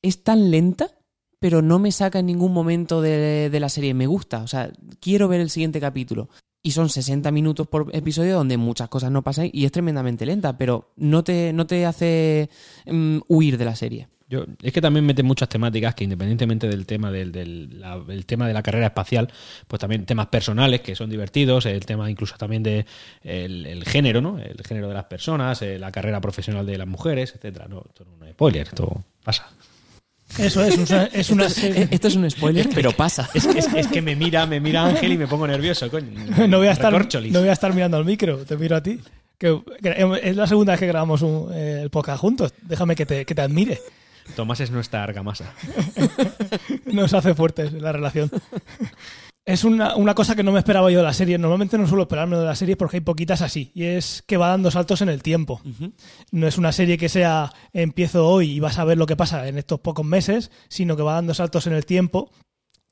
[0.00, 0.90] es tan lenta,
[1.38, 3.94] pero no me saca en ningún momento de, de la serie.
[3.94, 6.28] Me gusta, o sea, quiero ver el siguiente capítulo.
[6.64, 10.56] Y son 60 minutos por episodio donde muchas cosas no pasan y es tremendamente lenta,
[10.56, 12.48] pero no te, no te hace
[12.86, 14.08] mm, huir de la serie.
[14.32, 18.24] Yo, es que también mete muchas temáticas que independientemente del tema del, del- la- el
[18.24, 19.28] tema de la carrera espacial,
[19.68, 22.86] pues también temas personales que son divertidos, el tema incluso también de
[23.22, 24.38] el, el género, ¿no?
[24.38, 27.66] El género de las personas, eh, la carrera profesional de las mujeres, etcétera.
[27.68, 29.50] No, esto no es un spoiler, esto pasa.
[30.38, 31.88] Eso es, una- es una serie.
[31.90, 33.28] Esto es un spoiler, pero pasa.
[33.34, 36.08] Es, es- es que me mira, me mira Ángel y me pongo nervioso, coño.
[36.48, 36.90] no voy a estar
[37.34, 38.98] no voy a estar mirando al micro te miro a ti
[39.36, 43.04] que, que es la segunda vez que grabamos un- eh, el podcast juntos déjame que
[43.04, 43.78] te, que te admire
[44.36, 45.52] Tomás es nuestra argamasa.
[46.92, 48.30] nos hace fuertes la relación
[49.44, 52.02] es una, una cosa que no me esperaba yo de la serie normalmente no suelo
[52.02, 55.08] esperarme de la serie porque hay poquitas así y es que va dando saltos en
[55.08, 55.60] el tiempo
[56.30, 59.48] no es una serie que sea empiezo hoy y vas a ver lo que pasa
[59.48, 62.30] en estos pocos meses sino que va dando saltos en el tiempo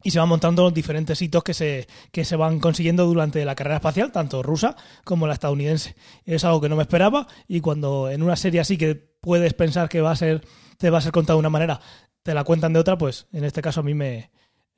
[0.03, 3.55] y se van montando los diferentes hitos que se, que se van consiguiendo durante la
[3.55, 5.95] carrera espacial, tanto rusa como la estadounidense.
[6.25, 9.89] Es algo que no me esperaba y cuando en una serie así que puedes pensar
[9.89, 10.43] que va a ser,
[10.81, 11.79] te va a ser contada de una manera,
[12.23, 14.31] te la cuentan de otra, pues en este caso a mí me,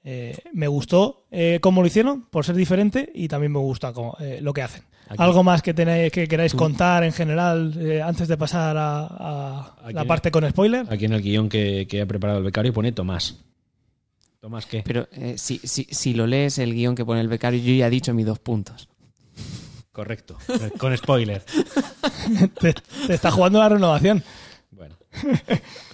[0.02, 4.16] eh, me gustó eh, cómo lo hicieron, por ser diferente, y también me gusta cómo,
[4.20, 4.82] eh, lo que hacen.
[5.08, 8.76] Aquí- ¿Algo más que, tenéis, que queráis Tú- contar en general eh, antes de pasar
[8.76, 10.86] a, la parte con spoiler?
[10.90, 13.36] Aquí en el guion que, que ha preparado el becario pone Tomás.
[14.40, 14.82] ¿Tomás qué?
[14.84, 17.86] Pero eh, si, si, si lo lees el guion que pone el becario, yo ya
[17.86, 18.88] he dicho mis dos puntos.
[19.92, 20.36] Correcto.
[20.78, 21.44] Con spoiler.
[22.60, 22.72] te,
[23.06, 24.22] te está jugando la renovación.
[24.70, 24.96] Bueno.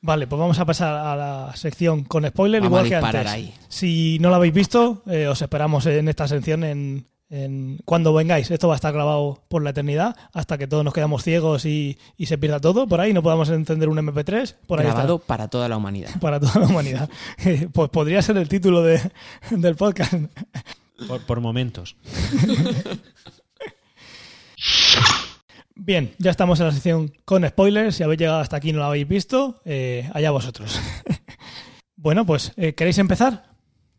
[0.00, 3.26] Vale, pues vamos a pasar a la sección con spoiler, Vamos igual que antes.
[3.32, 3.54] ahí.
[3.68, 8.48] Si no lo habéis visto, eh, os esperamos en esta sección en, en- cuando vengáis.
[8.50, 11.98] Esto va a estar grabado por la eternidad hasta que todos nos quedamos ciegos y,
[12.16, 13.12] y se pierda todo por ahí.
[13.12, 14.54] No podamos encender un MP3.
[14.68, 14.98] Por ahí está.
[14.98, 16.10] Grabado para toda la humanidad.
[16.20, 17.10] para toda la humanidad.
[17.72, 19.00] pues podría ser el título de-
[19.50, 20.14] del podcast.
[21.08, 21.96] Por, por momentos.
[25.80, 27.94] Bien, ya estamos en la sección con spoilers.
[27.96, 30.78] Si habéis llegado hasta aquí y no lo habéis visto, eh, allá vosotros.
[31.96, 33.54] bueno, pues, eh, ¿queréis empezar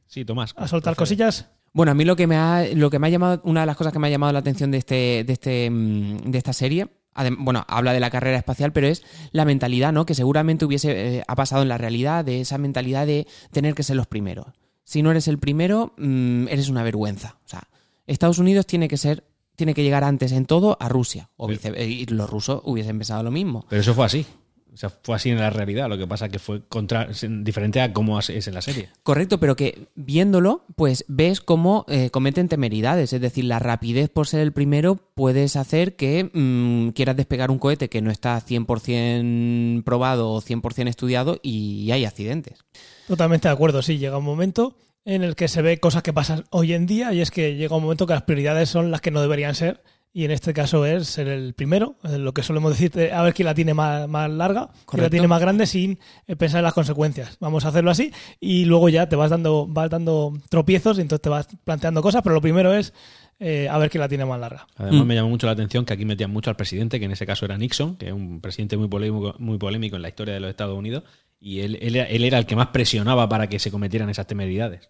[0.06, 0.54] Sí, Tomás.
[0.58, 1.48] a soltar cosillas?
[1.72, 3.78] Bueno, a mí lo que me ha, lo que me ha llamado, una de las
[3.78, 6.88] cosas que me ha llamado la atención de este, de este, mm, de esta serie,
[7.16, 10.06] adem- bueno, habla de la carrera espacial, pero es la mentalidad, ¿no?
[10.06, 13.84] Que seguramente hubiese, eh, ha pasado en la realidad, de esa mentalidad de tener que
[13.84, 14.48] ser los primeros.
[14.84, 17.38] Si no eres el primero, mm, eres una vergüenza.
[17.46, 17.64] O sea,
[18.08, 19.24] Estados Unidos tiene que ser,
[19.60, 21.30] tiene que llegar antes en todo a Rusia.
[21.38, 23.66] O vice- y los rusos hubiesen pensado lo mismo.
[23.70, 24.26] Pero eso fue así.
[24.72, 25.90] O sea, fue así en la realidad.
[25.90, 27.10] Lo que pasa que fue contra,
[27.42, 28.90] diferente a cómo es en la serie.
[29.04, 33.12] Correcto, pero que viéndolo, pues ves cómo eh, cometen temeridades.
[33.12, 37.58] Es decir, la rapidez por ser el primero puedes hacer que mm, quieras despegar un
[37.60, 42.60] cohete que no está 100% probado o 100% estudiado y hay accidentes.
[43.08, 44.76] Totalmente de acuerdo, sí, llega un momento
[45.06, 47.76] en el que se ve cosas que pasan hoy en día y es que llega
[47.76, 49.82] un momento que las prioridades son las que no deberían ser
[50.12, 53.34] y en este caso es ser el primero, eh, lo que solemos decir, a ver
[53.34, 56.64] quién la tiene más, más larga, quién la tiene más grande sin eh, pensar en
[56.66, 57.38] las consecuencias.
[57.40, 61.22] Vamos a hacerlo así y luego ya te vas dando, vas dando tropiezos y entonces
[61.22, 62.92] te vas planteando cosas, pero lo primero es
[63.40, 64.68] eh, a ver quién la tiene más larga.
[64.76, 65.08] Además, Mm.
[65.08, 67.46] me llamó mucho la atención que aquí metían mucho al presidente, que en ese caso
[67.46, 70.50] era Nixon, que es un presidente muy polémico, muy polémico en la historia de los
[70.50, 71.04] Estados Unidos.
[71.40, 74.28] Y él, él, era- él era el que más presionaba para que se cometieran esas
[74.28, 74.90] temeridades.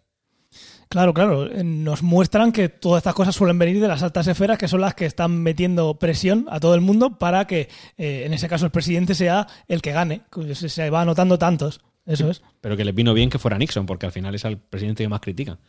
[0.89, 1.45] Claro, claro.
[1.45, 4.81] eh, Nos muestran que todas estas cosas suelen venir de las altas esferas, que son
[4.81, 8.65] las que están metiendo presión a todo el mundo para que, eh, en ese caso,
[8.65, 10.21] el presidente sea el que gane.
[10.55, 11.81] Se va anotando tantos.
[12.07, 12.41] Eso es.
[12.61, 15.09] Pero que les vino bien que fuera Nixon, porque al final es al presidente que
[15.09, 15.59] más critican,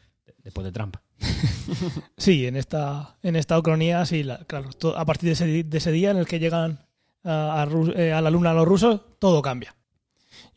[0.43, 0.97] después de Trump.
[2.17, 4.71] Sí, en esta, en esta ucronía, sí, la- claro.
[4.97, 6.81] a partir de ese, di- de ese día en el que llegan
[7.25, 9.75] a, a eh, a la luna los rusos, todo cambia.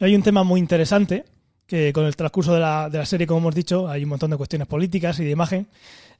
[0.04, 1.24] Hay un tema muy interesante
[1.66, 4.32] que con el transcurso de la, de la serie, como hemos dicho, hay un montón
[4.32, 5.68] de cuestiones políticas y de imagen,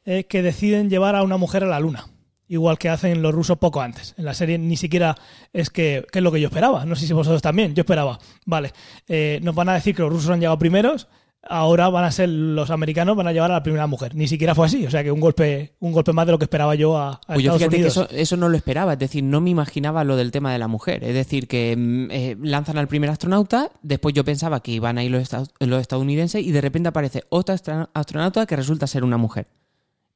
[0.06, 2.08] eh, que deciden llevar a una mujer a la luna.
[2.48, 4.16] Igual que hacen los rusos poco antes.
[4.18, 5.18] En la serie ni siquiera
[5.52, 6.86] es que, que es lo que yo esperaba.
[6.86, 7.76] No sé si vosotros también.
[7.76, 8.20] Yo esperaba.
[8.46, 8.72] Vale,
[9.10, 11.10] eh, nos van a decir que los rusos han llegado primeros.
[11.46, 14.16] Ahora van a ser los americanos, van a llevar a la primera mujer.
[14.16, 14.86] Ni siquiera fue así.
[14.86, 17.20] O sea que un golpe, un golpe más de lo que esperaba yo a, a
[17.28, 17.94] Pues yo Estados fíjate Unidos.
[17.94, 20.60] que eso, eso no lo esperaba, es decir, no me imaginaba lo del tema de
[20.60, 21.04] la mujer.
[21.04, 25.04] Es decir, que mm, eh, lanzan al primer astronauta, después yo pensaba que iban a
[25.04, 27.56] ir los, estados- los estadounidenses y de repente aparece otra
[27.94, 29.48] astronauta que resulta ser una mujer.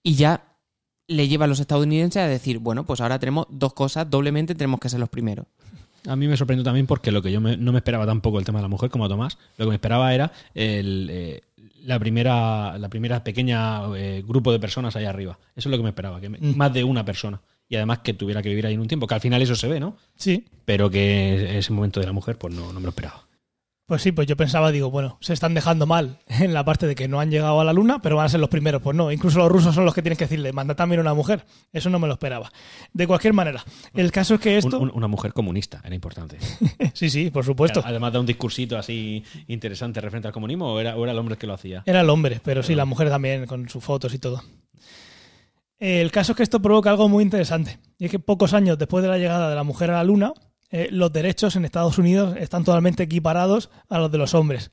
[0.03, 0.43] Y ya
[1.09, 4.79] le lleva a los estadounidenses a decir, bueno, pues ahora tenemos dos cosas, doblemente tenemos
[4.79, 5.45] que ser los primeros.
[6.07, 8.45] A mí me sorprendió también porque lo que yo me- no me esperaba tampoco el
[8.45, 11.41] tema de la mujer, como a Tomás, lo que me esperaba era el, eh,
[11.83, 15.37] la primera la primera pequeña eh, grupo de personas ahí arriba.
[15.55, 16.55] Eso es lo que me esperaba, que me- Mm.
[16.55, 17.41] más de una persona.
[17.69, 19.67] Y además que tuviera que vivir ahí en un tiempo, que al final eso se
[19.67, 19.97] ve, ¿no?
[20.15, 23.26] Sí, Pero que ese momento de la mujer, pues no, no me lo esperaba.
[23.87, 26.93] Pues sí, pues yo pensaba, digo, bueno, se están dejando mal en la parte de
[26.93, 28.81] que no han llegado a la luna, pero van a ser los primeros.
[28.81, 31.45] Pues no, incluso los rusos son los que tienen que decirle, manda también una mujer.
[31.71, 32.51] Eso no me lo esperaba.
[32.93, 33.63] De cualquier manera,
[33.93, 34.77] el caso es que esto...
[34.79, 36.37] un- una mujer comunista era importante.
[36.93, 37.81] Sí, sí, por supuesto.
[37.85, 41.33] Además de un discursito así interesante referente al comunismo, o era, o era el hombre
[41.35, 41.83] el que lo hacía.
[41.85, 44.41] Era el hombre, pero sí, la mujer también, con sus fotos y todo.
[45.79, 47.77] El caso es que esto provoca algo muy interesante.
[47.99, 50.33] Y es que pocos años después de la llegada de la mujer a la luna,
[50.69, 54.71] eh, los derechos en Estados Unidos están totalmente equiparados a los de los hombres.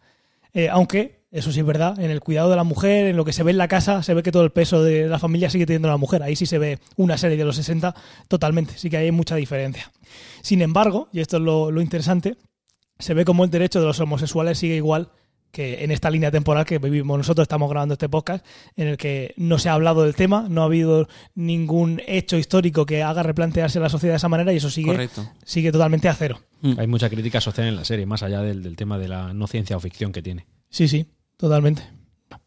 [0.53, 3.33] Eh, aunque, eso sí es verdad, en el cuidado de la mujer, en lo que
[3.33, 5.67] se ve en la casa, se ve que todo el peso de la familia sigue
[5.67, 6.23] teniendo la mujer.
[6.23, 7.95] Ahí sí se ve una serie de los 60
[8.29, 9.91] totalmente, sí que hay mucha diferencia.
[10.43, 12.37] Sin embargo, y esto es lo, lo interesante,
[12.99, 15.11] se ve como el derecho de los homosexuales sigue igual
[15.55, 18.45] que en esta línea temporal que vivimos nosotros, estamos grabando este podcast,
[18.77, 22.85] en el que no se ha hablado del tema, no ha habido ningún hecho histórico
[22.85, 25.31] que haga replantearse la sociedad de esa manera y eso sigue, Correcto.
[25.45, 26.41] sigue totalmente a cero.
[26.77, 29.47] Hay mucha crítica social en la serie, más allá del, del tema de la no
[29.47, 30.47] ciencia o ficción que tiene.
[30.71, 31.83] Sí, sí, totalmente.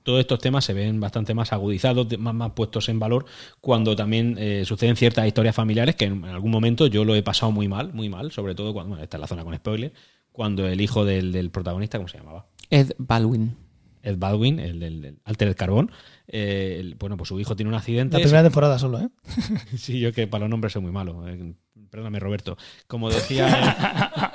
[0.03, 3.25] Todos estos temas se ven bastante más agudizados, más, más puestos en valor,
[3.61, 7.23] cuando también eh, suceden ciertas historias familiares que en, en algún momento yo lo he
[7.23, 9.93] pasado muy mal, muy mal, sobre todo cuando, bueno, esta es la zona con spoiler,
[10.37, 12.45] cuando el hijo del, del protagonista, ¿cómo se llamaba?
[12.69, 13.55] Ed Baldwin.
[14.03, 15.91] Ed Baldwin, el del, del Altered Carbón,
[16.27, 18.17] eh, el- bueno, pues su hijo tiene un accidente.
[18.17, 19.09] La primera temporada solo, ¿eh?
[19.77, 21.27] Sí, yo que para los nombres soy muy malo.
[21.27, 21.53] eh,
[21.89, 22.55] perdóname, Roberto.
[22.85, 24.31] Como decía.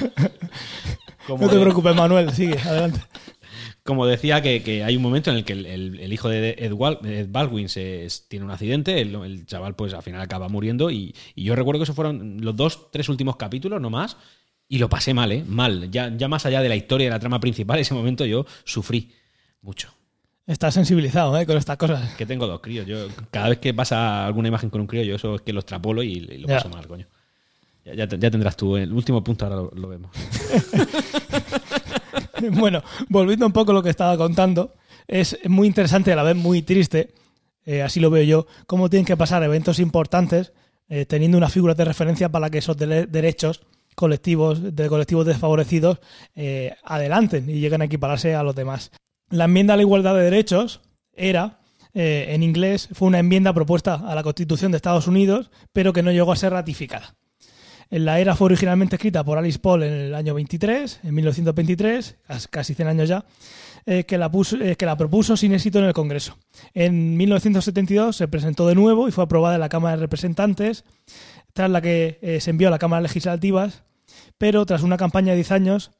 [1.26, 3.00] como, No te de- preocupes, Manuel, sigue, adelante.
[3.82, 6.50] como decía, que, que hay un momento en el que el, el- el hijo de
[6.58, 10.20] Ed, Wal- Ed Baldwin se, es- tiene un accidente, el, el chaval, pues al final
[10.20, 10.90] acaba muriendo.
[10.92, 14.16] Y, y yo recuerdo que esos fueron los dos, tres últimos capítulos, no más.
[14.72, 15.44] Y lo pasé mal, ¿eh?
[15.46, 15.90] Mal.
[15.90, 19.10] Ya, ya más allá de la historia de la trama principal, ese momento yo sufrí
[19.62, 19.92] mucho.
[20.46, 21.44] Estás sensibilizado ¿eh?
[21.44, 22.14] con estas cosas.
[22.14, 22.86] Que tengo dos críos.
[22.86, 25.58] Yo, cada vez que pasa alguna imagen con un crío, yo eso es que lo
[25.58, 26.56] extrapolo y, y lo Ya.
[26.58, 27.06] paso mal, coño.
[27.84, 28.76] Ya, ya, ya tendrás tú.
[28.76, 30.12] El último punto ahora lo, lo vemos.
[32.52, 34.74] bueno, volviendo un poco a lo que estaba contando,
[35.08, 37.12] es muy interesante y a la vez muy triste,
[37.66, 40.52] eh, así lo veo yo, cómo tienen que pasar eventos importantes
[40.88, 43.62] eh, teniendo una figura de referencia para que esos derechos
[43.94, 45.98] colectivos, de colectivos desfavorecidos,
[46.34, 48.90] eh, adelanten y lleguen a equipararse a los demás.
[49.30, 50.80] La enmienda a la igualdad de derechos
[51.14, 51.60] era,
[51.94, 56.02] eh, en inglés, fue una enmienda propuesta a la Constitución de Estados Unidos, pero que
[56.02, 57.14] no llegó a ser ratificada.
[57.90, 62.46] La era fue originalmente escrita por Alice Paul en el año 23, en 1923, cas-
[62.46, 63.24] casi 100 años ya,
[63.84, 64.30] eh, que, la
[64.60, 66.38] eh, que la propuso sin éxito en el Congreso.
[66.72, 70.84] En 1972 se presentó de nuevo y fue aprobada en la Cámara de Representantes,
[71.52, 73.84] tras la que eh, se envió a la Cámara Legislativas,
[74.38, 75.92] pero tras una campaña de 10 años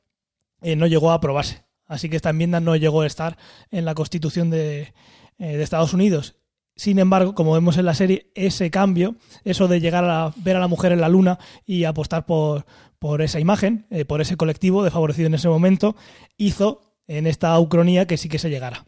[0.62, 1.64] eh, no llegó a aprobarse.
[1.86, 3.36] Así que esta enmienda no llegó a estar
[3.70, 4.92] en la Constitución de,
[5.38, 6.36] eh, de Estados Unidos.
[6.76, 10.60] Sin embargo, como vemos en la serie, ese cambio, eso de llegar a ver a
[10.60, 12.64] la mujer en la luna y apostar por,
[12.98, 15.94] por esa imagen, por ese colectivo desfavorecido en ese momento,
[16.38, 18.86] hizo en esta ucronía que sí que se llegara.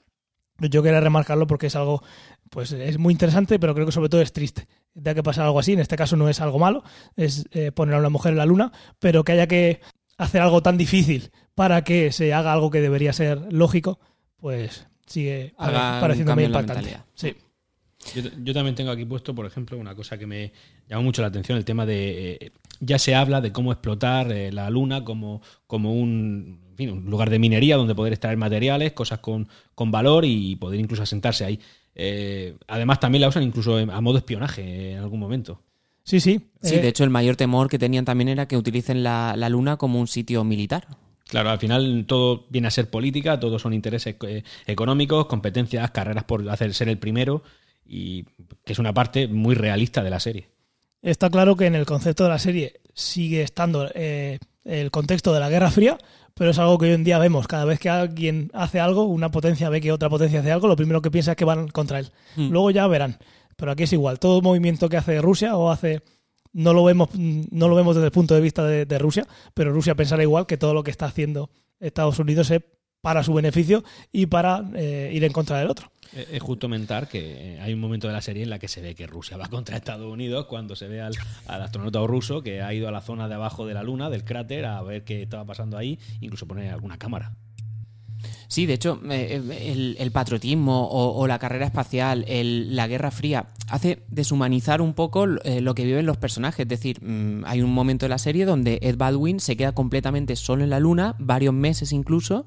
[0.59, 2.03] Yo quería remarcarlo porque es algo,
[2.51, 4.69] pues es muy interesante, pero creo que sobre todo es triste.
[4.95, 6.85] Tenga que pasar algo así, en este caso no es algo malo,
[7.17, 9.81] es eh, poner a una mujer en la luna, pero que haya que
[10.19, 14.01] hacer algo tan difícil para que se haga algo que debería ser lógico,
[14.37, 17.05] pues sigue Haga un pareciéndome cambio en la impactante.
[17.15, 17.35] Sí.
[18.15, 20.53] Yo, yo también tengo aquí puesto, por ejemplo, una cosa que me
[20.89, 22.33] llama mucho la atención, el tema de...
[22.41, 26.91] eh, ya se habla de cómo explotar eh, la luna como, como un, en fin,
[26.91, 31.05] un lugar de minería donde poder extraer materiales, cosas con, con valor y poder incluso
[31.05, 31.61] asentarse ahí.
[31.95, 35.61] Eh, además, también la usan incluso a modo espionaje eh, en algún momento.
[36.05, 36.51] Sí, sí.
[36.61, 39.49] Sí, eh, de hecho el mayor temor que tenían también era que utilicen la, la
[39.49, 40.87] luna como un sitio militar.
[41.29, 46.25] Claro, al final todo viene a ser política, todo son intereses eh, económicos, competencias, carreras
[46.25, 47.43] por hacer ser el primero
[47.87, 48.25] y
[48.65, 50.49] que es una parte muy realista de la serie.
[51.01, 55.41] Está claro que en el concepto de la serie sigue estando eh, el contexto de
[55.41, 55.99] la Guerra Fría,
[56.35, 57.47] pero es algo que hoy en día vemos.
[57.47, 60.77] Cada vez que alguien hace algo, una potencia ve que otra potencia hace algo, lo
[60.77, 62.11] primero que piensa es que van contra él.
[62.37, 62.51] Mm.
[62.51, 63.19] Luego ya verán.
[63.57, 64.19] Pero aquí es igual.
[64.19, 66.03] Todo movimiento que hace Rusia o hace
[66.55, 69.73] no lo vemos no lo vemos desde el punto de vista de, de Rusia, pero
[69.73, 71.49] Rusia pensará igual que todo lo que está haciendo
[71.81, 72.63] Estados Unidos es
[73.03, 73.83] para su beneficio
[74.13, 75.91] y para eh, ir en contra del otro.
[76.15, 78.69] Eh, Es justo mentar que eh, hay un momento de la serie en la que
[78.69, 81.13] se ve que Rusia va contra Estados Unidos cuando se ve al,
[81.49, 84.25] al astronauta ruso que ha ido a la zona de abajo de la Luna, del
[84.25, 87.33] cráter, a ver qué estaba pasando ahí, incluso poner alguna cámara.
[88.47, 93.47] Sí, de hecho, el, el patriotismo o, o la carrera espacial, el- la Guerra Fría,
[93.69, 96.61] hace deshumanizar un poco lo que viven los personajes.
[96.61, 100.37] Es decir, mm, hay un momento de la serie donde Ed Baldwin se queda completamente
[100.37, 102.47] solo en la Luna, varios meses incluso,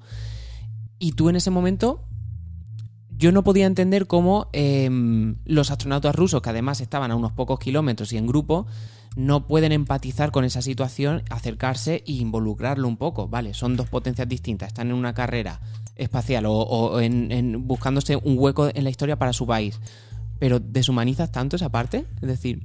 [1.00, 2.06] y tú en ese momento
[3.18, 4.90] yo no podía entender cómo eh,
[5.46, 8.68] los astronautas rusos, que además estaban a unos pocos kilómetros y en grupo,
[9.16, 13.30] no pueden empatizar con esa situación, acercarse e involucrarlo un poco.
[13.30, 15.62] Vale, son dos potencias distintas, están en una carrera
[15.96, 19.80] espacial o, o en, en buscándose un hueco en la historia para su país.
[20.38, 22.64] Pero deshumanizas tanto esa parte, es decir,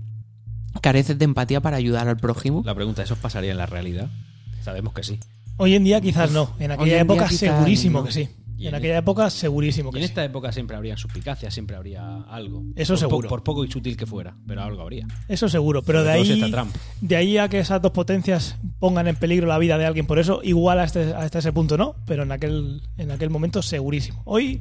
[0.83, 2.63] careces de empatía para ayudar al prójimo.
[2.65, 4.11] La pregunta, ¿eso pasaría en la realidad?
[4.63, 5.21] Sabemos que sí.
[5.61, 6.51] Hoy en día quizás no.
[6.59, 8.05] En aquella en época segurísimo no.
[8.07, 8.29] que sí.
[8.57, 10.09] Y En en aquella época segurísimo Y que en sí.
[10.11, 12.63] esta época siempre habría suspicacia, siempre habría algo.
[12.77, 13.29] Eso por po- seguro.
[13.31, 15.07] por poco y sutil que fuera, pero algo habría.
[15.29, 16.75] Eso seguro, pero de ahí, está Trump.
[17.01, 20.19] de ahí a que esas dos potencias pongan en peligro la vida de alguien por
[20.19, 24.21] eso, igual hasta, hasta ese punto no, pero en aquel, en aquel momento segurísimo.
[24.27, 24.61] Hoy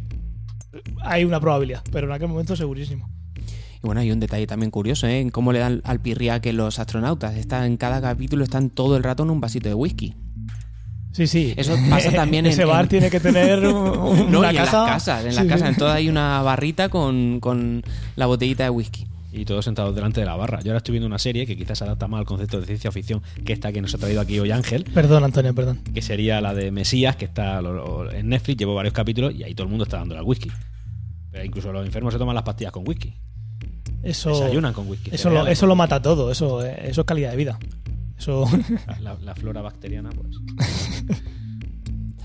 [1.02, 3.10] hay una probabilidad, pero en aquel momento segurísimo.
[3.36, 5.20] Y bueno, hay un detalle también curioso, ¿eh?
[5.20, 7.36] En cómo le dan al pirriaque los astronautas.
[7.36, 10.16] Están, en cada capítulo están todo el rato en un vasito de whisky.
[11.20, 11.53] Sí, sí.
[11.57, 14.63] Eso pasa también en- Ese bar en- tiene que tener un- No, una y en
[14.63, 14.84] casa.
[14.84, 15.49] las casas, en Sí, las sí.
[15.49, 17.84] casas, en todas hay una barrita con, con
[18.15, 19.05] la botellita de whisky.
[19.34, 20.61] Y todos sentados delante de la barra.
[20.61, 22.89] Yo ahora estoy viendo una serie que quizás se adapta más al concepto de ciencia
[22.91, 25.82] ficción que esta que nos ha traído aquí hoy Ángel, Perdón, Antonio, perdón.
[25.93, 27.59] que sería la de Mesías, que está
[28.13, 30.49] en Netflix, llevo varios capítulos y ahí todo el mundo está dándole al whisky.
[31.32, 33.13] Pero incluso los enfermos se toman las pastillas con whisky.
[34.01, 35.11] Eso, Desayunan con whisky.
[35.13, 35.78] eso, lo, eso con lo whisky.
[35.78, 37.59] mata todo, eso, eh, eso es calidad de vida.
[38.20, 38.45] Eso,
[38.88, 40.36] La, la- la flora bacteriana, pues.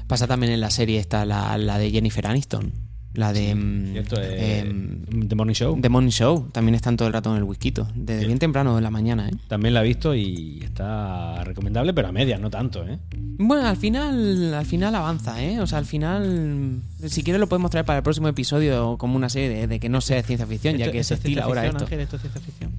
[0.07, 2.72] Pasa también en la serie esta, la, la de Jennifer Aniston.
[3.14, 3.55] La de.
[3.55, 5.80] mm, Cierto, eh, em, The Morning Show.
[5.80, 6.49] The Morning Show.
[6.53, 7.72] También están todo el rato en el whisky.
[7.95, 8.26] Desde Sí.
[8.26, 9.32] bien temprano de la mañana, ¿eh?
[9.49, 12.99] También la he visto y está recomendable, pero a medias, no tanto, ¿eh?
[13.38, 15.61] Bueno, al final, al final avanza, ¿eh?
[15.61, 19.28] O sea, al final, si quieres lo podemos traer para el próximo episodio como una
[19.28, 21.76] serie de, de que no sea de ciencia ficción, ya que se estila ahora ficción,
[21.76, 21.84] esto.
[21.86, 22.72] Ángel, esto es ciencia ficción.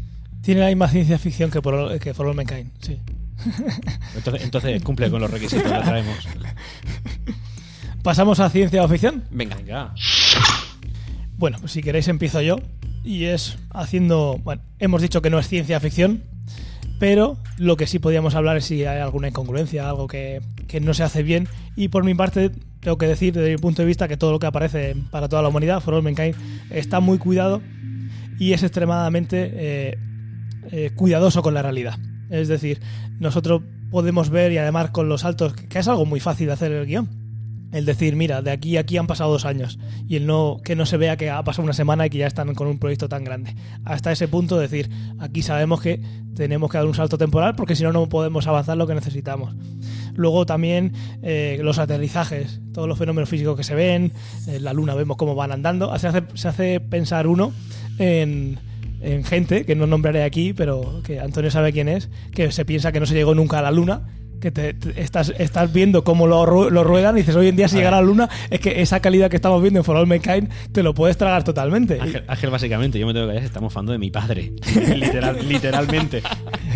[0.46, 3.00] Tiene la misma ciencia ficción que For, que For All Mankind, sí.
[4.16, 6.16] Entonces, entonces cumple con los requisitos, la traemos.
[8.04, 9.24] Pasamos a ciencia o ficción.
[9.32, 9.56] Venga.
[9.56, 9.94] Venga.
[11.38, 12.58] Bueno, pues si queréis empiezo yo.
[13.04, 14.40] Y es haciendo...
[14.44, 16.24] Bueno, hemos dicho que no es ciencia ficción,
[17.00, 20.94] pero lo que sí podíamos hablar es si hay alguna incongruencia, algo que, que no
[20.94, 21.48] se hace bien.
[21.76, 24.40] Y por mi parte, tengo que decir desde mi punto de vista que todo lo
[24.40, 26.36] que aparece para toda la humanidad, For All Mankind,
[26.70, 27.62] está muy cuidado
[28.40, 29.98] y es extremadamente eh,
[30.72, 31.98] eh, cuidadoso con la realidad.
[32.30, 32.82] Es decir,
[33.20, 33.62] nosotros
[33.92, 36.86] podemos ver y además con los saltos, que es algo muy fácil de hacer el
[36.86, 37.26] guion.
[37.72, 40.76] El decir, mira, de aquí a aquí han pasado dos años y el no que
[40.76, 43.10] no se vea que ha pasado una semana y que ya están con un proyecto
[43.10, 43.54] tan grande.
[43.84, 44.90] Hasta ese punto, decir,
[45.20, 46.02] aquí sabemos que
[46.36, 49.56] tenemos que dar un salto temporal porque si no, no podemos avanzar lo que necesitamos.
[50.14, 54.14] Luego también eh, los aterrizajes, todos los fenómenos físicos que se ven,
[54.48, 55.98] en la luna vemos cómo van andando.
[56.00, 57.52] Se hace, se hace pensar uno
[57.98, 58.58] en,
[59.06, 62.92] en gente que no nombraré aquí, pero que Antonio sabe quién es, que se piensa
[62.92, 64.08] que no se llegó nunca a la luna
[64.46, 67.68] que te, te- estás, estás viendo cómo lo, lo ruedan y dices, hoy en día
[67.68, 69.96] si A llegara a la luna, es que esa calidad que estamos viendo en For
[69.98, 71.98] All Mankind te lo puedes tragar totalmente.
[72.00, 74.52] Ángel, Ángel, básicamente, yo me tengo que callar, se está mofando de mi padre.
[74.96, 76.22] Literal, literalmente.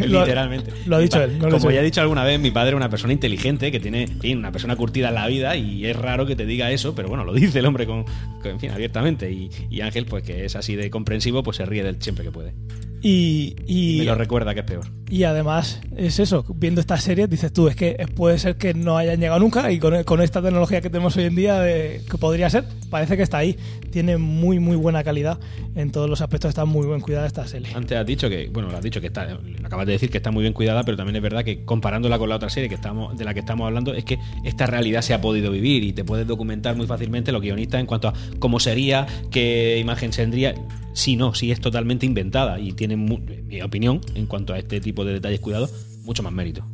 [0.07, 0.72] Lo- literalmente.
[0.88, 2.72] lo ha dicho él, no lo he Como ya he dicho alguna vez, mi padre
[2.72, 5.86] es una persona inteligente que tiene, en fin, una persona curtida en la vida y
[5.86, 8.03] es raro que te diga eso, pero bueno, lo dice el hombre con,
[8.41, 9.32] con- en fin, abiertamente.
[9.32, 12.26] Y, y Ángel, pues que es así de comprensivo, pues se ríe de él siempre
[12.26, 12.53] que puede.
[13.02, 14.86] Y, y, Me lo recuerda que es peor.
[15.10, 18.97] y además es eso, viendo esta serie dices tú, es que puede ser que no
[18.97, 22.18] hayan llegado nunca y con, con esta tecnología que tenemos hoy en día, de- que
[22.18, 23.56] podría ser, parece que está ahí.
[23.91, 25.39] Tiene muy, muy buena calidad
[25.76, 27.70] en todos los aspectos, está muy bien cuidada esta serie.
[27.74, 30.32] Antes has dicho que, bueno, lo has dicho que está, acabas de decir que está
[30.32, 33.18] muy bien cuidada, pero también es verdad que comparándola con la otra serie que estamos,
[33.18, 36.04] de la que estamos hablando, es que esta realidad se ha podido vivir y te
[36.04, 40.54] puedes documentar muy fácilmente los guionistas en cuanto a cómo sería, qué imagen tendría.
[40.93, 44.81] Si no, si es totalmente inventada y tiene, en mi opinión, en cuanto a este
[44.81, 45.71] tipo de detalles cuidados,
[46.03, 46.65] mucho más mérito.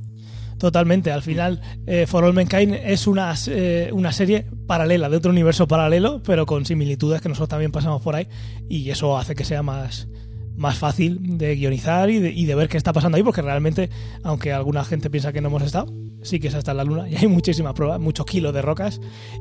[0.57, 1.11] Totalmente.
[1.11, 5.68] Al final, eh, For All Mankind es una, eh, una serie paralela, de otro universo
[5.68, 8.28] paralelo, pero con similitudes que nosotros también pasamos por ahí.
[8.70, 10.07] Y eso hace que sea más,
[10.58, 13.89] más fácil de guionizar y de, y de ver qué está pasando ahí, porque realmente,
[14.24, 15.93] aunque alguna gente piensa que no hemos estado,
[16.26, 18.99] sí que es hasta la luna y hay muchísimas pruebas, muchos kilos de rocas.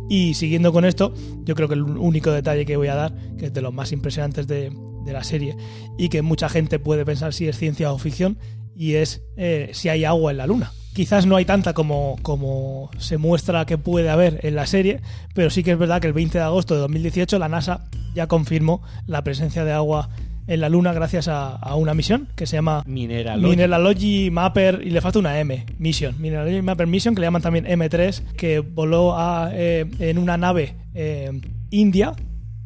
[0.09, 3.47] Y siguiendo con esto, yo creo que el único detalle que voy a dar, que
[3.47, 4.73] es de los más impresionantes de,
[5.05, 5.55] la serie
[5.99, 8.39] y que mucha gente puede pensar si es ciencia o ficción,
[8.75, 10.73] y es eh, si hay agua en la luna.
[10.95, 15.03] Quizás no hay tanta como, como se muestra que puede haber en la serie,
[15.35, 17.85] pero sí que es verdad que el 20 de agosto de 2018 la NASA
[18.15, 20.09] ya confirmó la presencia de agua
[20.47, 23.49] en la Luna gracias a, a una misión que se llama Mineralogy.
[23.49, 26.15] Mineralogy Mapper y le falta una M, Mission.
[26.19, 30.75] Mineralogy Mapper Mission, que le llaman también M3, que voló a, eh, en una nave
[30.95, 31.31] eh,
[31.71, 32.15] india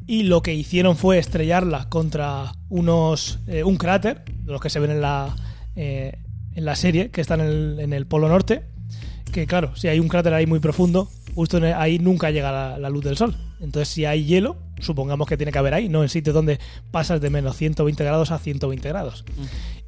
[0.08, 4.80] y lo que hicieron fue estrellarla contra unos eh, un cráter, de los que se
[4.80, 5.36] ven en la,
[5.76, 6.18] eh,
[6.54, 8.62] en la serie, que están en el, en el Polo Norte.
[9.30, 12.90] Que claro, si hay un cráter ahí muy profundo, justo ahí nunca llega la, la
[12.90, 13.36] luz del sol.
[13.60, 16.58] Entonces, si hay hielo, supongamos que tiene que haber ahí, no en sitios donde
[16.90, 19.24] pasas de menos 120 grados a 120 grados.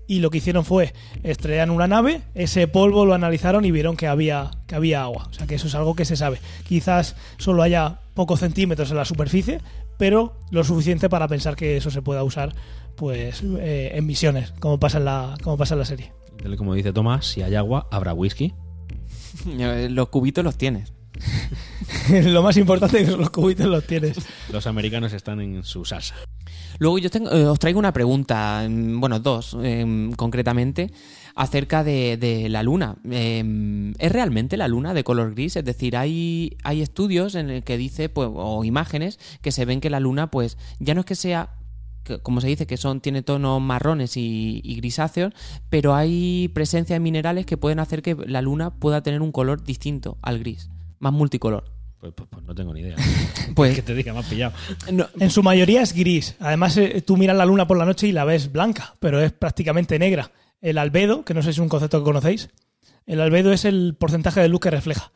[0.06, 0.94] Y lo que hicieron fue
[1.24, 5.26] estrellar una nave, ese polvo lo analizaron y vieron que había, que había agua.
[5.28, 6.38] O sea que eso es algo que se sabe.
[6.68, 9.60] Quizás solo haya pocos centímetros en la superficie,
[9.98, 12.54] pero lo suficiente para pensar que eso se pueda usar
[12.94, 16.12] pues eh, en misiones, como pasa en la, como pasa en la serie.
[16.56, 18.54] Como dice Tomás, si hay agua, habrá whisky.
[19.88, 20.92] Los cubitos los tienes.
[22.10, 24.16] lo más importante es que los cubitos los tienes.
[24.52, 26.14] Los americanos están en su salsa.
[26.78, 30.90] Luego yo tengo- eh, os traigo una pregunta, mm, bueno, dos eh, concretamente,
[31.34, 32.96] acerca de, de la luna.
[33.10, 35.56] Eh, ¿Es realmente la luna de color gris?
[35.56, 39.80] Es decir, hay, hay estudios en el que dice, pues, o imágenes, que se ven
[39.80, 41.50] que la luna, pues, ya no es que sea
[42.22, 45.32] como se dice, que son tiene tonos marrones y, y grisáceos,
[45.68, 49.62] pero hay presencia de minerales que pueden hacer que la luna pueda tener un color
[49.62, 50.70] distinto al gris,
[51.00, 51.64] más multicolor.
[51.98, 52.96] Pues, pues- pues no tengo ni idea.
[53.54, 54.54] Pues que te diga, me has pillado.
[54.92, 56.36] no, En su mayoría es gris.
[56.38, 59.32] Además, eh, tú miras la luna por la noche y la ves blanca, pero es
[59.32, 60.30] prácticamente negra.
[60.62, 62.48] El albedo, que no sé si es un concepto que conocéis,
[63.06, 65.10] el albedo es el porcentaje de luz que refleja.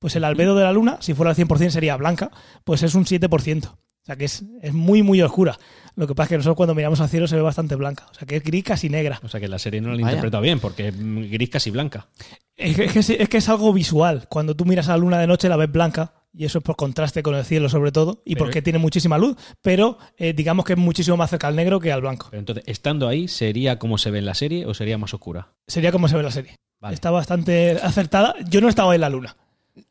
[0.00, 2.30] Pues el albedo de la luna, si fuera al 100% sería blanca,
[2.64, 3.76] pues es un 7%.
[4.06, 5.58] O sea que es, es muy, muy oscura.
[5.96, 8.06] Lo que pasa es que nosotros cuando miramos al cielo se ve bastante blanca.
[8.10, 9.18] O sea que es gris casi negra.
[9.24, 10.10] O sea que la serie no la he Vaya.
[10.12, 12.06] interpretado bien, porque es gris casi blanca.
[12.54, 14.26] Es que, es, que, es- es que es algo visual.
[14.28, 16.76] Cuando tú miras a la luna de noche la ves blanca, y eso es por
[16.76, 20.64] contraste con el cielo sobre todo, y Pero- porque tiene muchísima luz, pero eh, digamos
[20.66, 22.28] que es muchísimo más cerca al negro que al blanco.
[22.30, 25.48] Pero entonces, estando ahí, ¿sería como se ve en la serie o sería más oscura?
[25.66, 26.54] Sería como se ve en la serie.
[26.80, 26.94] Vale.
[26.94, 28.34] Está bastante acertada.
[28.48, 29.36] Yo no estaba en la luna.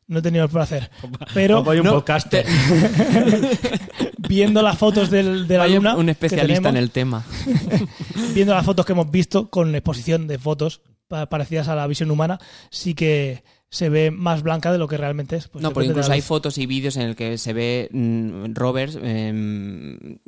[0.08, 0.90] No he tenido el placer.
[1.34, 2.46] Pero Como hay un no, podcaster.
[4.28, 5.96] viendo las fotos del- de la luna.
[5.96, 7.24] un especialista en el tema.
[8.34, 12.10] Viendo las fotos que hemos visto con exposición de fotos, pa- parecidas a la visión
[12.10, 12.38] humana,
[12.70, 15.48] sí que se ve más blanca de lo que realmente es.
[15.48, 18.98] Pues no, de incluso hay fotos y vídeos en el que se ve mm, Roberts
[19.02, 20.18] eh,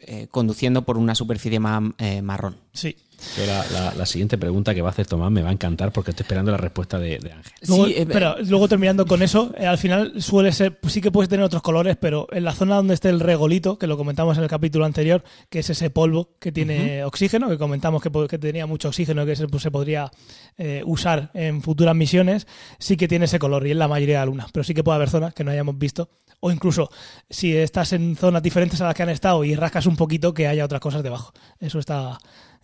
[0.00, 2.56] eh, conduciendo por una superficie ma- eh, marrón.
[2.72, 2.96] Sí.
[3.36, 5.92] Yo la, la- la siguiente pregunta que va a hacer Tomás me va a encantar
[5.92, 7.52] porque estoy esperando la respuesta de, de Ángel.
[7.66, 11.00] Luego, Sí, eh, pero luego terminando con eso, eh, al final suele ser, pues sí
[11.00, 13.96] que puedes tener otros colores, pero en la zona donde esté el regolito, que lo
[13.96, 18.38] comentamos en el capítulo anterior, que es ese polvo que tiene oxígeno, que comentamos que,
[18.38, 20.10] tenía mucho oxígeno, que se, pues, se podría
[20.56, 22.46] eh, usar en futuras misiones,
[22.78, 24.84] sí que tiene ese color y en la mayoría de las lunas, pero sí que
[24.84, 26.08] puede haber zonas que no hayamos visto,
[26.40, 26.88] o incluso
[27.28, 30.46] si estás en zonas diferentes a las que han estado y rascas un poquito, que
[30.46, 31.32] haya otras cosas debajo.
[31.58, 32.18] Eso está,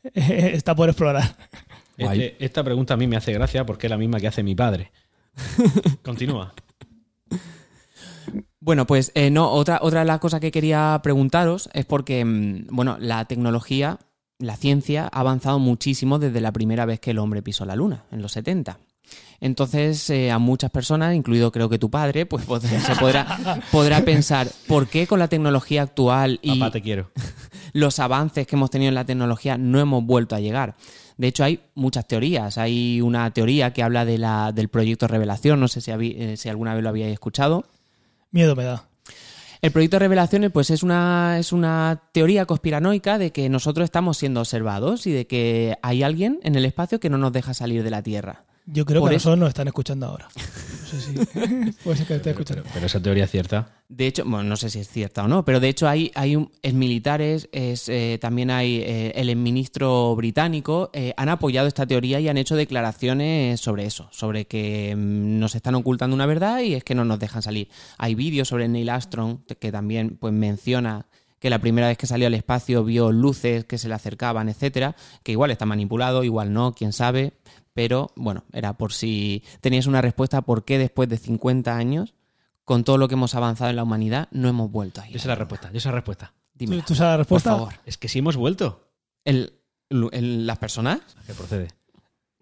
[0.15, 1.37] está por explorar.
[1.97, 4.55] Este- esta pregunta a mí me hace gracia porque es la misma que hace mi
[4.55, 4.93] padre.
[6.03, 6.53] Continúa.
[8.61, 12.69] Bueno, pues eh, no, otra, otra de las cosas que quería preguntaros es porque, mm,
[12.71, 13.99] bueno, la tecnología,
[14.39, 18.05] la ciencia ha avanzado muchísimo desde la primera vez que el hombre pisó la luna,
[18.11, 18.79] en los 70.
[19.45, 24.01] Entonces, eh, a muchas personas, incluido creo que tu padre, pues podrá- se podrá, podrá
[24.03, 27.11] pensar, ¿por qué con la tecnología actual y Papá, te quiero.
[27.75, 30.77] los avances que hemos tenido en la tecnología no hemos vuelto a llegar.
[31.19, 32.57] De hecho, hay muchas teorías.
[32.57, 36.37] Hay una teoría que habla de la, del proyecto Revelación, no sé si, habí- eh,
[36.39, 37.67] si alguna vez lo habíais escuchado.
[38.31, 38.85] Miedo me da.
[39.61, 44.41] El proyecto Revelaciones, pues es una, es una teoría conspiranoica de que nosotros estamos siendo
[44.41, 47.91] observados y de que hay alguien en el espacio que no nos deja salir de
[47.91, 48.45] la Tierra.
[48.67, 50.29] Yo creo Por que eso- nosotros nos están escuchando ahora.
[50.35, 51.12] No sé si.
[51.85, 52.62] Puede ser que esté escuchando.
[52.73, 53.69] Pero esa teoría es cierta.
[53.89, 56.37] De hecho, bueno, no sé si es cierta o no, pero de hecho hay, hay
[56.37, 62.19] un, exmilitares, es, eh, también hay eh, el exministro británico, eh, han apoyado esta teoría
[62.21, 66.75] y han hecho declaraciones sobre eso, sobre que mm, nos están ocultando una verdad y
[66.75, 67.69] es que no nos dejan salir.
[67.99, 71.07] Hay vídeos sobre Neil Armstrong que también pues menciona
[71.39, 74.97] que la primera vez que salió al espacio vio luces que se le acercaban, etcétera,
[75.23, 77.35] que igual está manipulado, igual no, quién sabe,
[77.75, 82.14] pero bueno, era por si tenías una respuesta por qué después de 50 años
[82.64, 85.12] con todo lo que hemos avanzado en la humanidad, no hemos vuelto a ir.
[85.12, 86.33] Yo sé la respuesta, yo sé la respuesta.
[86.55, 87.51] Dímela, ¿Tú, sabes la por respuesta?
[87.51, 87.75] favor.
[87.85, 88.89] Es que si hemos vuelto.
[89.25, 89.53] El,
[89.91, 91.01] el- ¿Las personas?
[91.27, 91.68] Que procede.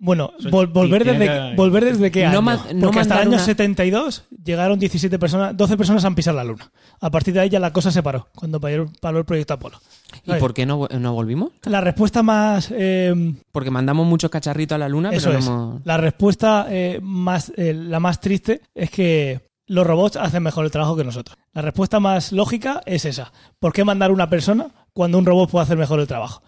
[0.05, 2.43] Bueno, vol- volver, desde, que- volver desde qué No año?
[2.43, 6.37] ma- no Porque hasta el año una- 72 llegaron 17 personas, 12 personas han pisado
[6.37, 6.73] la luna.
[7.01, 9.81] A partir de ahí ya la cosa se paró, cuando paró el proyecto Apolo.
[10.27, 11.51] ¿Y por qué no, no volvimos?
[11.67, 15.45] La respuesta más eh, Porque mandamos muchos cacharritos a la luna, Eso pero es.
[15.47, 15.87] no hemos...
[15.87, 20.73] La respuesta eh, más, eh, la más triste es que los robots hacen mejor el
[20.73, 21.39] trabajo que nosotros.
[21.53, 23.33] La respuesta más lógica es esa.
[23.61, 26.43] ¿Por qué mandar una persona cuando un robot puede hacer mejor el trabajo?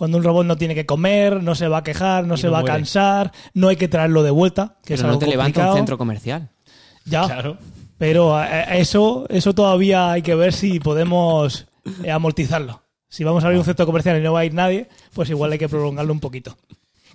[0.00, 2.46] Cuando un robot no tiene que comer, no se va a quejar, no Y se
[2.46, 2.72] no va muere.
[2.72, 5.76] a cansar, no hay que traerlo de vuelta, que es Pero no te levanta un
[5.76, 6.48] centro comercial.
[7.04, 7.58] Ya, Claro.
[7.98, 11.66] pero a- a- eso, eso todavía hay que ver si podemos
[12.02, 12.82] eh, amortizarlo.
[13.10, 15.52] Si vamos a abrir un centro comercial y no va a ir nadie, pues igual
[15.52, 16.56] hay que prolongarlo un poquito.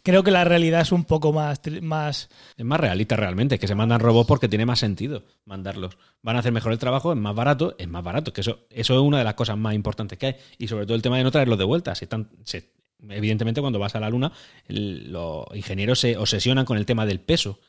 [0.05, 3.73] Creo que la realidad es un poco más, más Es más realista realmente, que se
[3.73, 5.97] mandan robots porque tiene más sentido mandarlos.
[6.21, 8.31] Van a hacer mejor el trabajo, es más barato, es más barato.
[8.31, 10.35] Que eso, eso es una de las cosas más importantes que hay.
[10.59, 11.95] Y sobre todo el tema de no traerlos de vuelta.
[11.95, 12.05] Si
[13.09, 14.31] evidentemente, cuando vas a la luna,
[14.67, 17.59] el- los ingenieros se obsesionan con el tema del peso.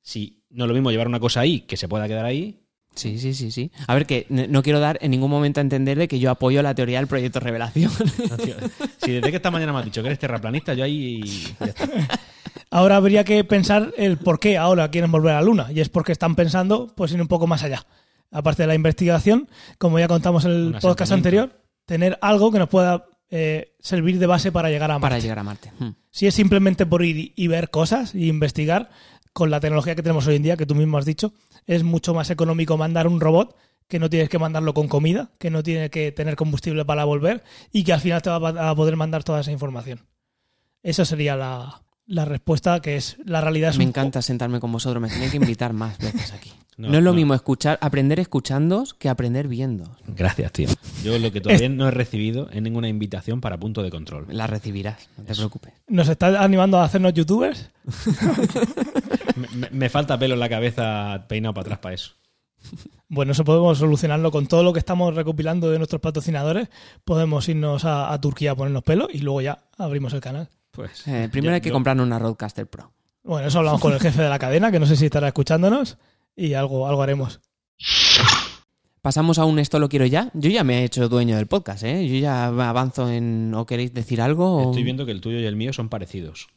[0.00, 2.63] Si no es lo mismo llevar una cosa ahí que se pueda quedar ahí,
[2.94, 3.70] Sí, sí, sí, sí.
[3.86, 6.62] A ver, que no quiero dar en ningún momento a entender de que yo apoyo
[6.62, 7.90] la teoría del proyecto Revelación.
[8.30, 8.54] no, tío.
[9.02, 11.20] si desde que esta mañana me has dicho que eres terraplanista, yo ahí.
[11.60, 11.88] ya está.
[12.70, 15.68] Ahora habría que pensar el por qué ahora quieren volver a la Luna.
[15.72, 17.86] Y es porque están pensando pues ir un poco más allá.
[18.32, 22.68] Aparte de la investigación, como ya contamos en el podcast anterior, tener algo que nos
[22.68, 25.02] pueda eh, servir de base para llegar a Marte.
[25.02, 25.70] para llegar a Marte.
[25.78, 25.90] Hmm.
[26.10, 28.90] Si es simplemente por ir y ver cosas y investigar,
[29.34, 31.34] con la tecnología que tenemos hoy en día, que tú mismo has dicho,
[31.66, 33.54] es mucho más económico mandar un robot
[33.88, 37.42] que no tienes que mandarlo con comida, que no tiene que tener combustible para volver
[37.72, 40.06] y que al final te va a poder mandar toda esa información.
[40.82, 43.70] Esa sería la, la respuesta, que es la realidad.
[43.70, 46.52] Es Me un encanta sentarme con vosotros, me tenéis que invitar más veces aquí.
[46.76, 47.16] No, No, es lo no.
[47.16, 49.96] mismo escuchar, aprender escuchándoos que aprender viendo.
[50.08, 50.68] Gracias, tío.
[51.04, 54.26] Yo lo que todavía no he recibido es ninguna invitación para punto de control.
[54.28, 55.72] La recibirás, no te preocupes.
[55.86, 57.70] ¿Nos está animando a hacernos youtubers?
[59.36, 62.12] Me, me- me falta pelo en la cabeza peinado para atrás para eso.
[63.08, 66.68] Bueno, eso podemos solucionarlo con todo lo que estamos recopilando de nuestros patrocinadores.
[67.04, 70.48] Podemos irnos a, a Turquía a ponernos pelo y luego ya abrimos el canal.
[70.70, 71.06] Pues.
[71.06, 72.92] Eh, primero yo- hay que yo- comprarnos una Roadcaster Pro.
[73.22, 75.96] Bueno, eso hablamos con el jefe de la cadena, que no sé si estará escuchándonos,
[76.36, 77.40] y algo, algo haremos.
[79.02, 80.30] Pasamos a un esto lo quiero ya.
[80.32, 82.08] Yo ya me he hecho dueño del podcast, ¿eh?
[82.08, 83.52] Yo ya avanzo en...
[83.54, 84.56] ¿O queréis decir algo?
[84.56, 86.48] o- Estoy viendo que el tuyo y el mío son parecidos.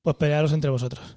[0.00, 1.16] Pues pelearos entre vosotros.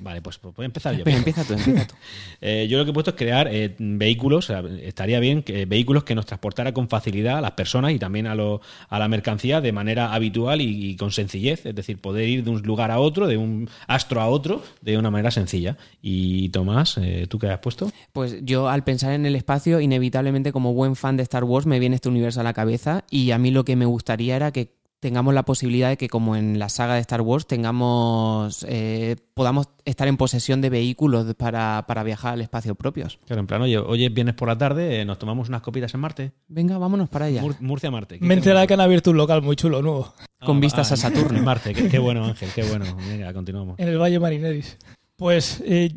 [0.00, 1.04] Vale, pues, pues voy a empezar yo.
[1.06, 1.94] Empieza tú, empieza tú.
[2.40, 5.66] Eh, yo lo que he puesto es crear eh, vehículos, o sea, estaría bien que
[5.66, 9.08] vehículos que nos transportara con facilidad a las personas y también a, lo- a la
[9.08, 12.92] mercancía de manera habitual y, y con sencillez, es decir, poder ir de un lugar
[12.92, 15.76] a otro, de un astro a otro, de una manera sencilla.
[16.00, 17.90] Y Tomás, eh, ¿tú qué has puesto?
[18.12, 21.80] Pues yo al pensar en el espacio, inevitablemente como buen fan de Star Wars me
[21.80, 24.77] viene este universo a la cabeza y a mí lo que me gustaría era que
[25.00, 29.68] tengamos la posibilidad de que como en la saga de Star Wars tengamos eh, podamos
[29.84, 33.18] estar en posesión de vehículos para, para viajar al espacio propios.
[33.26, 35.92] Claro, en plan, oye, hoy es viernes por la tarde, eh, nos tomamos unas copitas
[35.94, 36.32] en Marte.
[36.48, 37.40] Venga, vámonos para allá.
[37.42, 38.18] Mur- Murcia-Marte.
[38.18, 40.12] ¿Qué Me de que han abierto un local muy chulo nuevo
[40.44, 41.38] Con vistas a Saturno.
[41.38, 42.84] En Marte, qué, qué bueno, Ángel, qué bueno.
[43.08, 43.78] Venga, continuamos.
[43.78, 44.78] en el Valle Marineris.
[45.16, 45.92] Pues eh,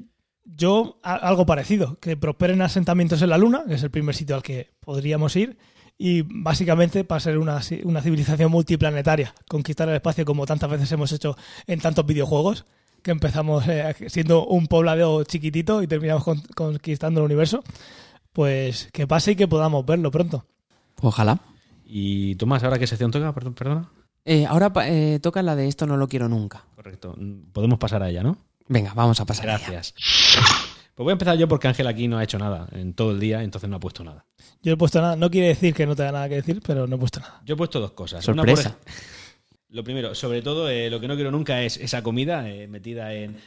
[0.45, 4.43] yo algo parecido, que prosperen asentamientos en la Luna, que es el primer sitio al
[4.43, 5.57] que podríamos ir,
[6.03, 11.11] y básicamente para ser una, una civilización multiplanetaria, conquistar el espacio como tantas veces hemos
[11.11, 11.37] hecho
[11.67, 12.65] en tantos videojuegos,
[13.03, 17.63] que empezamos eh, siendo un poblado chiquitito y terminamos con- conquistando el universo.
[18.33, 20.45] Pues que pase y que podamos verlo pronto.
[21.01, 21.39] Ojalá.
[21.85, 23.33] Y Tomás, ¿ahora qué sección toca?
[23.33, 23.89] Perdón, perdona.
[24.23, 26.63] Eh, ahora eh, toca la de esto no lo quiero nunca.
[26.75, 27.15] Correcto.
[27.51, 28.37] Podemos pasar a ella, ¿no?
[28.67, 29.49] Venga, vamos a pasar.
[29.49, 29.67] a ella.
[29.69, 29.93] Gracias.
[31.01, 33.19] Pues voy a empezar yo porque Ángel aquí no ha hecho nada en todo el
[33.19, 34.23] día, entonces no ha puesto nada.
[34.61, 36.95] Yo he puesto nada, no quiere decir que no tenga nada que decir, pero no
[36.95, 37.41] he puesto nada.
[37.43, 38.27] Yo he puesto dos cosas.
[38.27, 38.77] Una por- Sorpresa.
[39.71, 43.13] Lo primero, sobre todo, eh, lo que no quiero nunca es esa comida eh, metida
[43.13, 43.37] en,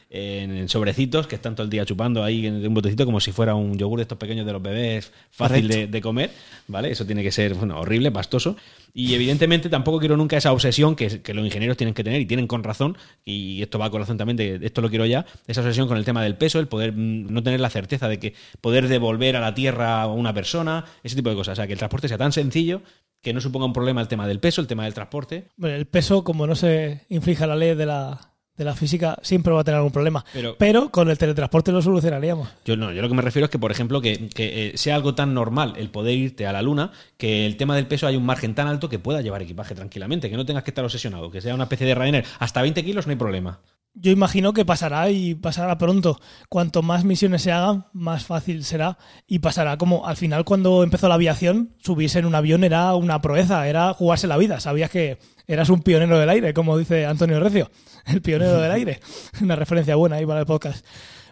[0.70, 3.76] sobrecitos que están todo el día chupando ahí en un botecito como si fuera un
[3.76, 6.30] yogur de estos pequeños de los bebés, fácil de, de comer,
[6.66, 6.90] ¿vale?
[6.90, 8.56] Eso tiene que ser bueno, horrible, pastoso.
[8.94, 12.26] Y evidentemente tampoco quiero nunca esa obsesión que, que los ingenieros tienen que tener y
[12.26, 12.96] tienen con razón,
[13.26, 16.06] y esto va con razón también, de esto lo quiero ya, esa obsesión con el
[16.06, 19.40] tema del peso, el poder mm, no tener la certeza de que poder devolver a
[19.40, 21.52] la Tierra a una persona, ese tipo de cosas.
[21.52, 22.80] O sea, que el transporte sea tan sencillo
[23.24, 25.48] que no suponga un problema el tema del peso, el tema del transporte.
[25.56, 29.52] Bueno, el peso, como no se inflige la ley de la, de la física, siempre
[29.52, 30.24] va a tener algún problema.
[30.32, 32.48] Pero- Pero con el teletransporte lo solucionaríamos.
[32.64, 34.94] Yo no, yo lo que me refiero es que, por ejemplo, que, que, eh, sea
[34.94, 38.14] algo tan normal el poder irte a la luna, que el tema del peso hay
[38.16, 41.30] un margen tan alto que pueda llevar equipaje tranquilamente, que no tengas que estar obsesionado,
[41.32, 42.24] que sea una especie de Ryanair.
[42.38, 43.60] Hasta 20 kilos no hay problema.
[43.96, 46.20] Yo imagino que pasará y pasará pronto.
[46.48, 48.98] Cuanto más misiones se hagan, más fácil será.
[49.28, 53.20] Y pasará como al final cuando empezó la aviación, subirse en un avión era una
[53.20, 54.58] proeza, era jugarse la vida.
[54.58, 57.70] Sabías que eras un pionero del aire, como dice Antonio Recio,
[58.06, 59.00] el pionero del aire.
[59.40, 60.84] Una referencia buena ahí para el podcast.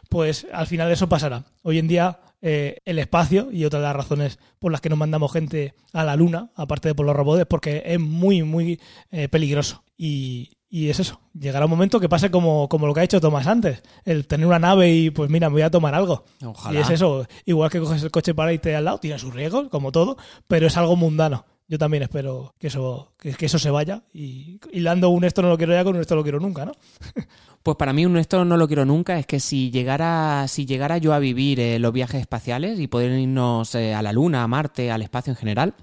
[0.09, 1.45] Pues al final eso pasará.
[1.63, 4.97] Hoy en día eh, el espacio, y otra de las razones por las que no
[4.97, 9.29] mandamos gente a la luna, aparte de por los robots, porque es muy, muy eh,
[9.29, 9.83] peligroso.
[9.97, 13.21] Y, y es eso, llegará un momento que pase como, como lo que ha hecho
[13.21, 16.25] Tomás antes, el tener una nave y pues mira, me voy a tomar algo.
[16.43, 16.79] Ojalá.
[16.79, 19.69] Y es eso, igual que coges el coche para irte al lado, tiene sus riesgos,
[19.69, 20.17] como todo,
[20.49, 21.45] pero es algo mundano.
[21.69, 25.51] Yo también espero que eso, que, que eso se vaya y hilando un esto no
[25.51, 26.73] lo quiero ya con un esto lo quiero nunca, ¿no?
[27.63, 30.97] Pues para mí un esto no lo quiero nunca, es que si llegara, si llegara
[30.97, 34.49] yo a vivir eh, los viajes espaciales y poder irnos eh, a la Luna, a
[34.49, 35.75] Marte, al espacio en general,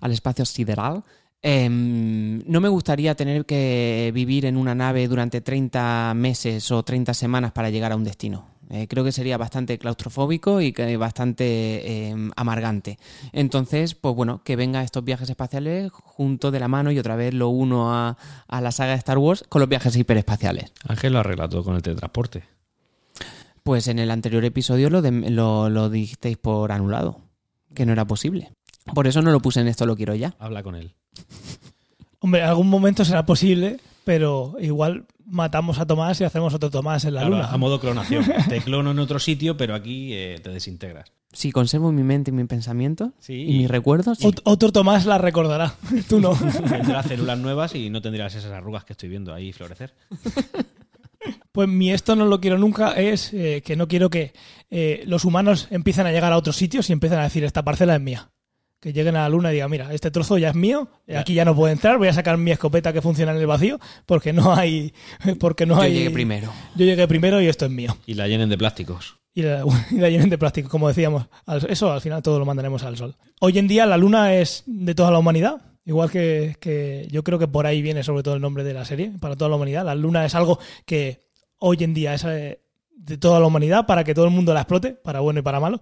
[0.00, 1.04] al espacio sideral,
[1.42, 7.14] em, no me gustaría tener que vivir en una nave durante 30 meses o 30
[7.14, 8.46] semanas para llegar a un destino.
[8.68, 12.98] Eh, creo que sería bastante claustrofóbico y que bastante em, amargante.
[13.32, 17.32] Entonces, pues bueno, que venga estos viajes espaciales junto de la mano y otra vez
[17.32, 18.16] lo uno a,
[18.48, 20.72] a la saga de Star Wars con los viajes hiperespaciales.
[20.88, 22.42] Ángel lo arregla todo con el teletransporte.
[23.62, 27.20] Pues en el anterior episodio lo, de- lo, lo dijisteis por anulado,
[27.72, 28.52] que no era posible.
[28.94, 30.34] Por eso no lo puse en esto, lo quiero ya.
[30.40, 30.94] Habla con él.
[32.20, 37.04] Hombre, en algún momento será posible, pero igual matamos a Tomás y hacemos otro Tomás
[37.04, 37.48] en la Claro, luna.
[37.50, 38.24] a modo clonación.
[38.48, 41.12] te clono en otro sitio, pero aquí eh, te desintegras.
[41.32, 45.18] Si conservo mi mente y mi pensamiento Sí, y y- mis recuerdos, Otro Tomás la
[45.18, 45.74] recordará,
[46.08, 46.32] tú no.
[46.68, 49.92] Tendrás células nuevas y no tendrás esas arrugas que estoy viendo ahí florecer.
[51.52, 54.32] Pues mi esto no lo quiero nunca es eh, que no quiero que
[54.70, 57.96] eh, los humanos empiecen a llegar a otros sitios y empiecen a decir esta parcela
[57.96, 58.30] es mía.
[58.80, 61.44] Que lleguen a la luna y digan, mira, este trozo ya es mío, aquí ya
[61.44, 64.54] no puedo entrar, voy a sacar mi escopeta que funciona en el vacío porque no
[64.54, 64.92] hay...
[65.40, 66.52] Porque no yo hay llegué primero.
[66.74, 67.96] Yo llegué primero y esto es mío.
[68.06, 69.16] Y la llenen de plásticos.
[69.34, 71.26] Y la, y la llenen de plástico, como decíamos.
[71.68, 73.16] Eso al final todo lo mandaremos al sol.
[73.40, 75.62] Hoy en día la luna es de toda la humanidad.
[75.84, 78.84] Igual que, que yo creo que por ahí viene sobre todo el nombre de la
[78.84, 79.84] serie, para toda la humanidad.
[79.84, 81.26] La luna es algo que
[81.58, 82.60] hoy en día es eh,
[82.96, 85.60] de toda la humanidad para que todo el mundo la explote, para bueno y para
[85.60, 85.80] malo.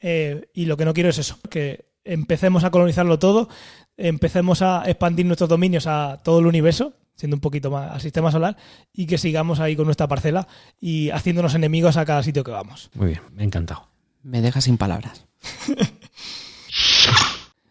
[0.00, 3.48] Eh, y lo que no quiero es eso, que empecemos a colonizarlo todo,
[3.96, 8.30] empecemos a expandir nuestros dominios a todo el universo, siendo un poquito más al sistema
[8.30, 8.56] solar,
[8.92, 10.46] y que sigamos ahí con nuestra parcela
[10.80, 12.90] y haciéndonos enemigos a cada sitio que vamos.
[12.94, 13.88] Muy bien, me ha encantado.
[14.22, 15.26] Me deja sin palabras.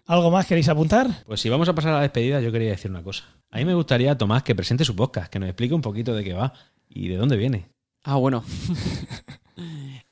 [0.07, 1.23] ¿Algo más queréis apuntar?
[1.25, 3.23] Pues si vamos a pasar a la despedida, yo quería decir una cosa.
[3.49, 6.23] A mí me gustaría, Tomás, que presente su podcast, que nos explique un poquito de
[6.23, 6.53] qué va
[6.87, 7.69] y de dónde viene.
[8.03, 8.43] Ah, bueno.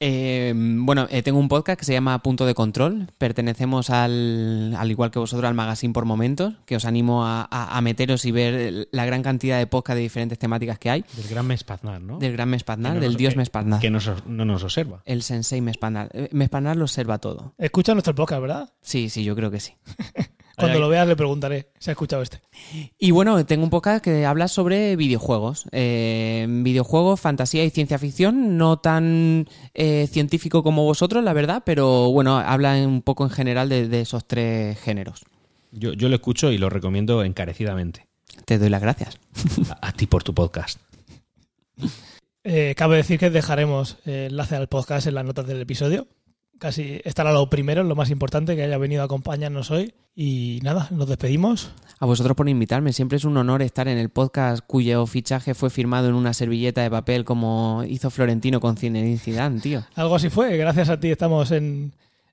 [0.05, 3.07] Eh, bueno, eh, tengo un podcast que se llama Punto de Control.
[3.17, 7.77] Pertenecemos al, al igual que vosotros, al Magazine por Momentos, que os animo a, a-
[7.77, 11.05] a meteros y ver la gran cantidad de podcasts de diferentes temáticas que hay.
[11.15, 12.19] Del gran Mespaznar, ¿no?
[12.19, 13.79] Del gran Mespaznar, no del nos- dios que- Mespaznar.
[13.79, 15.01] Que nos- no nos observa.
[15.05, 16.09] El sensei Mespaznar.
[16.13, 17.53] Eh, Mespaznar lo observa todo.
[17.57, 18.73] Escucha nuestro podcast, ¿verdad?
[18.81, 19.71] Sí, sí, yo creo que sí.
[20.57, 22.41] Cuando lo veas le preguntaré si ha escuchado este.
[22.99, 25.65] Y bueno, tengo un podcast que habla sobre videojuegos.
[25.71, 28.57] Eh, videojuegos, fantasía y ciencia ficción.
[28.57, 33.69] No tan eh, científico como vosotros, la verdad, pero bueno, habla un poco en general
[33.69, 35.25] de, de esos tres géneros.
[35.71, 38.07] Yo, yo lo escucho y lo recomiendo encarecidamente.
[38.45, 39.19] Te doy las gracias.
[39.69, 40.79] A, a ti por tu podcast.
[42.43, 46.07] Eh, cabe decir que dejaremos enlace al podcast en las notas del episodio.
[46.63, 49.93] Casi estará lo primero, lo más importante, que haya venido a acompañarnos hoy.
[50.15, 51.71] Y nada, nos despedimos.
[51.99, 52.93] A vosotros por invitarme.
[52.93, 56.81] Siempre es un honor estar en el podcast cuyo fichaje fue firmado en una servilleta
[56.81, 59.83] de papel como hizo Florentino con Zinedine Zidane, tío.
[59.95, 60.55] Algo así fue.
[60.55, 61.91] Gracias a ti estamos en,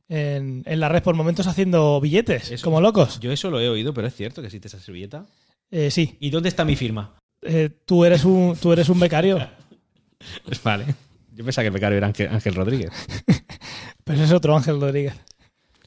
[0.09, 3.19] en, en la red por momentos haciendo billetes, Eso- como locos.
[3.19, 5.27] Yo eso lo he oído, pero es cierto que existe esa servilleta.
[5.73, 7.15] Eh, sí, ¿Y dónde está mi firma?
[7.43, 9.45] eh, tú, eres un, tú eres un becario,
[10.45, 10.85] Pues vale.
[11.35, 12.91] Yo pensaba que el becario era Ángel, Ángel Rodríguez.
[14.13, 15.15] pero es otro Ángel Rodríguez.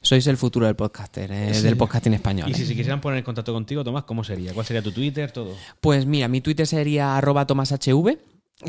[0.02, 1.62] Sois el futuro del podcaster, eh, Sí.
[1.62, 2.48] del podcasting español.
[2.48, 2.54] Y eh.
[2.54, 4.52] si se quisieran poner en contacto contigo, Tomás, ¿cómo sería?
[4.52, 5.30] ¿Cuál sería tu Twitter?
[5.32, 5.52] Todo.
[5.80, 8.18] Pues mira, mi Twitter sería arroba tomashv,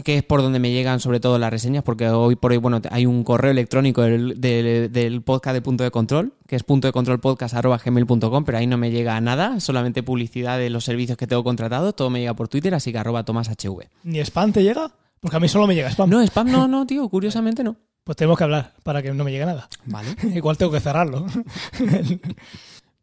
[0.04, 2.80] que es por donde me llegan sobre todo las reseñas, porque hoy por hoy, bueno,
[2.90, 6.88] hay un correo electrónico del, del- del podcast de Punto de Control, que es punto
[6.88, 10.86] de control podcast arroba gmail.com, pero ahí no me llega nada, solamente publicidad de los
[10.86, 13.84] servicios que tengo contratados, todo me llega por Twitter, así que arroba tomashv.
[14.04, 14.90] ¿Ni spam te llega?
[15.20, 16.10] Porque a mí solo me llega spam.
[16.10, 17.76] No, spam no, no, tío, curiosamente no.
[18.06, 19.68] Pues tenemos que hablar para que no me llegue nada.
[19.86, 20.16] Vale.
[20.36, 21.26] Igual tengo que cerrarlo.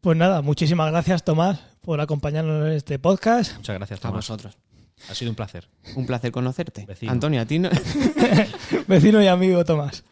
[0.01, 3.57] pues nada, muchísimas gracias Tomás por acompañarnos en este podcast.
[3.57, 4.57] Muchas gracias, A vosotros.
[5.09, 5.67] Ha sido un placer.
[5.97, 6.85] Un placer conocerte.
[6.85, 7.11] Vecino.
[7.11, 7.69] Antonio, a ti, no-
[8.87, 10.05] Vecino y amigo Tomás.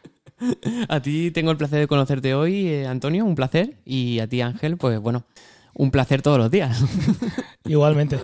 [0.90, 3.78] a ti tengo el placer de conocerte hoy, eh, Antonio, un placer.
[3.86, 5.24] Y a ti, Ángel, pues bueno,
[5.74, 6.84] un placer todos los días.
[7.64, 8.20] Igualmente.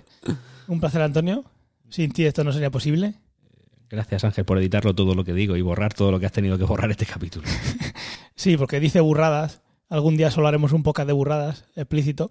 [0.67, 1.45] Un placer Antonio.
[1.89, 3.13] Sin ti esto no sería posible.
[3.89, 6.57] Gracias, Ángel, por editarlo todo lo que digo y borrar todo lo que has tenido
[6.57, 7.47] que borrar este capítulo.
[8.39, 9.61] Sí, porque dice burradas.
[9.89, 12.29] Algún día solo haremos un podcast de burradas explícito.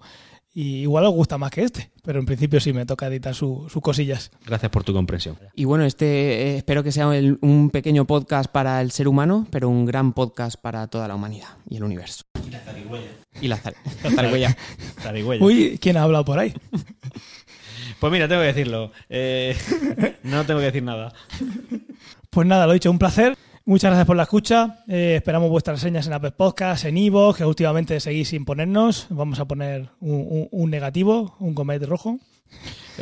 [0.54, 1.90] Y igual os gusta más que este.
[2.04, 4.30] Pero en principio sí me toca editar su- sus cosillas.
[4.46, 5.36] Gracias por tu comprensión.
[5.56, 9.48] Y bueno, este eh, espero que sea el- un pequeño podcast para el ser humano,
[9.50, 12.22] pero un gran podcast para toda la humanidad y el universo.
[12.46, 13.08] Y la zarigüeya.
[13.42, 13.74] Y la, zar-
[14.04, 14.56] la zarigüeya.
[15.02, 15.44] Zarigüeya.
[15.44, 16.54] Uy, ¿quién ha hablado por ahí?
[18.00, 18.92] Pues mira, tengo que decirlo.
[19.08, 19.56] Eh,
[20.24, 21.12] no tengo que decir nada.
[22.30, 23.36] Pues nada, lo dicho, un placer.
[23.64, 24.84] Muchas gracias por la escucha.
[24.86, 29.06] Eh, esperamos vuestras reseñas en Apple Podcasts, en Ivo, que últimamente seguís sin ponernos.
[29.10, 32.18] Vamos a poner un, un- un negativo, un comet rojo.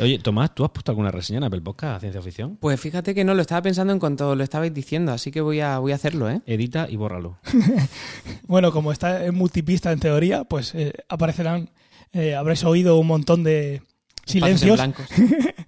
[0.01, 2.57] Oye, Tomás, ¿tú has puesto alguna reseña en Apple Podcast a Ciencia Ficción?
[2.57, 5.59] Pues fíjate que no lo estaba pensando en cuanto lo estabais diciendo, así que voy
[5.59, 6.41] a, voy a hacerlo, ¿eh?
[6.47, 7.37] Edita y bórralo.
[8.47, 11.69] Bueno, como está en multipista en teoría, pues eh, aparecerán,
[12.13, 13.81] eh, habréis oído un montón de
[14.25, 14.77] Espacios en silencios.
[14.77, 15.05] blancos.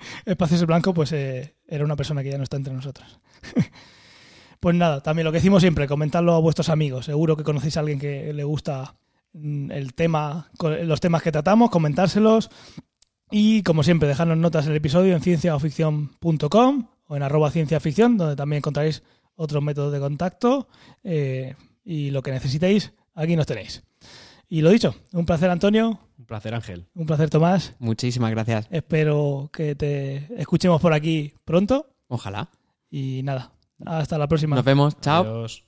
[0.26, 3.20] Espacios en blanco, pues eh, era una persona que ya no está entre nosotros.
[4.60, 7.06] pues nada, también lo que decimos siempre, comentadlo a vuestros amigos.
[7.06, 8.96] Seguro que conocéis a alguien que le gusta
[9.34, 10.50] mm, el tema,
[10.84, 12.50] los temas que tratamos, comentárselos.
[13.30, 18.36] Y como siempre, dejadnos notas en el episodio en cienciaoficción.com o en arroba cienciaficción, donde
[18.36, 19.04] también encontraréis
[19.36, 20.68] otros métodos de contacto.
[21.04, 21.56] eh,
[21.88, 23.82] y lo que necesitéis, aquí nos tenéis.
[24.50, 26.88] Y lo dicho, un placer Antonio, Un placer, Ángel.
[26.94, 27.76] un placer Tomás.
[27.80, 28.68] Muchísimas gracias.
[28.72, 31.90] Espero que te escuchemos por aquí pronto.
[32.08, 32.50] Ojalá.
[32.90, 33.52] Y nada,
[33.86, 34.56] hasta la próxima.
[34.56, 34.98] Nos vemos.
[35.02, 35.24] Chao.
[35.24, 35.66] Adiós.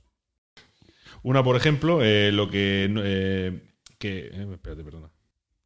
[1.24, 2.88] Una, por ejemplo, eh, lo que.
[3.04, 3.62] eh,
[3.98, 5.10] que eh, espérate, perdona.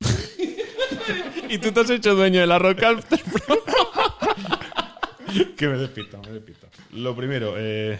[1.50, 2.96] Y tú te has hecho dueño de la roca.
[5.58, 6.68] que me despista, me despista.
[6.94, 8.00] Lo primero, eh,